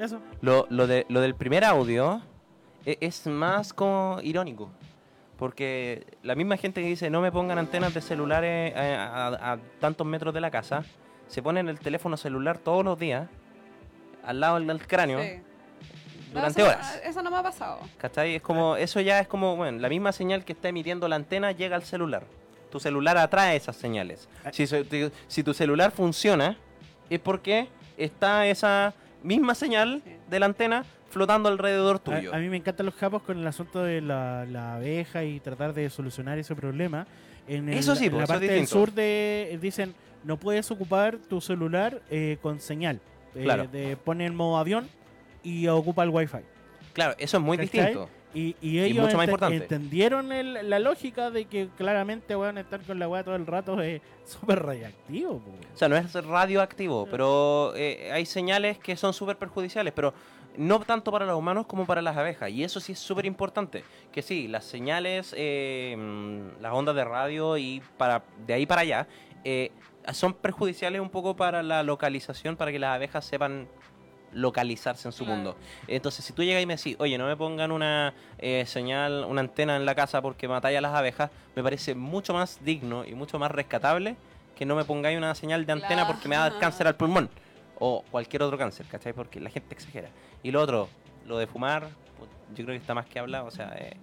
Eso. 0.00 0.20
Lo, 0.40 0.66
lo, 0.70 0.88
de, 0.88 1.06
lo 1.08 1.20
del 1.20 1.36
primer 1.36 1.64
audio 1.64 2.20
e- 2.84 2.98
es 3.00 3.28
más 3.28 3.72
como 3.72 4.18
irónico. 4.24 4.70
Porque 5.38 6.04
la 6.24 6.34
misma 6.34 6.56
gente 6.56 6.82
que 6.82 6.88
dice 6.88 7.10
no 7.10 7.20
me 7.20 7.30
pongan 7.30 7.58
antenas 7.58 7.94
de 7.94 8.00
celulares 8.00 8.72
eh, 8.74 8.96
a, 8.96 9.28
a- 9.28 9.52
a 9.52 9.58
tantos 9.78 10.04
metros 10.04 10.34
de 10.34 10.40
la 10.40 10.50
casa, 10.50 10.82
se 11.28 11.42
ponen 11.42 11.68
el 11.68 11.78
teléfono 11.78 12.16
celular 12.16 12.58
todos 12.58 12.84
los 12.84 12.98
días 12.98 13.28
al 14.24 14.40
lado 14.40 14.58
del, 14.58 14.84
cráneo 14.86 15.20
Sí. 15.22 15.28
No, 16.32 16.40
durante 16.40 16.60
eso, 16.62 16.70
horas. 16.70 17.00
Eso 17.04 17.22
no 17.22 17.30
me 17.30 17.36
ha 17.36 17.42
pasado. 17.44 17.78
¿Cachai? 17.98 18.34
Es 18.34 18.42
como, 18.42 18.74
eso 18.74 19.00
ya 19.00 19.20
es 19.20 19.28
como, 19.28 19.54
bueno, 19.54 19.78
la 19.78 19.88
misma 19.88 20.10
señal 20.10 20.44
que 20.44 20.54
está 20.54 20.70
emitiendo 20.70 21.06
la 21.06 21.14
antena 21.14 21.52
llega 21.52 21.76
al 21.76 21.84
celular. 21.84 22.24
Tu 22.72 22.80
celular 22.80 23.16
atrae 23.16 23.54
esas 23.54 23.76
señales. 23.76 24.28
Si, 24.50 24.66
se- 24.66 24.82
te- 24.82 25.12
si 25.28 25.44
tu 25.44 25.54
celular 25.54 25.92
funciona, 25.92 26.56
es 27.10 27.20
porque 27.20 27.68
está 27.96 28.46
esa 28.46 28.94
misma 29.22 29.54
señal 29.54 30.02
de 30.28 30.40
la 30.40 30.46
antena 30.46 30.84
flotando 31.10 31.48
alrededor 31.48 31.96
A, 31.96 31.98
tuyo. 32.00 32.34
a 32.34 32.38
mí 32.38 32.48
me 32.48 32.56
encantan 32.56 32.86
los 32.86 32.94
japos 32.96 33.22
con 33.22 33.38
el 33.38 33.46
asunto 33.46 33.82
de 33.84 34.00
la, 34.00 34.44
la 34.50 34.74
abeja 34.76 35.22
y 35.24 35.38
tratar 35.40 35.72
de 35.72 35.88
solucionar 35.90 36.38
ese 36.38 36.54
problema. 36.56 37.06
En 37.46 37.68
el- 37.68 37.78
Eso 37.78 37.94
sí, 37.94 38.06
en 38.06 38.10
pues, 38.12 38.20
la 38.22 38.26
parte 38.26 38.46
del 38.48 38.66
sur 38.66 38.92
de, 38.92 39.56
dicen 39.62 39.94
no 40.24 40.38
puedes 40.38 40.70
ocupar 40.70 41.18
tu 41.18 41.40
celular 41.40 42.00
eh, 42.10 42.38
con 42.42 42.58
señal. 42.60 43.00
Eh, 43.34 43.42
Claro. 43.44 43.66
de, 43.68 43.96
pone 43.96 44.26
en 44.26 44.34
modo 44.34 44.56
avión 44.58 44.88
y 45.42 45.66
ocupa 45.68 46.02
el 46.02 46.08
wifi. 46.10 46.38
Claro, 46.94 47.14
eso 47.18 47.36
es 47.36 47.42
muy 47.42 47.56
distinto. 47.56 48.08
Y, 48.34 48.56
y 48.60 48.80
ellos 48.80 49.04
mucho 49.04 49.16
más 49.16 49.24
ente- 49.28 49.30
importante. 49.32 49.56
entendieron 49.62 50.32
el- 50.32 50.68
la 50.68 50.78
lógica 50.80 51.30
de 51.30 51.44
que 51.44 51.68
claramente 51.76 52.34
van 52.34 52.58
a 52.58 52.62
estar 52.62 52.80
con 52.82 52.98
la 52.98 53.08
weá 53.08 53.22
todo 53.22 53.36
el 53.36 53.46
rato 53.46 53.80
es 53.80 54.02
súper 54.26 54.60
radiactivo. 54.62 55.38
po. 55.38 55.50
O 55.72 55.76
sea, 55.76 55.88
no 55.88 55.96
es 55.96 56.12
radioactivo, 56.12 57.06
pero 57.10 57.72
eh, 57.76 58.10
hay 58.12 58.26
señales 58.26 58.78
que 58.78 58.96
son 58.96 59.14
súper 59.14 59.36
perjudiciales, 59.36 59.92
pero 59.94 60.12
no 60.56 60.80
tanto 60.80 61.10
para 61.12 61.26
los 61.26 61.36
humanos 61.36 61.66
como 61.66 61.86
para 61.86 62.02
las 62.02 62.16
abejas. 62.16 62.50
Y 62.50 62.64
eso 62.64 62.80
sí 62.80 62.92
es 62.92 62.98
súper 62.98 63.26
importante. 63.26 63.82
Que 64.12 64.22
sí, 64.22 64.48
las 64.48 64.64
señales, 64.64 65.34
eh, 65.36 65.96
mm, 65.98 66.60
las 66.62 66.72
ondas 66.72 66.94
de 66.96 67.04
radio 67.04 67.56
y 67.56 67.82
para 67.96 68.22
de 68.46 68.54
ahí 68.54 68.66
para 68.66 68.82
allá, 68.82 69.06
eh, 69.44 69.70
son 70.12 70.34
perjudiciales 70.34 71.00
un 71.00 71.08
poco 71.10 71.34
para 71.36 71.62
la 71.62 71.82
localización, 71.82 72.56
para 72.56 72.70
que 72.72 72.78
las 72.78 72.94
abejas 72.94 73.24
sepan 73.24 73.66
localizarse 74.34 75.08
en 75.08 75.12
su 75.12 75.24
Claro. 75.24 75.36
mundo. 75.36 75.56
Entonces, 75.88 76.24
si 76.24 76.32
tú 76.32 76.42
llegas 76.42 76.62
y 76.62 76.66
me 76.66 76.76
decís, 76.76 76.96
oye, 76.98 77.16
no 77.18 77.26
me 77.26 77.36
pongan 77.36 77.70
una 77.72 78.12
eh, 78.38 78.64
señal, 78.66 79.24
una 79.28 79.40
antena 79.40 79.76
en 79.76 79.86
la 79.86 79.94
casa 79.94 80.20
porque 80.20 80.46
matáis 80.48 80.76
a 80.78 80.80
las 80.80 80.94
abejas, 80.94 81.30
me 81.56 81.62
parece 81.62 81.94
mucho 81.94 82.34
más 82.34 82.58
digno 82.64 83.04
y 83.04 83.14
mucho 83.14 83.38
más 83.38 83.50
rescatable 83.50 84.16
que 84.56 84.64
no 84.66 84.76
me 84.76 84.84
pongáis 84.84 85.16
una 85.18 85.34
señal 85.34 85.66
de 85.66 85.72
antena 85.72 85.94
Claro. 86.02 86.12
porque 86.12 86.28
me 86.28 86.36
da 86.36 86.58
cáncer 86.58 86.86
al 86.86 86.96
pulmón. 86.96 87.28
O 87.78 88.04
cualquier 88.10 88.42
otro 88.44 88.56
cáncer, 88.56 88.86
¿cachai? 88.86 89.12
Porque 89.12 89.40
la 89.40 89.50
gente 89.50 89.74
exagera. 89.74 90.08
Y 90.42 90.50
lo 90.52 90.60
otro, 90.62 90.88
lo 91.26 91.38
de 91.38 91.46
fumar, 91.48 91.88
yo 92.54 92.64
creo 92.64 92.68
que 92.68 92.76
está 92.76 92.94
más 92.94 93.06
que 93.06 93.18
hablado, 93.18 93.46
o 93.46 93.50
sea... 93.50 93.74
eh, 93.76 93.96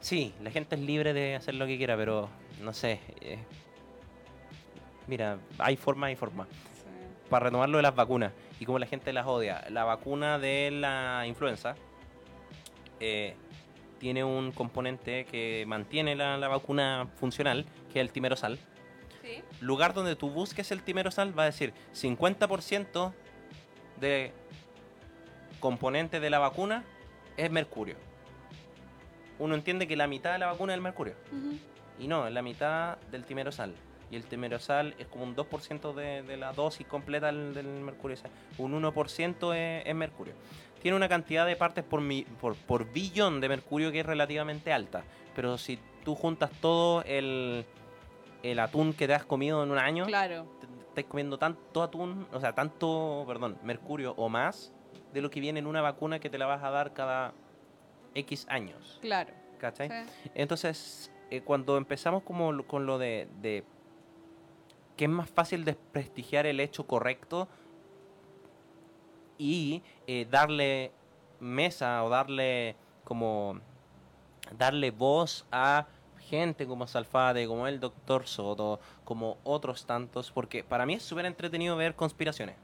sí, 0.00 0.34
la 0.42 0.50
gente 0.50 0.74
es 0.76 0.82
libre 0.82 1.14
de 1.14 1.36
hacer 1.36 1.54
lo 1.54 1.66
que 1.66 1.78
quiera, 1.78 1.96
pero 1.96 2.28
no 2.60 2.72
sé. 2.74 3.00
eh, 3.22 3.38
mira, 5.06 5.38
hay 5.58 5.76
forma, 5.76 6.06
hay 6.08 6.16
forma. 6.16 6.46
Para 7.28 7.44
retomar 7.44 7.68
lo 7.68 7.78
de 7.78 7.82
las 7.82 7.94
vacunas 7.94 8.32
y 8.60 8.64
como 8.64 8.78
la 8.78 8.86
gente 8.86 9.12
las 9.12 9.26
odia, 9.26 9.64
la 9.70 9.84
vacuna 9.84 10.38
de 10.38 10.70
la 10.70 11.24
influenza 11.26 11.74
eh, 13.00 13.34
tiene 13.98 14.24
un 14.24 14.52
componente 14.52 15.24
que 15.24 15.64
mantiene 15.66 16.14
la, 16.14 16.36
la 16.36 16.48
vacuna 16.48 17.08
funcional, 17.16 17.64
que 17.92 18.00
es 18.00 18.06
el 18.06 18.12
timerosal. 18.12 18.58
Sí. 19.22 19.42
Lugar 19.60 19.94
donde 19.94 20.16
tú 20.16 20.30
busques 20.30 20.70
el 20.70 20.82
timerosal 20.82 21.36
va 21.36 21.44
a 21.44 21.46
decir 21.46 21.72
50% 21.94 23.12
de 24.00 24.32
componente 25.60 26.20
de 26.20 26.30
la 26.30 26.38
vacuna 26.38 26.84
es 27.36 27.50
mercurio. 27.50 27.96
Uno 29.38 29.54
entiende 29.54 29.88
que 29.88 29.96
la 29.96 30.06
mitad 30.06 30.32
de 30.32 30.38
la 30.38 30.46
vacuna 30.46 30.72
es 30.72 30.76
el 30.76 30.82
mercurio. 30.82 31.14
Y 31.98 32.06
no, 32.06 32.26
es 32.26 32.32
la 32.32 32.42
mitad 32.42 32.98
del 33.10 33.24
timerosal. 33.24 33.74
Y 34.14 34.16
el 34.16 34.26
timerosal 34.26 34.94
es 35.00 35.08
como 35.08 35.24
un 35.24 35.34
2% 35.34 35.92
de, 35.92 36.22
de 36.22 36.36
la 36.36 36.52
dosis 36.52 36.86
completa 36.86 37.26
del, 37.26 37.52
del 37.52 37.66
mercurio. 37.66 38.16
O 38.16 38.20
sea, 38.20 38.30
un 38.58 38.80
1% 38.80 39.54
es, 39.56 39.86
es 39.88 39.94
mercurio. 39.94 40.34
Tiene 40.80 40.96
una 40.96 41.08
cantidad 41.08 41.44
de 41.44 41.56
partes 41.56 41.82
por, 41.82 42.00
mi- 42.00 42.22
por, 42.22 42.54
por 42.54 42.92
billón 42.92 43.40
de 43.40 43.48
mercurio 43.48 43.90
que 43.90 43.98
es 44.00 44.06
relativamente 44.06 44.72
alta. 44.72 45.02
Pero 45.34 45.58
si 45.58 45.80
tú 46.04 46.14
juntas 46.14 46.52
todo 46.60 47.02
el, 47.02 47.64
el 48.44 48.58
atún 48.60 48.92
que 48.92 49.08
te 49.08 49.14
has 49.14 49.24
comido 49.24 49.64
en 49.64 49.72
un 49.72 49.78
año, 49.78 50.06
Claro. 50.06 50.46
te- 50.60 50.68
te 50.68 51.00
estás 51.00 51.04
comiendo 51.06 51.36
tanto 51.36 51.82
atún, 51.82 52.28
o 52.32 52.38
sea, 52.38 52.54
tanto, 52.54 53.24
perdón, 53.26 53.58
mercurio 53.64 54.14
o 54.16 54.28
más 54.28 54.72
de 55.12 55.22
lo 55.22 55.28
que 55.30 55.40
viene 55.40 55.58
en 55.58 55.66
una 55.66 55.80
vacuna 55.82 56.20
que 56.20 56.30
te 56.30 56.38
la 56.38 56.46
vas 56.46 56.62
a 56.62 56.70
dar 56.70 56.92
cada 56.92 57.32
X 58.14 58.46
años. 58.48 58.98
Claro. 59.02 59.32
¿Cachai? 59.58 59.88
Sí. 59.88 60.30
Entonces, 60.36 61.10
eh, 61.32 61.40
cuando 61.40 61.76
empezamos 61.78 62.22
como 62.22 62.62
con 62.64 62.86
lo 62.86 62.98
de, 62.98 63.26
de 63.40 63.64
que 64.96 65.04
es 65.04 65.10
más 65.10 65.30
fácil 65.30 65.64
desprestigiar 65.64 66.46
el 66.46 66.60
hecho 66.60 66.86
correcto 66.86 67.48
y 69.38 69.82
eh, 70.06 70.26
darle 70.30 70.92
mesa 71.40 72.02
o 72.04 72.08
darle 72.08 72.76
como 73.04 73.60
darle 74.56 74.90
voz 74.90 75.46
a 75.50 75.86
gente 76.20 76.66
como 76.66 76.86
Salfate, 76.86 77.46
como 77.46 77.66
el 77.66 77.80
Doctor 77.80 78.26
Soto, 78.26 78.80
como 79.04 79.38
otros 79.44 79.86
tantos, 79.86 80.30
porque 80.30 80.64
para 80.64 80.86
mí 80.86 80.94
es 80.94 81.02
súper 81.02 81.26
entretenido 81.26 81.76
ver 81.76 81.94
conspiraciones. 81.94 82.56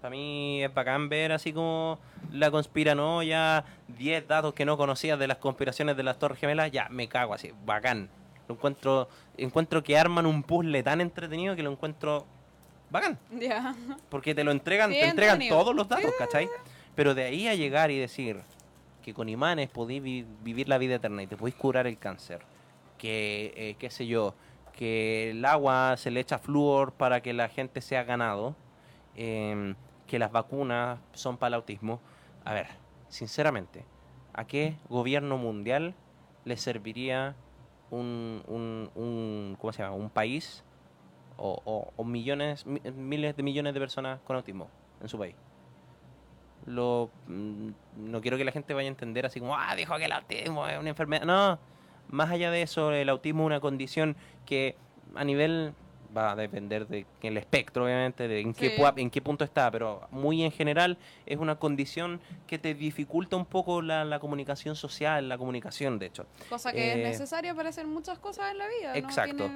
Para 0.00 0.10
mí 0.10 0.62
es 0.62 0.72
bacán 0.72 1.08
ver 1.08 1.32
así 1.32 1.52
como 1.52 1.98
la 2.30 2.50
conspiranoia, 2.50 3.64
10 3.88 4.28
datos 4.28 4.54
que 4.54 4.64
no 4.64 4.76
conocías 4.76 5.18
de 5.18 5.26
las 5.26 5.38
conspiraciones 5.38 5.96
de 5.96 6.02
las 6.02 6.18
Torres 6.18 6.38
Gemelas, 6.38 6.70
ya 6.70 6.88
me 6.90 7.08
cago 7.08 7.34
así, 7.34 7.52
bacán. 7.64 8.10
Lo 8.48 8.54
encuentro, 8.54 9.08
encuentro 9.36 9.82
que 9.82 9.98
arman 9.98 10.26
un 10.26 10.42
puzzle 10.42 10.82
tan 10.82 11.00
entretenido 11.00 11.56
que 11.56 11.62
lo 11.62 11.70
encuentro 11.72 12.26
bacán. 12.90 13.18
Ya. 13.32 13.74
Porque 14.08 14.34
te 14.34 14.44
lo 14.44 14.50
entregan, 14.52 14.90
Sí, 14.92 14.98
te 15.00 15.08
entregan 15.08 15.34
entretenido. 15.34 15.58
todos 15.58 15.74
los 15.74 15.88
datos, 15.88 16.12
¿cachai? 16.18 16.48
Pero 16.94 17.14
de 17.14 17.24
ahí 17.24 17.48
a 17.48 17.54
llegar 17.54 17.90
y 17.90 17.98
decir 17.98 18.40
que 19.02 19.12
con 19.14 19.28
imanes 19.28 19.68
podéis 19.68 20.02
vi- 20.02 20.26
vivir 20.42 20.68
la 20.68 20.78
vida 20.78 20.94
eterna 20.96 21.22
y 21.22 21.26
te 21.26 21.36
podéis 21.36 21.56
curar 21.56 21.86
el 21.86 21.98
cáncer, 21.98 22.40
que, 22.98 23.52
eh, 23.56 23.76
qué 23.78 23.90
sé 23.90 24.06
yo, 24.06 24.34
que 24.72 25.30
el 25.30 25.44
agua 25.44 25.96
se 25.96 26.10
le 26.10 26.20
echa 26.20 26.38
flúor 26.38 26.92
para 26.92 27.20
que 27.22 27.32
la 27.32 27.48
gente 27.48 27.80
sea 27.80 28.04
ganado, 28.04 28.54
em, 29.14 29.74
que 30.06 30.18
las 30.18 30.30
vacunas 30.32 30.98
son 31.12 31.36
para 31.38 31.48
el 31.48 31.54
autismo. 31.54 32.00
A 32.44 32.52
ver, 32.54 32.66
sinceramente, 33.08 33.84
¿a 34.34 34.44
qué 34.46 34.76
gobierno 34.88 35.36
mundial 35.38 35.94
le 36.44 36.56
serviría 36.56 37.34
un, 37.90 38.42
un, 38.48 38.90
un- 38.94 39.56
¿cómo 39.60 39.72
se 39.72 39.82
llama? 39.82 39.94
un 39.96 40.10
país 40.10 40.62
o, 41.38 41.92
o- 41.96 42.04
millones, 42.04 42.66
mi- 42.66 42.80
miles 42.96 43.36
de 43.36 43.42
millones 43.42 43.74
de 43.74 43.80
personas 43.80 44.20
con 44.22 44.36
autismo 44.36 44.68
en 45.00 45.08
su 45.08 45.18
país. 45.18 45.34
Lo, 46.66 47.10
mm, 47.28 47.68
no 47.98 48.20
quiero 48.20 48.36
que 48.36 48.44
la 48.44 48.52
gente 48.52 48.74
vaya 48.74 48.88
a 48.88 48.90
entender 48.90 49.26
así 49.26 49.38
como, 49.40 49.56
ah, 49.56 49.74
dijo 49.76 49.96
que 49.96 50.06
el 50.06 50.12
autismo 50.12 50.66
es 50.66 50.78
una 50.78 50.88
enfermedad. 50.88 51.24
No, 51.24 51.58
más 52.08 52.30
allá 52.30 52.50
de 52.50 52.62
eso, 52.62 52.92
el 52.92 53.08
autismo 53.08 53.42
es 53.42 53.46
una 53.46 53.60
condición 53.60 54.16
que 54.46 54.74
a 55.14 55.24
nivel 55.24 55.74
va 56.14 56.32
a 56.32 56.36
depender 56.36 56.86
de 56.86 57.06
el 57.22 57.36
espectro, 57.36 57.84
obviamente, 57.84 58.28
de 58.28 58.40
en 58.40 58.52
qué, 58.52 58.70
Sí. 58.76 58.82
en 58.96 59.10
qué 59.10 59.22
punto 59.22 59.44
está, 59.44 59.70
pero 59.70 60.06
muy 60.10 60.42
en 60.42 60.50
general 60.52 60.98
es 61.24 61.38
una 61.38 61.56
condición 61.56 62.20
que 62.46 62.58
te 62.58 62.74
dificulta 62.74 63.36
un 63.36 63.46
poco 63.46 63.80
la, 63.82 64.04
la 64.04 64.18
comunicación 64.18 64.76
social, 64.76 65.28
la 65.28 65.38
comunicación, 65.38 65.98
de 65.98 66.06
hecho. 66.06 66.26
Cosa 66.48 66.72
que 66.72 66.78
Eh, 66.92 67.02
es 67.02 67.08
necesaria 67.18 67.54
para 67.54 67.68
hacer 67.70 67.86
muchas 67.86 68.18
cosas 68.18 68.50
en 68.52 68.58
la 68.58 68.66
vida. 68.68 68.96
Exacto. 68.96 69.48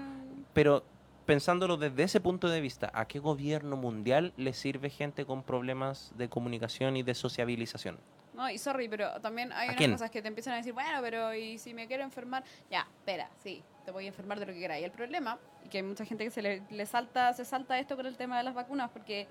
Pero 0.53 0.83
pensándolo 1.27 1.77
desde 1.77 2.03
ese 2.03 2.21
punto 2.21 2.49
de 2.49 2.61
vista, 2.61 2.91
¿a 2.95 3.07
qué 3.07 3.19
gobierno 3.19 3.77
mundial 3.77 4.33
le 4.37 4.53
sirve 4.53 4.91
gente 4.91 5.25
con 5.25 5.43
problemas 5.43 6.13
de 6.17 6.29
comunicación 6.29 6.97
y 6.97 7.03
de 7.03 7.15
sociabilización? 7.15 7.99
No, 8.41 8.49
y 8.49 8.57
sorry, 8.57 8.89
pero 8.89 9.21
también 9.21 9.53
hay 9.53 9.65
¿A 9.69 9.73
unas 9.73 9.77
quién? 9.77 9.93
cosas 9.93 10.11
que 10.11 10.23
te 10.23 10.29
empiezan 10.29 10.55
a 10.55 10.57
decir, 10.57 10.73
bueno, 10.73 10.99
pero 11.03 11.35
¿y 11.35 11.59
si 11.59 11.75
me 11.75 11.87
quiero 11.87 12.05
enfermar? 12.05 12.43
Ya, 12.71 12.89
espera, 13.01 13.29
sí, 13.43 13.63
te 13.85 13.91
voy 13.91 14.07
a 14.07 14.09
enfermar 14.09 14.41
de 14.41 14.47
lo 14.47 14.53
que 14.55 14.59
quieras. 14.61 14.81
Y 14.81 14.85
el 14.85 14.93
problema, 14.93 15.39
y 15.63 15.69
que 15.69 15.77
hay 15.77 15.83
mucha 15.83 16.07
gente 16.07 16.25
que 16.25 16.31
se 16.31 16.41
le, 16.41 16.63
le 16.71 16.87
salta, 16.87 17.35
se 17.35 17.45
salta 17.45 17.79
esto 17.79 17.97
con 17.97 18.07
el 18.07 18.17
tema 18.17 18.39
de 18.39 18.45
las 18.45 18.55
vacunas, 18.55 18.91
porque 18.93 19.29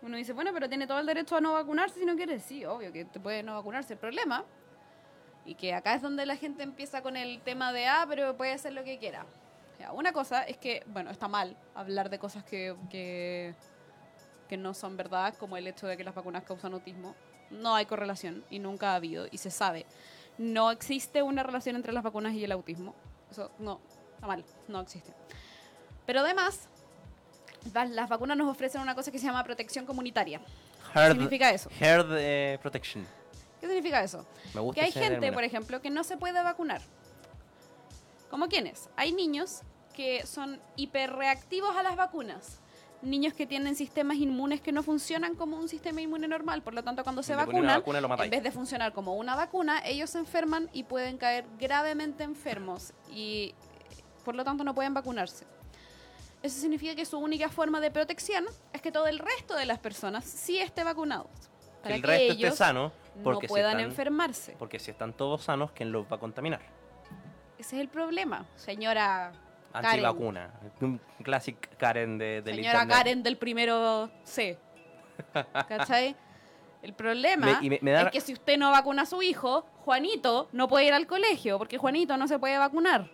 uno 0.00 0.16
dice, 0.16 0.32
bueno, 0.32 0.52
pero 0.54 0.70
tiene 0.70 0.86
todo 0.86 0.98
el 1.00 1.04
derecho 1.04 1.36
a 1.36 1.42
no 1.42 1.52
vacunarse 1.52 2.00
si 2.00 2.06
no 2.06 2.16
quiere. 2.16 2.40
Sí, 2.40 2.64
obvio 2.64 2.90
que 2.94 3.04
te 3.04 3.20
puede 3.20 3.42
no 3.42 3.52
vacunarse. 3.56 3.92
El 3.92 3.98
problema, 3.98 4.42
y 5.44 5.54
que 5.54 5.74
acá 5.74 5.92
es 5.92 6.00
donde 6.00 6.24
la 6.24 6.36
gente 6.36 6.62
empieza 6.62 7.02
con 7.02 7.18
el 7.18 7.42
tema 7.42 7.74
de, 7.74 7.86
ah, 7.88 8.06
pero 8.08 8.38
puede 8.38 8.52
hacer 8.52 8.72
lo 8.72 8.84
que 8.84 8.96
quiera. 8.96 9.26
Una 9.92 10.12
cosa 10.14 10.44
es 10.44 10.56
que, 10.56 10.82
bueno, 10.86 11.10
está 11.10 11.28
mal 11.28 11.58
hablar 11.74 12.08
de 12.08 12.18
cosas 12.18 12.42
que, 12.42 12.74
que, 12.88 13.54
que 14.48 14.56
no 14.56 14.72
son 14.72 14.96
verdad, 14.96 15.34
como 15.34 15.58
el 15.58 15.66
hecho 15.66 15.86
de 15.86 15.98
que 15.98 16.04
las 16.04 16.14
vacunas 16.14 16.42
causan 16.44 16.72
autismo. 16.72 17.14
No 17.50 17.74
hay 17.74 17.86
correlación 17.86 18.44
y 18.50 18.58
nunca 18.58 18.92
ha 18.92 18.94
habido 18.96 19.26
y 19.30 19.38
se 19.38 19.50
sabe. 19.50 19.86
No 20.38 20.70
existe 20.70 21.22
una 21.22 21.42
relación 21.42 21.76
entre 21.76 21.92
las 21.92 22.02
vacunas 22.02 22.34
y 22.34 22.44
el 22.44 22.52
autismo. 22.52 22.94
Eso 23.30 23.50
no, 23.58 23.80
está 24.14 24.26
mal, 24.26 24.44
no 24.68 24.80
existe. 24.80 25.12
Pero 26.04 26.20
además, 26.20 26.68
las 27.72 28.08
vacunas 28.08 28.36
nos 28.36 28.48
ofrecen 28.48 28.80
una 28.80 28.94
cosa 28.94 29.10
que 29.10 29.18
se 29.18 29.26
llama 29.26 29.42
protección 29.44 29.86
comunitaria. 29.86 30.40
¿Qué 30.92 31.08
significa 31.08 31.50
eso? 31.50 31.68
herd, 31.80 32.06
eh, 32.12 32.58
protection. 32.62 33.06
¿Qué 33.60 33.66
significa 33.66 34.02
eso? 34.02 34.24
Me 34.54 34.60
gusta 34.60 34.80
Que 34.80 34.86
hay 34.86 34.92
gente, 34.92 35.10
término. 35.10 35.32
por 35.34 35.44
ejemplo, 35.44 35.80
que 35.82 35.90
no 35.90 36.04
se 36.04 36.16
puede 36.16 36.42
vacunar. 36.42 36.80
¿Como 38.30 38.48
quiénes? 38.48 38.88
Hay 38.96 39.12
niños 39.12 39.62
que 39.94 40.26
son 40.26 40.60
hiperreactivos 40.76 41.74
a 41.76 41.82
las 41.82 41.96
vacunas. 41.96 42.60
Niños 43.02 43.34
que 43.34 43.46
tienen 43.46 43.76
sistemas 43.76 44.16
inmunes 44.16 44.60
que 44.60 44.72
no 44.72 44.82
funcionan 44.82 45.34
como 45.34 45.56
un 45.56 45.68
sistema 45.68 46.00
inmune 46.00 46.28
normal. 46.28 46.62
Por 46.62 46.74
lo 46.74 46.82
tanto, 46.82 47.04
cuando 47.04 47.22
se 47.22 47.34
vacunan, 47.34 47.78
vacuna, 47.78 48.24
en 48.24 48.30
vez 48.30 48.42
de 48.42 48.50
funcionar 48.50 48.92
como 48.92 49.14
una 49.14 49.36
vacuna, 49.36 49.80
ellos 49.84 50.10
se 50.10 50.18
enferman 50.18 50.68
y 50.72 50.84
pueden 50.84 51.18
caer 51.18 51.44
gravemente 51.58 52.24
enfermos. 52.24 52.94
Y 53.10 53.54
por 54.24 54.34
lo 54.34 54.44
tanto 54.44 54.64
no 54.64 54.74
pueden 54.74 54.94
vacunarse. 54.94 55.46
Eso 56.42 56.60
significa 56.60 56.94
que 56.94 57.04
su 57.04 57.18
única 57.18 57.48
forma 57.48 57.80
de 57.80 57.90
protección 57.90 58.44
es 58.72 58.82
que 58.82 58.92
todo 58.92 59.06
el 59.06 59.18
resto 59.18 59.54
de 59.54 59.66
las 59.66 59.78
personas 59.78 60.24
sí 60.24 60.58
esté 60.58 60.84
vacunados. 60.84 61.30
Para 61.82 61.94
el 61.94 62.00
que 62.02 62.06
resto 62.06 62.32
ellos 62.32 62.52
esté 62.52 62.56
sano, 62.56 62.92
no 63.16 63.22
porque, 63.22 63.46
si 63.46 63.52
puedan 63.52 63.78
están, 63.78 63.90
enfermarse. 63.90 64.56
porque 64.58 64.78
si 64.78 64.90
están 64.90 65.12
todos 65.12 65.44
sanos, 65.44 65.70
¿quién 65.72 65.92
los 65.92 66.06
va 66.10 66.16
a 66.16 66.20
contaminar? 66.20 66.60
Ese 67.58 67.76
es 67.76 67.82
el 67.82 67.88
problema, 67.88 68.46
señora. 68.56 69.32
Antivacuna. 69.78 70.50
Un 70.80 71.00
classic 71.22 71.76
Karen 71.76 72.18
de, 72.18 72.42
del 72.42 72.56
Señora 72.56 72.82
internet. 72.82 72.96
Karen 72.96 73.22
del 73.22 73.36
primero 73.36 74.10
C. 74.24 74.58
¿Cachai? 75.68 76.14
El 76.82 76.92
problema 76.94 77.46
Me- 77.46 77.66
y 77.66 77.70
me- 77.70 77.78
me 77.82 77.90
da- 77.92 78.02
es 78.02 78.10
que 78.10 78.20
si 78.20 78.32
usted 78.32 78.58
no 78.58 78.70
vacuna 78.70 79.02
a 79.02 79.06
su 79.06 79.22
hijo, 79.22 79.62
Juanito 79.84 80.48
no 80.52 80.68
puede 80.68 80.86
ir 80.86 80.92
al 80.92 81.06
colegio 81.06 81.58
porque 81.58 81.78
Juanito 81.78 82.16
no 82.16 82.28
se 82.28 82.38
puede 82.38 82.58
vacunar. 82.58 83.10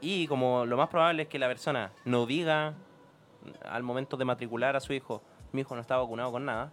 Y 0.00 0.26
como 0.28 0.64
lo 0.64 0.76
más 0.76 0.88
probable 0.88 1.22
es 1.24 1.28
que 1.28 1.38
la 1.38 1.48
persona 1.48 1.92
no 2.04 2.24
diga 2.26 2.74
al 3.68 3.82
momento 3.82 4.16
de 4.16 4.24
matricular 4.24 4.76
a 4.76 4.80
su 4.80 4.92
hijo, 4.92 5.22
mi 5.52 5.62
hijo 5.62 5.74
no 5.74 5.80
está 5.80 5.96
vacunado 5.96 6.30
con 6.32 6.44
nada, 6.44 6.72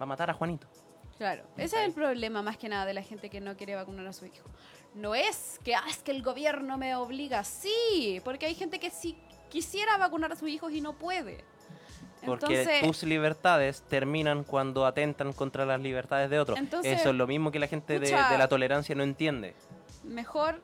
va 0.00 0.04
a 0.04 0.06
matar 0.06 0.30
a 0.30 0.34
Juanito. 0.34 0.66
Claro, 1.16 1.44
ese 1.56 1.76
es 1.80 1.86
el 1.86 1.92
problema 1.94 2.42
más 2.42 2.58
que 2.58 2.68
nada 2.68 2.84
de 2.84 2.92
la 2.92 3.02
gente 3.02 3.30
que 3.30 3.40
no 3.40 3.56
quiere 3.56 3.74
vacunar 3.74 4.06
a 4.06 4.12
su 4.12 4.26
hijo. 4.26 4.48
No 4.96 5.14
es 5.14 5.60
que, 5.62 5.74
ah, 5.74 5.84
es 5.88 5.98
que 5.98 6.10
el 6.10 6.22
gobierno 6.22 6.78
me 6.78 6.96
obliga, 6.96 7.44
sí, 7.44 8.20
porque 8.24 8.46
hay 8.46 8.54
gente 8.54 8.80
que 8.80 8.90
sí 8.90 9.16
quisiera 9.50 9.98
vacunar 9.98 10.32
a 10.32 10.36
sus 10.36 10.48
hijos 10.48 10.72
y 10.72 10.80
no 10.80 10.94
puede. 10.94 11.44
Porque 12.24 12.62
Entonces, 12.62 12.82
tus 12.82 13.02
libertades 13.02 13.82
terminan 13.82 14.42
cuando 14.42 14.86
atentan 14.86 15.34
contra 15.34 15.66
las 15.66 15.80
libertades 15.80 16.30
de 16.30 16.40
otros. 16.40 16.58
Entonces, 16.58 16.98
Eso 17.00 17.10
es 17.10 17.14
lo 17.14 17.26
mismo 17.26 17.52
que 17.52 17.58
la 17.58 17.68
gente 17.68 18.00
de, 18.00 18.06
de 18.06 18.38
la 18.38 18.48
tolerancia 18.48 18.94
no 18.94 19.02
entiende. 19.02 19.54
mejor, 20.02 20.60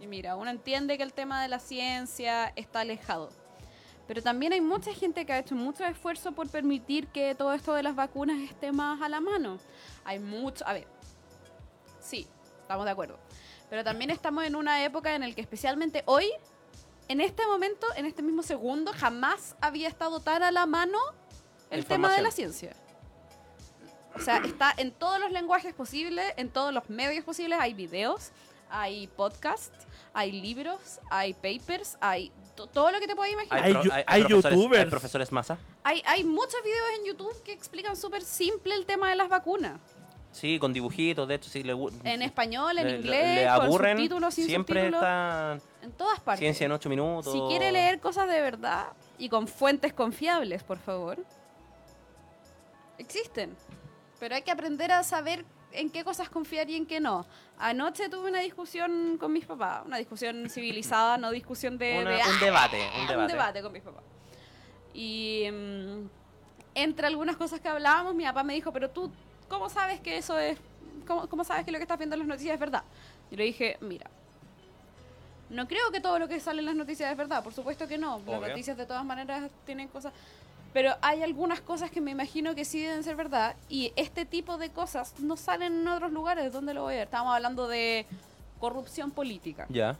y 0.00 0.06
mira, 0.06 0.34
uno 0.34 0.50
entiende 0.50 0.96
que 0.96 1.04
el 1.04 1.12
tema 1.12 1.42
de 1.42 1.48
la 1.48 1.60
ciencia 1.60 2.52
está 2.56 2.80
alejado, 2.80 3.28
Pero 4.08 4.22
también 4.22 4.52
hay 4.52 4.60
mucha 4.60 4.92
gente 4.92 5.24
que 5.24 5.32
ha 5.32 5.38
hecho 5.38 5.54
mucho 5.54 5.84
esfuerzo 5.84 6.32
por 6.32 6.48
permitir 6.48 7.06
que 7.08 7.34
todo 7.34 7.52
esto 7.52 7.74
de 7.74 7.82
las 7.82 7.94
vacunas 7.94 8.40
esté 8.40 8.72
más 8.72 9.00
a 9.00 9.08
la 9.08 9.20
mano. 9.20 9.58
Hay 10.04 10.18
mucho, 10.18 10.66
a 10.66 10.72
ver, 10.72 10.88
sí, 12.00 12.26
estamos 12.62 12.84
de 12.84 12.90
acuerdo. 12.90 13.18
Pero 13.72 13.84
también 13.84 14.10
estamos 14.10 14.44
en 14.44 14.54
una 14.54 14.84
época 14.84 15.14
en 15.14 15.22
la 15.26 15.34
que 15.34 15.40
especialmente 15.40 16.02
hoy, 16.04 16.30
en 17.08 17.22
este 17.22 17.46
momento, 17.46 17.86
en 17.96 18.04
este 18.04 18.20
mismo 18.20 18.42
segundo, 18.42 18.92
jamás 18.94 19.56
había 19.62 19.88
estado 19.88 20.20
tan 20.20 20.42
a 20.42 20.50
la 20.50 20.66
mano 20.66 20.98
el 21.70 21.86
tema 21.86 22.08
de 22.14 22.20
la 22.20 22.30
ciencia. 22.30 22.76
O 24.14 24.20
sea, 24.20 24.42
está 24.44 24.74
en 24.76 24.92
todos 24.92 25.18
los 25.18 25.32
lenguajes 25.32 25.72
posibles, 25.72 26.34
en 26.36 26.50
todos 26.50 26.70
los 26.74 26.90
medios 26.90 27.24
posibles. 27.24 27.58
Hay 27.62 27.72
videos, 27.72 28.32
hay 28.68 29.06
podcasts, 29.06 29.86
hay 30.12 30.32
libros, 30.32 31.00
hay 31.08 31.32
papers, 31.32 31.96
hay 32.02 32.30
to- 32.54 32.66
todo 32.66 32.92
lo 32.92 33.00
que 33.00 33.06
te 33.06 33.16
puedas 33.16 33.32
imaginar. 33.32 33.64
Hay 33.64 33.72
hay 34.06 34.22
profesores- 34.24 34.52
youtubers. 34.58 34.84
Hay 34.84 34.90
profesores 34.90 35.32
masa. 35.32 35.56
Hay, 35.82 36.02
hay 36.04 36.24
muchos 36.24 36.62
videos 36.62 36.88
en 36.98 37.04
YouTube 37.06 37.42
que 37.42 37.54
explican 37.54 37.96
súper 37.96 38.20
simple 38.22 38.74
el 38.74 38.84
tema 38.84 39.08
de 39.08 39.16
las 39.16 39.30
vacunas. 39.30 39.80
Sí, 40.32 40.58
con 40.58 40.72
dibujitos, 40.72 41.28
de 41.28 41.34
hecho, 41.34 41.50
sí 41.50 41.62
le 41.62 41.74
gu- 41.74 41.92
En 42.04 42.22
español, 42.22 42.76
en 42.78 42.86
le- 42.86 42.96
inglés, 42.96 43.34
le 43.36 43.42
con 43.54 43.66
aburren, 43.66 43.96
subtítulos, 43.98 44.34
sin 44.34 44.46
siempre 44.46 44.80
subtítulos. 44.80 45.02
está 45.02 45.58
En 45.82 45.92
todas 45.92 46.20
partes. 46.20 46.40
ciencia 46.40 46.64
en 46.64 46.72
ocho 46.72 46.88
minutos. 46.88 47.32
Si 47.32 47.40
quiere 47.48 47.70
leer 47.70 48.00
cosas 48.00 48.26
de 48.28 48.40
verdad 48.40 48.86
y 49.18 49.28
con 49.28 49.46
fuentes 49.46 49.92
confiables, 49.92 50.62
por 50.62 50.78
favor, 50.78 51.18
existen. 52.98 53.54
Pero 54.20 54.34
hay 54.34 54.42
que 54.42 54.50
aprender 54.50 54.90
a 54.92 55.02
saber 55.02 55.44
en 55.72 55.90
qué 55.90 56.04
cosas 56.04 56.28
confiar 56.28 56.68
y 56.70 56.76
en 56.76 56.86
qué 56.86 57.00
no. 57.00 57.26
Anoche 57.58 58.08
tuve 58.08 58.30
una 58.30 58.40
discusión 58.40 59.16
con 59.18 59.32
mis 59.32 59.44
papás, 59.46 59.82
una 59.84 59.98
discusión 59.98 60.48
civilizada, 60.50 61.18
no 61.18 61.30
discusión 61.30 61.78
de... 61.78 61.98
Una- 62.00 62.10
de, 62.10 62.16
un 62.16 62.22
"Ah, 62.22 62.38
debate, 62.44 62.88
un 62.96 63.00
un 63.02 63.06
debate. 63.08 63.32
debate 63.32 63.62
con 63.62 63.72
mis 63.72 63.82
papás. 63.82 64.02
Y 64.94 65.46
mm, 65.50 66.06
entre 66.74 67.06
algunas 67.06 67.36
cosas 67.36 67.60
que 67.60 67.68
hablábamos, 67.68 68.14
mi 68.14 68.24
papá 68.24 68.42
me 68.42 68.54
dijo, 68.54 68.72
pero 68.72 68.90
tú, 68.90 69.10
¿cómo 69.52 69.68
sabes 69.68 70.00
que 70.00 70.16
eso 70.16 70.38
es... 70.38 70.58
¿Cómo, 71.06 71.28
cómo 71.28 71.44
sabes 71.44 71.66
que 71.66 71.72
lo 71.72 71.78
que 71.78 71.82
estás 71.82 71.98
viendo 71.98 72.14
en 72.14 72.20
las 72.20 72.28
noticias 72.28 72.54
es 72.54 72.60
verdad? 72.60 72.84
Y 73.30 73.36
le 73.36 73.44
dije, 73.44 73.76
mira, 73.82 74.08
no 75.50 75.68
creo 75.68 75.90
que 75.90 76.00
todo 76.00 76.18
lo 76.18 76.26
que 76.26 76.40
sale 76.40 76.60
en 76.60 76.66
las 76.66 76.74
noticias 76.74 77.10
es 77.10 77.16
verdad, 77.18 77.44
por 77.44 77.52
supuesto 77.52 77.86
que 77.86 77.98
no. 77.98 78.18
Las 78.20 78.38
Obvio. 78.38 78.48
noticias 78.48 78.78
de 78.78 78.86
todas 78.86 79.04
maneras 79.04 79.50
tienen 79.66 79.88
cosas... 79.88 80.14
Pero 80.72 80.94
hay 81.02 81.22
algunas 81.22 81.60
cosas 81.60 81.90
que 81.90 82.00
me 82.00 82.12
imagino 82.12 82.54
que 82.54 82.64
sí 82.64 82.80
deben 82.80 83.04
ser 83.04 83.14
verdad 83.14 83.54
y 83.68 83.92
este 83.94 84.24
tipo 84.24 84.56
de 84.56 84.70
cosas 84.70 85.20
no 85.20 85.36
salen 85.36 85.82
en 85.82 85.88
otros 85.88 86.12
lugares. 86.12 86.50
¿Dónde 86.50 86.72
lo 86.72 86.84
voy 86.84 86.94
a 86.94 86.96
ver? 86.96 87.04
Estábamos 87.04 87.34
hablando 87.36 87.68
de 87.68 88.06
corrupción 88.58 89.10
política. 89.10 89.66
Ya. 89.68 89.98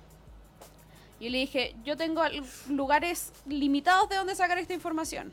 Y 1.21 1.29
le 1.29 1.39
dije, 1.39 1.77
yo 1.85 1.99
tengo 1.99 2.23
lugares 2.71 3.35
limitados 3.45 4.09
de 4.09 4.17
donde 4.17 4.35
sacar 4.35 4.57
esta 4.57 4.73
información. 4.73 5.31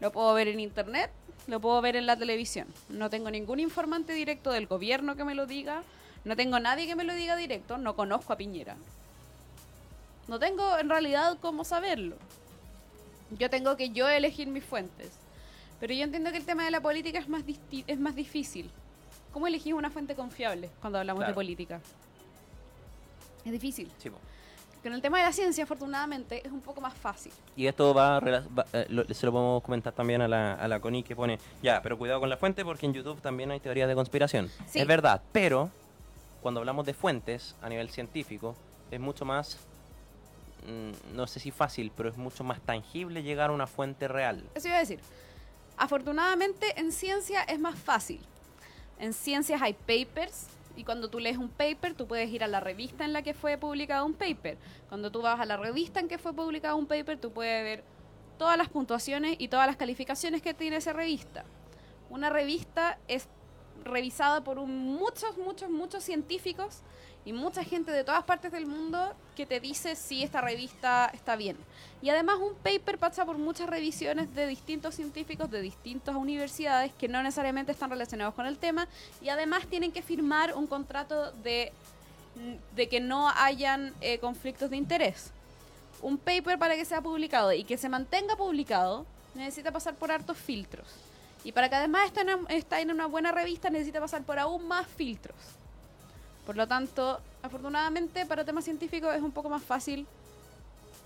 Lo 0.00 0.12
puedo 0.12 0.34
ver 0.34 0.48
en 0.48 0.60
internet, 0.60 1.10
lo 1.48 1.60
puedo 1.60 1.80
ver 1.80 1.96
en 1.96 2.06
la 2.06 2.16
televisión. 2.16 2.68
No 2.90 3.10
tengo 3.10 3.30
ningún 3.30 3.58
informante 3.58 4.12
directo 4.12 4.52
del 4.52 4.66
gobierno 4.66 5.16
que 5.16 5.24
me 5.24 5.34
lo 5.34 5.46
diga. 5.46 5.82
No 6.24 6.36
tengo 6.36 6.60
nadie 6.60 6.86
que 6.86 6.94
me 6.94 7.04
lo 7.04 7.14
diga 7.14 7.36
directo. 7.36 7.78
No 7.78 7.96
conozco 7.96 8.34
a 8.34 8.36
Piñera. 8.36 8.76
No 10.28 10.38
tengo 10.38 10.78
en 10.78 10.90
realidad 10.90 11.38
cómo 11.40 11.64
saberlo. 11.64 12.16
Yo 13.38 13.48
tengo 13.48 13.76
que 13.76 13.90
yo 13.90 14.08
elegir 14.08 14.46
mis 14.48 14.62
fuentes. 14.62 15.10
Pero 15.80 15.94
yo 15.94 16.04
entiendo 16.04 16.30
que 16.30 16.36
el 16.36 16.44
tema 16.44 16.64
de 16.64 16.70
la 16.70 16.80
política 16.80 17.18
es 17.18 17.28
más, 17.28 17.42
es 17.86 17.98
más 17.98 18.14
difícil. 18.14 18.70
¿Cómo 19.32 19.46
elegís 19.46 19.72
una 19.72 19.90
fuente 19.90 20.14
confiable 20.14 20.68
cuando 20.80 20.98
hablamos 20.98 21.26
de 21.26 21.32
política? 21.32 21.80
Es 23.44 23.52
difícil. 23.52 23.90
Sí, 23.96 24.10
po. 24.88 24.90
Con 24.90 24.94
el 24.94 25.02
tema 25.02 25.18
de 25.18 25.24
la 25.24 25.32
ciencia, 25.32 25.64
afortunadamente, 25.64 26.46
es 26.46 26.52
un 26.52 26.60
poco 26.60 26.80
más 26.80 26.94
fácil. 26.94 27.32
Y 27.56 27.66
esto 27.66 27.92
va, 27.94 28.20
va- 28.20 28.66
eh, 28.72 28.86
lo- 28.88 29.04
se 29.12 29.26
lo 29.26 29.32
podemos 29.32 29.62
comentar 29.62 29.92
también 29.92 30.22
a 30.22 30.28
la, 30.28 30.54
a 30.54 30.66
la 30.68 30.80
Connie 30.80 31.02
que 31.02 31.14
pone, 31.14 31.38
ya, 31.62 31.80
pero 31.82 31.98
cuidado 31.98 32.20
con 32.20 32.28
la 32.30 32.36
fuente 32.36 32.64
porque 32.64 32.86
en 32.86 32.94
YouTube 32.94 33.20
también 33.20 33.50
hay 33.50 33.60
teorías 33.60 33.88
de 33.88 33.94
conspiración. 33.94 34.50
Sí. 34.66 34.78
Es 34.80 34.86
verdad, 34.86 35.20
pero 35.32 35.70
cuando 36.42 36.60
hablamos 36.60 36.86
de 36.86 36.94
fuentes 36.94 37.54
a 37.62 37.68
nivel 37.68 37.90
científico, 37.90 38.54
es 38.90 39.00
mucho 39.00 39.24
más, 39.24 39.58
mm, 40.66 41.16
no 41.16 41.26
sé 41.26 41.40
si 41.40 41.50
fácil, 41.50 41.92
pero 41.96 42.08
es 42.08 42.16
mucho 42.16 42.44
más 42.44 42.60
tangible 42.60 43.22
llegar 43.22 43.50
a 43.50 43.52
una 43.52 43.66
fuente 43.66 44.08
real. 44.08 44.42
Eso 44.54 44.68
iba 44.68 44.76
a 44.76 44.80
decir. 44.80 45.00
Afortunadamente, 45.76 46.78
en 46.80 46.92
ciencia 46.92 47.42
es 47.42 47.60
más 47.60 47.78
fácil. 47.78 48.20
En 48.98 49.12
ciencias 49.12 49.62
hay 49.62 49.74
papers 49.74 50.46
y 50.78 50.84
cuando 50.84 51.10
tú 51.10 51.18
lees 51.18 51.36
un 51.36 51.48
paper, 51.48 51.94
tú 51.94 52.06
puedes 52.06 52.30
ir 52.30 52.44
a 52.44 52.46
la 52.46 52.60
revista 52.60 53.04
en 53.04 53.12
la 53.12 53.22
que 53.22 53.34
fue 53.34 53.58
publicado 53.58 54.06
un 54.06 54.14
paper. 54.14 54.56
Cuando 54.88 55.10
tú 55.10 55.20
vas 55.22 55.40
a 55.40 55.44
la 55.44 55.56
revista 55.56 55.98
en 55.98 56.06
que 56.06 56.18
fue 56.18 56.32
publicado 56.32 56.76
un 56.76 56.86
paper, 56.86 57.18
tú 57.18 57.32
puedes 57.32 57.64
ver 57.64 57.84
todas 58.38 58.56
las 58.56 58.68
puntuaciones 58.68 59.34
y 59.40 59.48
todas 59.48 59.66
las 59.66 59.76
calificaciones 59.76 60.40
que 60.40 60.54
tiene 60.54 60.76
esa 60.76 60.92
revista. 60.92 61.44
Una 62.10 62.30
revista 62.30 62.98
es 63.08 63.28
revisada 63.84 64.44
por 64.44 64.58
un- 64.60 64.76
muchos, 64.86 65.36
muchos, 65.36 65.68
muchos 65.68 66.04
científicos 66.04 66.82
y 67.28 67.32
mucha 67.34 67.62
gente 67.62 67.92
de 67.92 68.04
todas 68.04 68.24
partes 68.24 68.50
del 68.50 68.64
mundo 68.64 69.14
que 69.36 69.44
te 69.44 69.60
dice 69.60 69.96
si 69.96 70.22
esta 70.22 70.40
revista 70.40 71.10
está 71.12 71.36
bien. 71.36 71.58
Y 72.00 72.08
además 72.08 72.38
un 72.38 72.54
paper 72.54 72.96
pasa 72.96 73.26
por 73.26 73.36
muchas 73.36 73.68
revisiones 73.68 74.34
de 74.34 74.46
distintos 74.46 74.94
científicos 74.94 75.50
de 75.50 75.60
distintas 75.60 76.16
universidades 76.16 76.90
que 76.94 77.06
no 77.06 77.22
necesariamente 77.22 77.72
están 77.72 77.90
relacionados 77.90 78.32
con 78.32 78.46
el 78.46 78.56
tema 78.56 78.88
y 79.20 79.28
además 79.28 79.66
tienen 79.66 79.92
que 79.92 80.00
firmar 80.00 80.54
un 80.56 80.66
contrato 80.66 81.30
de, 81.32 81.70
de 82.74 82.88
que 82.88 82.98
no 82.98 83.28
hayan 83.28 83.92
eh, 84.00 84.18
conflictos 84.20 84.70
de 84.70 84.78
interés. 84.78 85.30
Un 86.00 86.16
paper 86.16 86.58
para 86.58 86.76
que 86.76 86.86
sea 86.86 87.02
publicado 87.02 87.52
y 87.52 87.64
que 87.64 87.76
se 87.76 87.90
mantenga 87.90 88.36
publicado 88.36 89.04
necesita 89.34 89.70
pasar 89.70 89.96
por 89.96 90.10
hartos 90.10 90.38
filtros. 90.38 90.86
Y 91.44 91.52
para 91.52 91.68
que 91.68 91.74
además 91.76 92.10
esté 92.48 92.80
en 92.80 92.90
una 92.90 93.04
buena 93.04 93.32
revista 93.32 93.68
necesita 93.68 94.00
pasar 94.00 94.22
por 94.22 94.38
aún 94.38 94.66
más 94.66 94.86
filtros. 94.86 95.57
Por 96.48 96.56
lo 96.56 96.66
tanto, 96.66 97.20
afortunadamente 97.42 98.24
para 98.24 98.42
temas 98.42 98.64
científicos 98.64 99.14
es 99.14 99.20
un 99.20 99.32
poco 99.32 99.50
más 99.50 99.62
fácil 99.62 100.06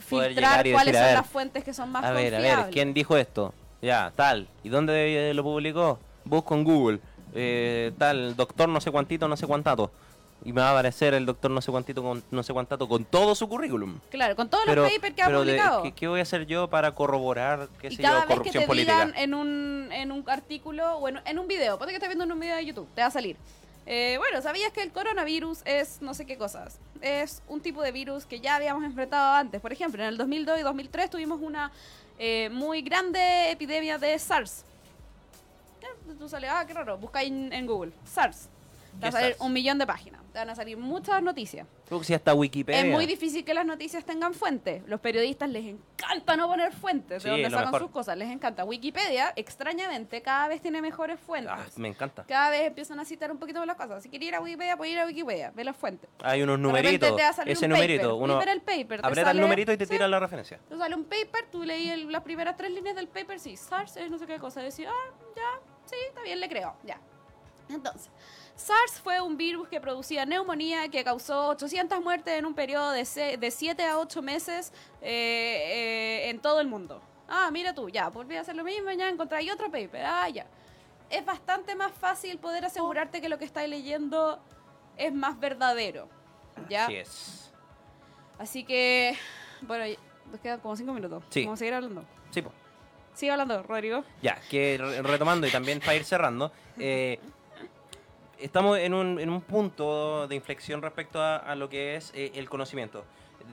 Poder 0.09 0.28
filtrar 0.30 0.64
cuáles 0.70 0.93
decir, 0.93 0.95
son 0.95 1.03
ver, 1.03 1.14
las 1.16 1.26
fuentes 1.26 1.64
que 1.64 1.74
son 1.74 1.90
más 1.90 2.05
A 2.05 2.12
ver, 2.12 2.32
a 2.32 2.36
confiables. 2.38 2.64
ver, 2.66 2.72
¿quién 2.72 2.95
dijo 2.95 3.16
esto? 3.16 3.53
Ya, 3.82 4.12
tal. 4.14 4.47
¿Y 4.62 4.68
dónde 4.68 5.32
lo 5.34 5.43
publicó? 5.43 5.99
Busco 6.24 6.55
en 6.55 6.62
Google. 6.62 7.01
Eh, 7.34 7.90
tal, 7.99 8.36
doctor 8.36 8.68
no 8.68 8.80
sé 8.80 8.93
cuantito, 8.93 9.26
no 9.26 9.36
sé 9.36 9.49
cuántato. 9.49 9.90
Y 10.45 10.53
me 10.53 10.61
va 10.61 10.68
a 10.68 10.72
aparecer 10.74 11.12
el 11.14 11.26
doctor 11.26 11.51
no 11.51 11.61
sé 11.61 11.72
cuantito, 11.72 12.05
con, 12.05 12.22
no 12.30 12.43
sé 12.45 12.53
cuántato, 12.53 12.86
con 12.88 13.05
todo 13.05 13.34
su 13.34 13.49
currículum. 13.49 13.99
Claro, 14.11 14.36
con 14.36 14.49
todos 14.49 14.62
Pero, 14.64 14.82
los 14.84 14.93
papers 14.93 15.14
que 15.16 15.22
ha 15.22 15.28
de- 15.28 15.36
publicado. 15.38 15.82
¿qué, 15.93 16.07
voy 16.07 16.20
a 16.20 16.22
hacer 16.22 16.47
yo 16.47 16.68
para 16.70 16.95
corroborar, 16.95 17.68
qué 17.80 17.88
y 17.88 17.97
sé 17.97 18.03
cada 18.03 18.28
yo, 18.28 18.28
vez 18.28 18.53
que 18.53 18.61
te 18.61 18.66
política? 18.68 18.93
digan 19.07 19.14
en 19.18 19.34
un, 19.34 19.88
en 19.90 20.12
un 20.12 20.22
artículo 20.30 20.99
o 20.99 21.09
en, 21.09 21.18
en 21.24 21.38
un 21.40 21.49
video, 21.49 21.78
ponte 21.78 21.90
que 21.90 21.97
estás 21.97 22.09
viendo 22.09 22.22
en 22.24 22.30
un 22.30 22.38
video 22.38 22.55
de 22.55 22.64
YouTube, 22.64 22.86
te 22.95 23.01
va 23.01 23.09
a 23.09 23.11
salir. 23.11 23.36
Eh, 23.86 24.16
bueno, 24.18 24.40
¿sabías 24.42 24.72
que 24.72 24.82
el 24.82 24.92
coronavirus 24.92 25.62
es 25.64 26.00
no 26.00 26.14
sé 26.14 26.24
qué 26.24 26.36
cosas? 26.38 26.78
Es 27.00 27.42
un 27.48 27.60
tipo 27.60 27.82
de 27.82 27.90
virus 27.90 28.26
que 28.26 28.40
ya 28.40 28.56
habíamos 28.56 28.84
enfrentado 28.84 29.34
antes. 29.34 29.60
Por 29.60 29.72
ejemplo, 29.72 30.02
en 30.02 30.08
el 30.08 30.16
2002 30.16 30.60
y 30.60 30.62
2003 30.62 31.10
tuvimos 31.10 31.40
una 31.40 31.72
eh, 32.18 32.48
muy 32.50 32.82
grande 32.82 33.50
epidemia 33.50 33.98
de 33.98 34.18
SARS. 34.18 34.64
Tú 36.18 36.28
ah, 36.48 36.64
qué 36.66 36.74
raro, 36.74 36.96
busca 36.98 37.22
en, 37.22 37.52
en 37.52 37.66
Google, 37.66 37.92
SARS. 38.04 38.48
Te 39.01 39.07
va 39.07 39.09
a 39.09 39.11
¿Qué 39.11 39.18
salir 39.32 39.36
un 39.40 39.53
millón 39.53 39.78
de 39.78 39.86
páginas, 39.86 40.20
te 40.32 40.38
van 40.38 40.51
a 40.51 40.55
salir 40.55 40.76
muchas 40.76 41.22
noticias. 41.22 41.66
Si 42.03 42.14
hasta 42.14 42.32
Wikipedia. 42.34 42.80
Es 42.80 42.86
muy 42.86 43.05
difícil 43.07 43.45
que 43.45 43.53
las 43.53 43.66
noticias 43.66 44.05
tengan 44.05 44.32
fuentes. 44.32 44.82
Los 44.86 45.01
periodistas 45.01 45.49
les 45.51 45.64
encanta 45.66 46.36
no 46.36 46.47
poner 46.49 46.72
fuentes 46.72 47.22
Sí, 47.22 47.28
de 47.28 47.34
donde 47.34 47.51
sacan 47.51 47.66
mejor. 47.66 47.80
sus 47.82 47.90
cosas. 47.90 48.16
Les 48.16 48.30
encanta. 48.30 48.64
Wikipedia, 48.64 49.32
extrañamente, 49.36 50.22
cada 50.22 50.49
vez 50.49 50.62
tiene 50.62 50.80
mejores 50.80 51.20
fuentes. 51.20 51.53
Ah, 51.55 51.66
me 51.76 51.88
encanta. 51.88 52.24
Cada 52.24 52.49
vez 52.51 52.62
empiezan 52.62 52.99
a 53.01 53.05
citar 53.05 53.30
un 53.30 53.38
poquito 53.38 53.59
más 53.59 53.66
las 53.66 53.76
cosas. 53.76 54.03
Si 54.03 54.09
quieres 54.09 54.28
ir 54.28 54.34
a 54.36 54.40
Wikipedia, 54.40 54.76
puedes 54.76 54.95
ir 54.95 55.01
a 55.01 55.07
Wikipedia, 55.07 55.51
ve 55.55 55.64
las 55.64 55.76
fuentes. 55.76 56.09
Hay 56.22 56.43
unos 56.43 56.59
numeritos. 56.59 57.14
te 57.16 57.22
va 57.22 57.28
a 57.28 57.32
salir 57.34 57.53
Ese 57.53 57.66
un 57.66 57.72
numerito, 57.72 58.03
paper. 58.18 58.22
uno 58.22 58.40
el 58.43 58.61
paper, 58.62 59.01
aprieta 59.05 59.28
sale- 59.28 59.38
el 59.38 59.43
numerito 59.43 59.72
y 59.72 59.76
te 59.76 59.84
sí. 59.86 59.90
tira 59.90 60.09
la 60.09 60.18
referencia. 60.20 60.59
Te 60.68 60.76
sale 60.78 60.95
un 60.95 61.05
paper, 61.05 61.47
tú 61.51 61.62
leí 61.64 61.90
el- 61.90 62.11
las 62.11 62.22
primeras 62.22 62.57
tres 62.57 62.70
líneas 62.70 62.97
del 62.97 63.09
paper, 63.09 63.38
sí, 63.38 63.57
SARS 63.57 63.97
es 63.99 64.11
no 64.11 64.18
sé 64.18 64.26
qué 64.26 64.38
cosa. 64.38 64.62
Y 64.62 64.64
decís, 64.70 64.86
ah, 64.88 65.14
ya, 65.36 65.61
sí, 65.84 65.97
está 66.09 66.22
bien, 66.22 66.40
le 66.40 66.49
creo, 66.49 66.74
ya. 66.84 66.99
Entonces, 67.68 68.11
SARS 68.57 69.00
fue 69.03 69.20
un 69.20 69.36
virus 69.36 69.68
que 69.68 69.80
producía 69.80 70.24
neumonía 70.26 70.88
que 70.88 71.03
causó 71.03 71.48
800 71.48 72.00
muertes 72.03 72.38
en 72.38 72.46
un 72.46 72.55
periodo 72.55 72.90
de, 72.92 73.05
se- 73.05 73.36
de 73.36 73.50
7 73.50 73.82
a 73.84 73.98
8 73.98 74.22
meses 74.22 74.72
eh, 75.00 76.22
eh, 76.26 76.30
en 76.30 76.38
todo 76.40 76.61
el 76.61 76.68
mundo. 76.68 77.00
Ah, 77.28 77.50
mira 77.50 77.74
tú, 77.74 77.88
ya, 77.88 78.09
volví 78.09 78.36
a 78.36 78.42
hacer 78.42 78.55
lo 78.55 78.62
mismo, 78.64 78.90
ya 78.92 79.09
encontré 79.09 79.50
otro 79.50 79.70
paper, 79.70 80.05
ah, 80.05 80.28
ya. 80.28 80.46
Es 81.11 81.24
bastante 81.24 81.74
más 81.74 81.92
fácil 81.92 82.38
poder 82.38 82.64
asegurarte 82.64 83.20
que 83.20 83.28
lo 83.28 83.38
que 83.38 83.44
estáis 83.44 83.68
leyendo 83.70 84.38
es 84.96 85.12
más 85.12 85.38
verdadero. 85.40 86.09
¿ya? 86.68 86.84
Así 86.84 86.96
es. 86.96 87.53
Así 88.38 88.64
que, 88.64 89.16
bueno, 89.62 89.84
nos 90.30 90.40
quedan 90.40 90.61
como 90.61 90.76
5 90.76 90.92
minutos. 90.92 91.22
Sí. 91.30 91.44
Vamos 91.44 91.57
a 91.57 91.61
seguir 91.61 91.74
hablando. 91.74 92.05
Sí, 92.30 92.42
po. 92.42 92.53
Sigue 93.14 93.32
hablando, 93.32 93.62
Rodrigo. 93.62 94.05
Ya, 94.22 94.38
que 94.50 94.78
re- 94.78 95.03
retomando 95.03 95.46
y 95.46 95.50
también 95.50 95.80
para 95.80 95.94
ir 95.96 96.05
cerrando, 96.05 96.50
eh, 96.78 97.18
estamos 98.43 98.78
en 98.78 98.95
un, 98.95 99.18
en 99.18 99.30
un 99.30 99.40
punto 99.40 100.26
de 100.28 100.34
inflexión 100.34 100.82
respecto 100.82 101.20
a, 101.20 101.36
a 101.36 101.55
lo 101.55 101.68
que 101.68 101.97
es 101.97 102.12
eh, 102.14 102.32
el 102.34 102.49
conocimiento. 102.49 103.05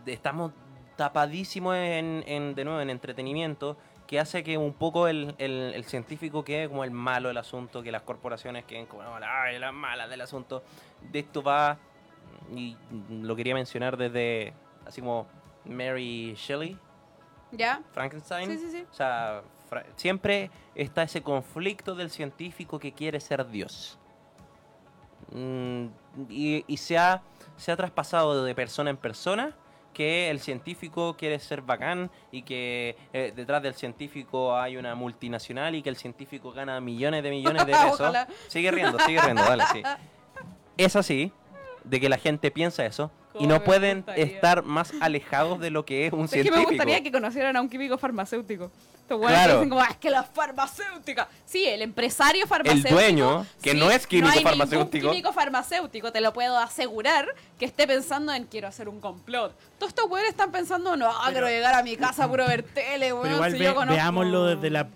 Estamos 0.06 0.52
tapadísimo 0.96 1.74
en, 1.74 2.24
en, 2.28 2.56
de 2.56 2.66
nuevo, 2.66 2.82
en 2.82 2.90
entretenimiento, 2.90 3.78
que 4.08 4.20
hace 4.20 4.44
que 4.44 4.58
un 4.58 4.74
poco 4.74 5.08
el, 5.08 5.36
el- 5.38 5.72
el 5.76 5.84
científico 5.86 6.44
quede 6.44 6.68
como 6.68 6.84
el 6.84 6.92
malo 6.92 7.28
del 7.30 7.38
asunto, 7.38 7.82
que 7.84 7.92
las 7.92 8.02
corporaciones 8.02 8.66
queden 8.66 8.86
como 8.88 9.04
"Ay, 9.22 9.60
las 9.60 9.74
malas 9.74 10.10
del 10.10 10.22
asunto. 10.22 10.64
De 11.12 11.20
esto 11.20 11.42
va, 11.44 11.78
y 12.56 12.76
lo 13.10 13.36
quería 13.36 13.54
mencionar 13.54 13.96
desde, 13.98 14.54
así 14.86 15.02
como 15.02 15.28
Mary 15.66 16.34
Shelley, 16.36 16.78
¿Ya? 17.52 17.82
Frankenstein. 17.94 18.50
Sí, 18.50 18.58
sí, 18.58 18.72
sí. 18.72 18.86
O 18.92 18.94
sea, 18.94 19.42
siempre 19.96 20.52
está 20.76 21.04
ese 21.04 21.22
conflicto 21.24 21.96
del 21.96 22.10
científico 22.10 22.78
que 22.80 22.92
quiere 22.92 23.20
ser 23.20 23.48
Dios. 23.50 23.98
Mm, 25.32 25.86
y 26.30 26.64
y 26.68 26.78
se, 26.78 26.98
ha, 26.98 27.22
se 27.58 27.72
ha 27.72 27.78
traspasado 27.78 28.44
de 28.44 28.56
persona 28.56 28.90
en 28.90 28.98
persona 28.98 29.56
que 29.94 30.30
el 30.30 30.40
científico 30.40 31.16
quiere 31.18 31.40
ser 31.40 31.62
bacán 31.62 32.10
y 32.32 32.44
que 32.44 32.96
eh, 33.12 33.34
detrás 33.36 33.62
del 33.62 33.74
científico 33.74 34.56
hay 34.56 34.78
una 34.78 34.96
multinacional 34.96 35.76
y 35.76 35.82
que 35.82 35.90
el 35.90 35.98
científico 35.98 36.52
gana 36.52 36.80
millones 36.80 37.22
de 37.24 37.32
millones 37.32 37.66
de 37.66 37.72
pesos. 37.74 38.00
Ojalá. 38.00 38.28
Sigue 38.48 38.72
riendo, 38.72 38.98
sigue 39.00 39.20
riendo, 39.22 39.42
dale, 39.42 39.64
sí. 39.74 39.82
Es 40.78 40.96
así, 40.96 41.32
de 41.84 42.00
que 42.00 42.08
la 42.08 42.18
gente 42.18 42.52
piensa 42.52 42.86
eso 42.86 43.12
y 43.40 43.48
no 43.48 43.64
pueden 43.64 43.98
gustaría. 44.00 44.24
estar 44.26 44.64
más 44.64 44.94
alejados 45.02 45.60
de 45.60 45.70
lo 45.72 45.84
que 45.86 46.06
es 46.08 46.14
un 46.14 46.26
Es 46.26 46.32
que 46.32 46.44
científico. 46.44 46.62
me 46.62 46.66
gustaría 46.78 47.04
que 47.04 47.12
conocieran 47.12 47.56
a 47.58 47.62
un 47.62 47.68
químico 47.70 47.98
farmacéutico. 47.98 48.72
Estos 49.10 49.18
güeyes 49.22 49.38
Claro. 49.40 49.54
que 49.54 49.58
dicen 49.58 49.70
como, 49.70 49.82
"Ah, 49.82 49.88
es 49.90 49.98
que 49.98 50.10
la 50.12 50.22
farmacéutica. 50.24 51.28
Sí, 51.44 51.66
el 51.66 51.82
empresario 51.82 52.44
El 52.44 52.48
farmacéutico. 52.48 52.94
dueño, 52.94 53.46
que 53.60 53.74
no 53.74 53.90
es 53.90 54.06
químico 54.06 54.28
no 54.28 54.34
hay 54.34 54.44
farmacéutico. 54.44 54.98
Ningún 54.98 55.12
químico 55.14 55.34
farmacéutico, 55.34 56.12
te 56.12 56.22
lo 56.22 56.32
puedo 56.32 56.60
asegurar, 56.60 57.28
que 57.58 57.66
esté 57.66 57.88
pensando 57.88 58.32
en 58.34 58.46
quiero 58.46 58.68
hacer 58.68 58.88
un 58.88 59.00
complot. 59.00 59.56
Todos 59.80 59.90
estos 59.90 60.08
güeyes 60.08 60.30
están 60.30 60.52
pensando, 60.52 60.96
no, 60.96 61.12
quiero 61.32 61.48
llegar 61.48 61.74
a 61.74 61.82
mi 61.82 61.98
casa 61.98 62.28
puro 62.28 62.46
ver 62.46 62.62
tele, 62.62 63.12
weón. 63.12 63.24
Pero 63.24 63.36
igual 63.36 63.52
si 63.52 63.58
ve- 63.58 63.66
yo 63.66 63.74
conozco- 63.76 63.96
veámoslo 63.96 64.46
desde 64.46 64.70
la, 64.70 64.88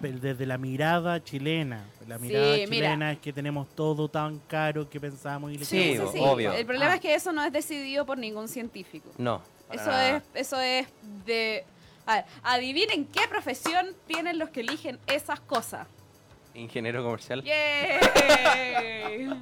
desde 0.00 0.46
la 0.46 0.58
mirada 0.58 1.22
chilena. 1.24 1.84
La 2.06 2.18
Sí, 2.18 2.24
mirada 2.24 2.52
mira. 2.52 2.66
chilena 2.68 3.12
es 3.12 3.18
que 3.20 3.32
tenemos 3.32 3.68
todo 3.74 4.08
tan 4.08 4.38
caro 4.40 4.88
que 4.90 5.00
pensamos 5.00 5.50
y 5.52 5.58
le 5.58 5.64
Sí, 5.64 5.76
Sí, 5.76 5.82
sí, 5.82 5.88
queremos. 5.92 6.12
sí. 6.12 6.18
obvio. 6.20 6.52
El 6.52 6.66
problema 6.66 6.92
Ah. 6.92 6.94
es 6.96 7.00
que 7.00 7.14
eso 7.14 7.32
no 7.32 7.42
es 7.44 7.52
decidido 7.52 8.04
por 8.04 8.18
ningún 8.18 8.48
científico. 8.48 9.08
No. 9.18 9.40
Eso 9.70 9.86
nada. 9.86 10.16
es, 10.18 10.22
eso 10.34 10.60
es 10.60 10.86
de... 11.24 11.64
A 12.06 12.16
ver, 12.16 12.24
adivinen 12.42 13.06
qué 13.06 13.28
profesión 13.28 13.94
tienen 14.06 14.38
los 14.38 14.50
que 14.50 14.60
eligen 14.60 14.98
esas 15.06 15.40
cosas. 15.40 15.86
Ingeniero 16.54 17.02
comercial. 17.04 17.42
¡Yay! 17.42 19.28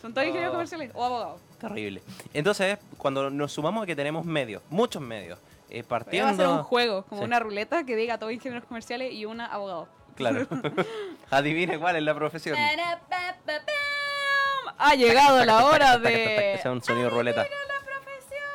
¿Son 0.00 0.12
todos 0.14 0.26
ingenieros 0.26 0.50
Oh. 0.50 0.52
comerciales 0.52 0.90
o 0.94 1.04
abogados? 1.04 1.40
Terrible. 1.60 2.02
Entonces, 2.32 2.78
cuando 2.96 3.28
nos 3.30 3.52
sumamos 3.52 3.82
a 3.82 3.86
que 3.86 3.96
tenemos 3.96 4.24
medios, 4.24 4.62
muchos 4.70 5.02
medios, 5.02 5.38
eh, 5.68 5.82
partiendo... 5.82 6.28
hacer 6.32 6.46
un 6.48 6.62
juego, 6.62 7.02
como 7.04 7.22
Sí. 7.22 7.26
una 7.26 7.40
ruleta 7.40 7.84
que 7.84 7.96
diga 7.96 8.16
todos 8.18 8.32
ingenieros 8.32 8.66
comerciales 8.68 9.12
y 9.12 9.24
una 9.24 9.46
abogado. 9.46 9.88
Claro. 10.14 10.46
Adivine 11.30 11.78
cuál 11.78 11.96
es 11.96 12.02
la 12.02 12.14
profesión. 12.14 12.56
Ha 14.78 14.94
llegado 14.94 15.44
la 15.44 15.66
hora 15.66 15.98
de... 15.98 16.58
Sea 16.62 16.70
un 16.72 16.82
sonido 16.82 17.10
ruleta. 17.10 17.40
¡Adivina 17.42 17.60
la 17.66 17.80
profesión! 17.84 18.46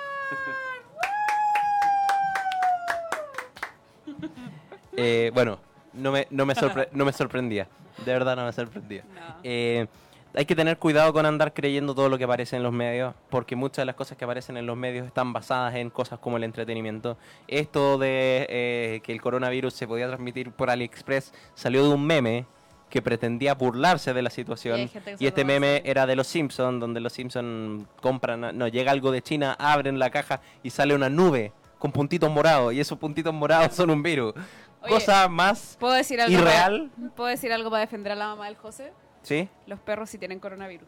Eh, 5.01 5.31
bueno, 5.33 5.59
no 5.93 6.11
me, 6.11 6.27
no, 6.29 6.45
me 6.45 6.53
sorpre- 6.53 6.89
no 6.93 7.05
me 7.05 7.13
sorprendía. 7.13 7.67
De 8.05 8.13
verdad 8.13 8.35
no 8.35 8.45
me 8.45 8.53
sorprendía. 8.53 9.03
No. 9.13 9.35
Eh, 9.43 9.87
hay 10.33 10.45
que 10.45 10.55
tener 10.55 10.77
cuidado 10.77 11.11
con 11.11 11.25
andar 11.25 11.53
creyendo 11.53 11.93
todo 11.93 12.07
lo 12.07 12.17
que 12.17 12.23
aparece 12.23 12.55
en 12.55 12.63
los 12.63 12.71
medios, 12.71 13.13
porque 13.29 13.57
muchas 13.57 13.77
de 13.81 13.85
las 13.85 13.95
cosas 13.95 14.17
que 14.17 14.23
aparecen 14.23 14.55
en 14.55 14.65
los 14.65 14.77
medios 14.77 15.05
están 15.05 15.33
basadas 15.33 15.75
en 15.75 15.89
cosas 15.89 16.19
como 16.19 16.37
el 16.37 16.45
entretenimiento. 16.45 17.17
Esto 17.49 17.97
de 17.97 18.45
eh, 18.49 19.01
que 19.03 19.11
el 19.11 19.21
coronavirus 19.21 19.73
se 19.73 19.87
podía 19.87 20.07
transmitir 20.07 20.51
por 20.51 20.69
AliExpress 20.69 21.33
salió 21.53 21.83
de 21.85 21.93
un 21.93 22.05
meme 22.05 22.45
que 22.89 23.01
pretendía 23.01 23.55
burlarse 23.55 24.13
de 24.13 24.21
la 24.21 24.29
Y 24.29 24.31
situación. 24.31 24.87
se 24.89 25.01
Y 25.19 25.27
este 25.27 25.43
meme 25.43 25.81
era 25.85 26.05
de 26.05 26.15
los 26.15 26.27
Simpsons, 26.27 26.79
donde 26.79 26.99
los 27.01 27.11
Simpsons 27.11 27.85
compran, 28.01 28.57
no, 28.57 28.67
llega 28.69 28.91
algo 28.93 29.11
de 29.11 29.21
China, 29.21 29.55
abren 29.59 29.99
la 29.99 30.09
caja 30.11 30.39
y 30.63 30.69
sale 30.69 30.95
una 30.95 31.09
nube 31.09 31.51
con 31.77 31.91
puntitos 31.91 32.29
morados, 32.31 32.73
y 32.73 32.79
esos 32.79 32.97
puntitos 32.97 33.33
morados 33.33 33.73
son 33.75 33.89
un 33.89 34.01
virus. 34.03 34.33
Oye, 34.81 34.93
Cosa 34.93 35.27
más 35.29 35.77
¿Puedo 35.79 35.93
decir 35.93 36.19
algo? 36.21 36.33
irreal, 36.37 36.89
Para, 36.95 37.09
¿Puedo 37.15 37.29
decir 37.29 37.53
algo 37.53 37.69
para 37.69 37.81
defender 37.81 38.11
a 38.13 38.15
la 38.15 38.27
mamá 38.27 38.45
del 38.47 38.55
José? 38.57 38.91
¿sí? 39.23 39.47
Los 39.67 39.79
perros 39.79 40.09
sí 40.09 40.17
tienen 40.17 40.39
coronavirus. 40.39 40.87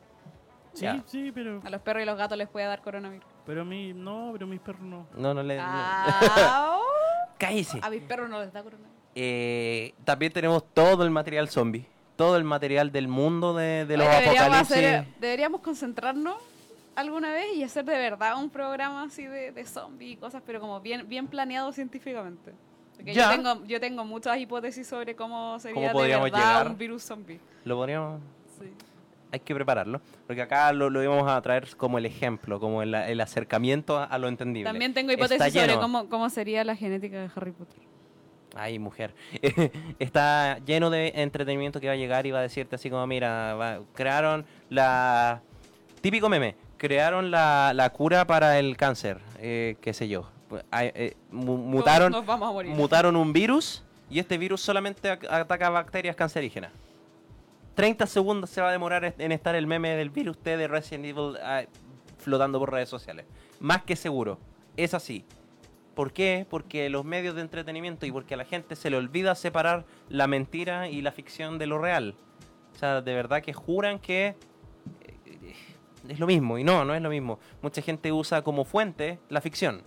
Sí, 0.73 0.85
Ya. 0.85 1.03
sí, 1.05 1.31
pero, 1.31 1.61
A 1.63 1.69
los 1.69 1.81
perros 1.81 2.01
y 2.01 2.05
los 2.05 2.17
gatos 2.17 2.37
les 2.37 2.49
puede 2.49 2.65
dar 2.65 2.81
coronavirus. 2.81 3.25
pero 3.45 3.61
a 3.61 3.65
mí 3.65 3.93
no, 3.93 4.29
pero 4.33 4.45
a 4.45 4.49
mis 4.49 4.59
perros 4.59 4.81
no. 4.81 5.05
No, 5.15 5.33
no 5.35 5.43
le... 5.43 5.57
no. 5.57 5.63
Ah, 5.65 6.79
Cállese. 7.37 7.79
a 7.81 7.89
mis 7.89 8.01
perros 8.01 8.29
no 8.29 8.39
les 8.39 8.51
da 8.51 8.63
coronavirus. 8.63 8.93
Eh, 9.15 9.93
también 10.03 10.31
tenemos 10.33 10.63
todo 10.73 11.03
el 11.03 11.11
material 11.11 11.47
zombie. 11.49 11.85
Todo 12.15 12.37
el 12.37 12.43
material 12.43 12.91
del 12.91 13.07
mundo 13.07 13.53
de, 13.55 13.85
de 13.85 13.97
los 13.97 14.07
Oye, 14.07 14.15
deberíamos, 14.17 14.47
apocalipsis. 14.47 14.77
hacer- 14.77 15.07
deberíamos 15.19 15.61
concentrarnos 15.61 16.35
alguna 16.95 17.31
vez 17.33 17.55
y 17.55 17.63
hacer 17.63 17.85
de 17.85 17.97
verdad 17.97 18.37
un 18.37 18.49
programa 18.51 19.03
así 19.03 19.25
de, 19.25 19.51
de 19.51 19.65
zombies 19.65 20.13
y 20.13 20.17
cosas, 20.17 20.41
pero 20.45 20.59
como 20.59 20.79
bien, 20.79 21.07
bien 21.09 21.27
planeado 21.27 21.71
científicamente. 21.73 22.53
Porque 23.03 23.13
yo 23.13 23.29
tengo, 23.29 23.65
yo 23.65 23.79
tengo 23.79 24.05
muchas 24.05 24.37
hipótesis 24.39 24.87
sobre 24.87 25.15
cómo 25.15 25.59
sería 25.59 25.91
¿Cómo 25.91 26.03
de 26.03 26.09
verdad 26.09 26.25
llegar? 26.25 26.67
un 26.67 26.77
virus 26.77 27.03
zombie. 27.03 27.39
Lo 27.65 27.75
podríamos... 27.75 28.21
Sí. 28.59 28.65
Hay 29.31 29.39
que 29.39 29.53
prepararlo. 29.55 29.99
Porque 30.27 30.41
acá 30.41 30.71
lo, 30.73 30.89
lo 30.89 31.01
íbamos 31.03 31.29
a 31.29 31.41
traer 31.41 31.75
como 31.75 31.97
el 31.97 32.05
ejemplo, 32.05 32.59
como 32.59 32.81
el, 32.83 32.93
el 32.93 33.19
acercamiento 33.19 33.97
a, 33.97 34.03
a 34.05 34.17
lo 34.19 34.27
entendible. 34.27 34.69
También 34.69 34.93
tengo 34.93 35.11
hipótesis 35.11 35.51
sobre 35.53 35.75
cómo, 35.75 36.07
cómo 36.07 36.29
sería 36.29 36.63
la 36.63 36.75
genética 36.75 37.19
de 37.19 37.29
Harry 37.35 37.51
Potter. 37.51 37.79
Ay, 38.55 38.77
mujer. 38.77 39.13
Está 39.99 40.59
lleno 40.59 40.89
de 40.91 41.11
entretenimiento 41.15 41.79
que 41.81 41.87
va 41.87 41.93
a 41.93 41.97
llegar 41.97 42.25
y 42.27 42.31
va 42.31 42.39
a 42.39 42.43
decirte 42.43 42.75
así 42.75 42.89
como, 42.89 43.05
mira, 43.07 43.55
va- 43.55 43.79
crearon 43.93 44.45
la... 44.69 45.41
Típico 46.01 46.29
meme. 46.29 46.55
Crearon 46.77 47.31
la, 47.31 47.71
la 47.73 47.89
cura 47.89 48.25
para 48.27 48.59
el 48.59 48.77
cáncer, 48.77 49.19
eh, 49.39 49.77
qué 49.81 49.93
sé 49.93 50.07
yo. 50.07 50.29
Ay, 50.71 50.91
eh, 50.95 51.15
mu- 51.31 51.57
mutaron, 51.57 52.11
Todos 52.11 52.23
nos 52.23 52.27
vamos 52.27 52.49
a 52.49 52.51
morir. 52.51 52.71
mutaron 52.73 53.15
un 53.15 53.33
virus 53.33 53.83
y 54.09 54.19
este 54.19 54.37
virus 54.37 54.61
solamente 54.61 55.09
ac- 55.11 55.27
ataca 55.29 55.69
bacterias 55.69 56.15
cancerígenas. 56.15 56.71
30 57.75 58.05
segundos 58.05 58.49
se 58.49 58.61
va 58.61 58.69
a 58.69 58.71
demorar 58.71 59.15
en 59.17 59.31
estar 59.31 59.55
el 59.55 59.65
meme 59.65 59.95
del 59.95 60.09
virus 60.11 60.37
T 60.37 60.57
de 60.57 60.67
Resident 60.67 61.05
Evil 61.05 61.37
ah, 61.41 61.63
flotando 62.19 62.59
por 62.59 62.71
redes 62.71 62.89
sociales. 62.89 63.25
Más 63.59 63.83
que 63.83 63.95
seguro. 63.95 64.37
Es 64.77 64.93
así. 64.93 65.25
¿Por 65.95 66.11
qué? 66.11 66.45
Porque 66.49 66.89
los 66.89 67.03
medios 67.05 67.35
de 67.35 67.41
entretenimiento 67.41 68.05
y 68.05 68.11
porque 68.11 68.33
a 68.35 68.37
la 68.37 68.45
gente 68.45 68.75
se 68.75 68.89
le 68.89 68.97
olvida 68.97 69.33
separar 69.35 69.85
la 70.09 70.27
mentira 70.27 70.87
y 70.89 71.01
la 71.01 71.11
ficción 71.11 71.57
de 71.57 71.67
lo 71.67 71.77
real. 71.79 72.15
O 72.75 72.79
sea, 72.79 73.01
de 73.01 73.13
verdad 73.13 73.41
que 73.43 73.53
juran 73.53 73.99
que 73.99 74.35
eh, 75.05 75.53
es 76.09 76.19
lo 76.19 76.25
mismo 76.27 76.57
y 76.57 76.63
no, 76.63 76.83
no 76.85 76.93
es 76.95 77.01
lo 77.01 77.09
mismo. 77.09 77.39
Mucha 77.61 77.81
gente 77.81 78.11
usa 78.11 78.41
como 78.43 78.65
fuente 78.65 79.19
la 79.29 79.41
ficción 79.41 79.81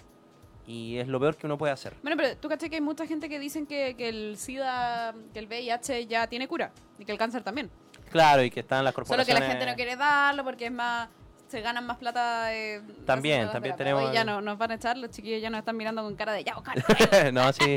y 0.66 0.98
es 0.98 1.08
lo 1.08 1.20
peor 1.20 1.36
que 1.36 1.46
uno 1.46 1.56
puede 1.56 1.72
hacer. 1.72 1.94
Bueno, 2.02 2.16
pero 2.16 2.36
tú 2.36 2.48
caché 2.48 2.68
que 2.68 2.76
hay 2.76 2.82
mucha 2.82 3.06
gente 3.06 3.28
que 3.28 3.38
dicen 3.38 3.66
que, 3.66 3.94
que 3.96 4.08
el 4.08 4.36
SIDA, 4.36 5.14
que 5.32 5.38
el 5.38 5.46
VIH 5.46 6.06
ya 6.06 6.26
tiene 6.26 6.48
cura 6.48 6.72
y 6.98 7.04
que 7.04 7.12
el 7.12 7.18
cáncer 7.18 7.42
también. 7.42 7.70
Claro, 8.10 8.42
y 8.42 8.50
que 8.50 8.60
están 8.60 8.84
las 8.84 8.94
Solo 8.94 9.06
corporaciones... 9.06 9.42
que 9.42 9.46
la 9.46 9.50
gente 9.52 9.66
no 9.66 9.74
quiere 9.76 9.96
darlo 9.96 10.44
porque 10.44 10.66
es 10.66 10.72
más 10.72 11.08
se 11.48 11.60
ganan 11.60 11.86
más 11.86 11.96
plata 11.98 12.52
eh, 12.54 12.82
También, 13.04 13.50
también 13.52 13.76
terapia. 13.76 13.76
tenemos- 13.76 14.12
ya 14.12 14.24
no, 14.24 14.40
nos 14.40 14.58
van 14.58 14.72
a 14.72 14.74
echar, 14.74 14.96
los 14.98 15.10
chiquillos 15.10 15.40
ya 15.40 15.48
nos 15.48 15.58
están 15.60 15.76
mirando 15.76 16.02
con 16.02 16.16
cara 16.16 16.32
de 16.32 16.42
ya, 16.42 16.56
Oscar, 16.56 16.76
no, 17.32 17.52
sí. 17.52 17.76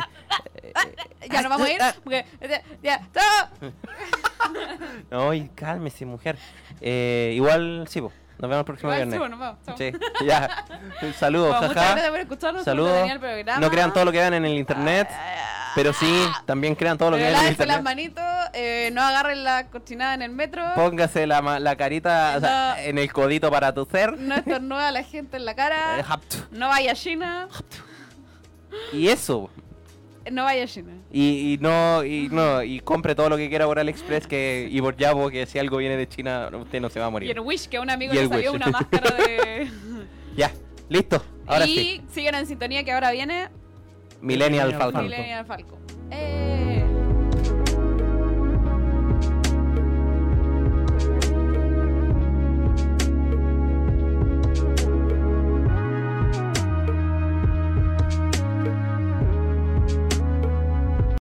ya 1.29 1.41
nos 1.41 1.49
vamos 1.51 1.67
a 1.67 1.71
ir, 1.71 1.79
porque 2.03 2.25
ya, 2.41 2.63
ya, 2.81 3.07
chao. 3.13 3.71
No, 5.11 5.33
y 5.33 5.49
cálmese, 5.49 6.05
mujer. 6.05 6.37
Eh, 6.81 7.33
igual, 7.35 7.85
sí, 7.89 8.01
po. 8.01 8.11
Nos 8.39 8.49
vemos 8.49 8.59
el 8.59 8.65
próximo 8.65 8.93
Igual, 8.93 9.09
viernes. 9.09 9.29
sí, 9.77 9.91
vamos, 9.91 10.21
ya. 10.25 10.65
Saludos, 11.17 11.49
Bueno, 11.49 11.67
muchas 11.67 11.75
jaja. 11.83 11.91
gracias 11.91 12.11
por 12.11 12.19
escucharnos, 12.21 12.63
Saludos. 12.63 13.09
programa. 13.19 13.59
No 13.59 13.69
crean 13.69 13.93
todo 13.93 14.05
lo 14.05 14.11
que 14.13 14.17
vean 14.19 14.33
en 14.33 14.45
el 14.45 14.53
internet, 14.57 15.09
pero 15.75 15.91
sí, 15.91 16.25
también 16.45 16.73
crean 16.75 16.97
todo 16.97 17.11
lo 17.11 17.17
que 17.17 17.23
vean 17.23 17.33
en 17.33 17.39
el 17.39 17.43
Lávense 17.57 17.65
las 17.65 17.77
internet. 17.79 17.83
manitos, 18.17 18.49
eh, 18.53 18.89
no 18.93 19.01
agarren 19.01 19.43
la 19.43 19.67
cochinada 19.67 20.13
en 20.13 20.21
el 20.21 20.31
metro, 20.31 20.63
Póngase 20.75 21.27
la, 21.27 21.41
la 21.59 21.75
carita 21.75 22.35
o 22.37 22.39
sea, 22.39 22.75
No. 22.77 22.81
en 22.81 22.97
el 22.97 23.11
codito 23.11 23.51
para 23.51 23.73
tu 23.73 23.85
ser. 23.85 24.17
no 24.17 24.35
estornuda 24.35 24.87
a 24.87 24.91
la 24.91 25.03
gente 25.03 25.35
en 25.35 25.43
la 25.45 25.55
cara, 25.55 26.05
no 26.51 26.69
vaya 26.69 26.93
a 26.93 26.95
China, 26.95 27.47
Y 28.93 29.09
eso. 29.09 29.49
No 30.31 30.43
vaya 30.43 30.63
a 30.63 30.67
China. 30.67 30.93
Y, 31.11 31.53
y 31.53 31.57
no, 31.59 32.03
y 32.03 32.29
no, 32.29 32.61
y 32.63 32.79
compre 32.81 33.15
todo 33.15 33.29
lo 33.29 33.37
que 33.37 33.49
quiera 33.49 33.65
por 33.65 33.79
AliExpress 33.79 34.27
que, 34.27 34.67
y 34.71 34.81
por 34.81 34.95
Yabo, 34.97 35.29
que 35.29 35.45
si 35.45 35.59
algo 35.59 35.77
viene 35.77 35.97
de 35.97 36.07
China, 36.07 36.49
usted 36.53 36.79
no 36.81 36.89
se 36.89 36.99
va 36.99 37.05
a 37.07 37.09
Y 37.09 37.11
morir. 37.11 37.31
el 37.31 37.39
Wish, 37.39 37.67
que 37.67 37.77
a 37.77 37.81
un 37.81 37.89
amigo 37.89 38.13
Y 38.13 38.17
le 38.17 38.27
salió 38.27 38.51
Wish. 38.51 38.61
una 38.61 38.71
máscara 38.71 39.15
de... 39.15 39.69
Ya, 40.35 40.51
listo. 40.89 41.23
Ahora 41.47 41.65
y 41.65 41.75
sí. 41.75 42.01
sigan 42.11 42.35
en 42.35 42.45
sintonía 42.45 42.83
que 42.83 42.91
ahora 42.91 43.11
viene 43.11 43.49
Millennial. 44.21 44.73
Falcon. 44.75 45.03
Millennial 45.05 45.45
Falcon. 45.45 45.79
Eh, 46.11 46.68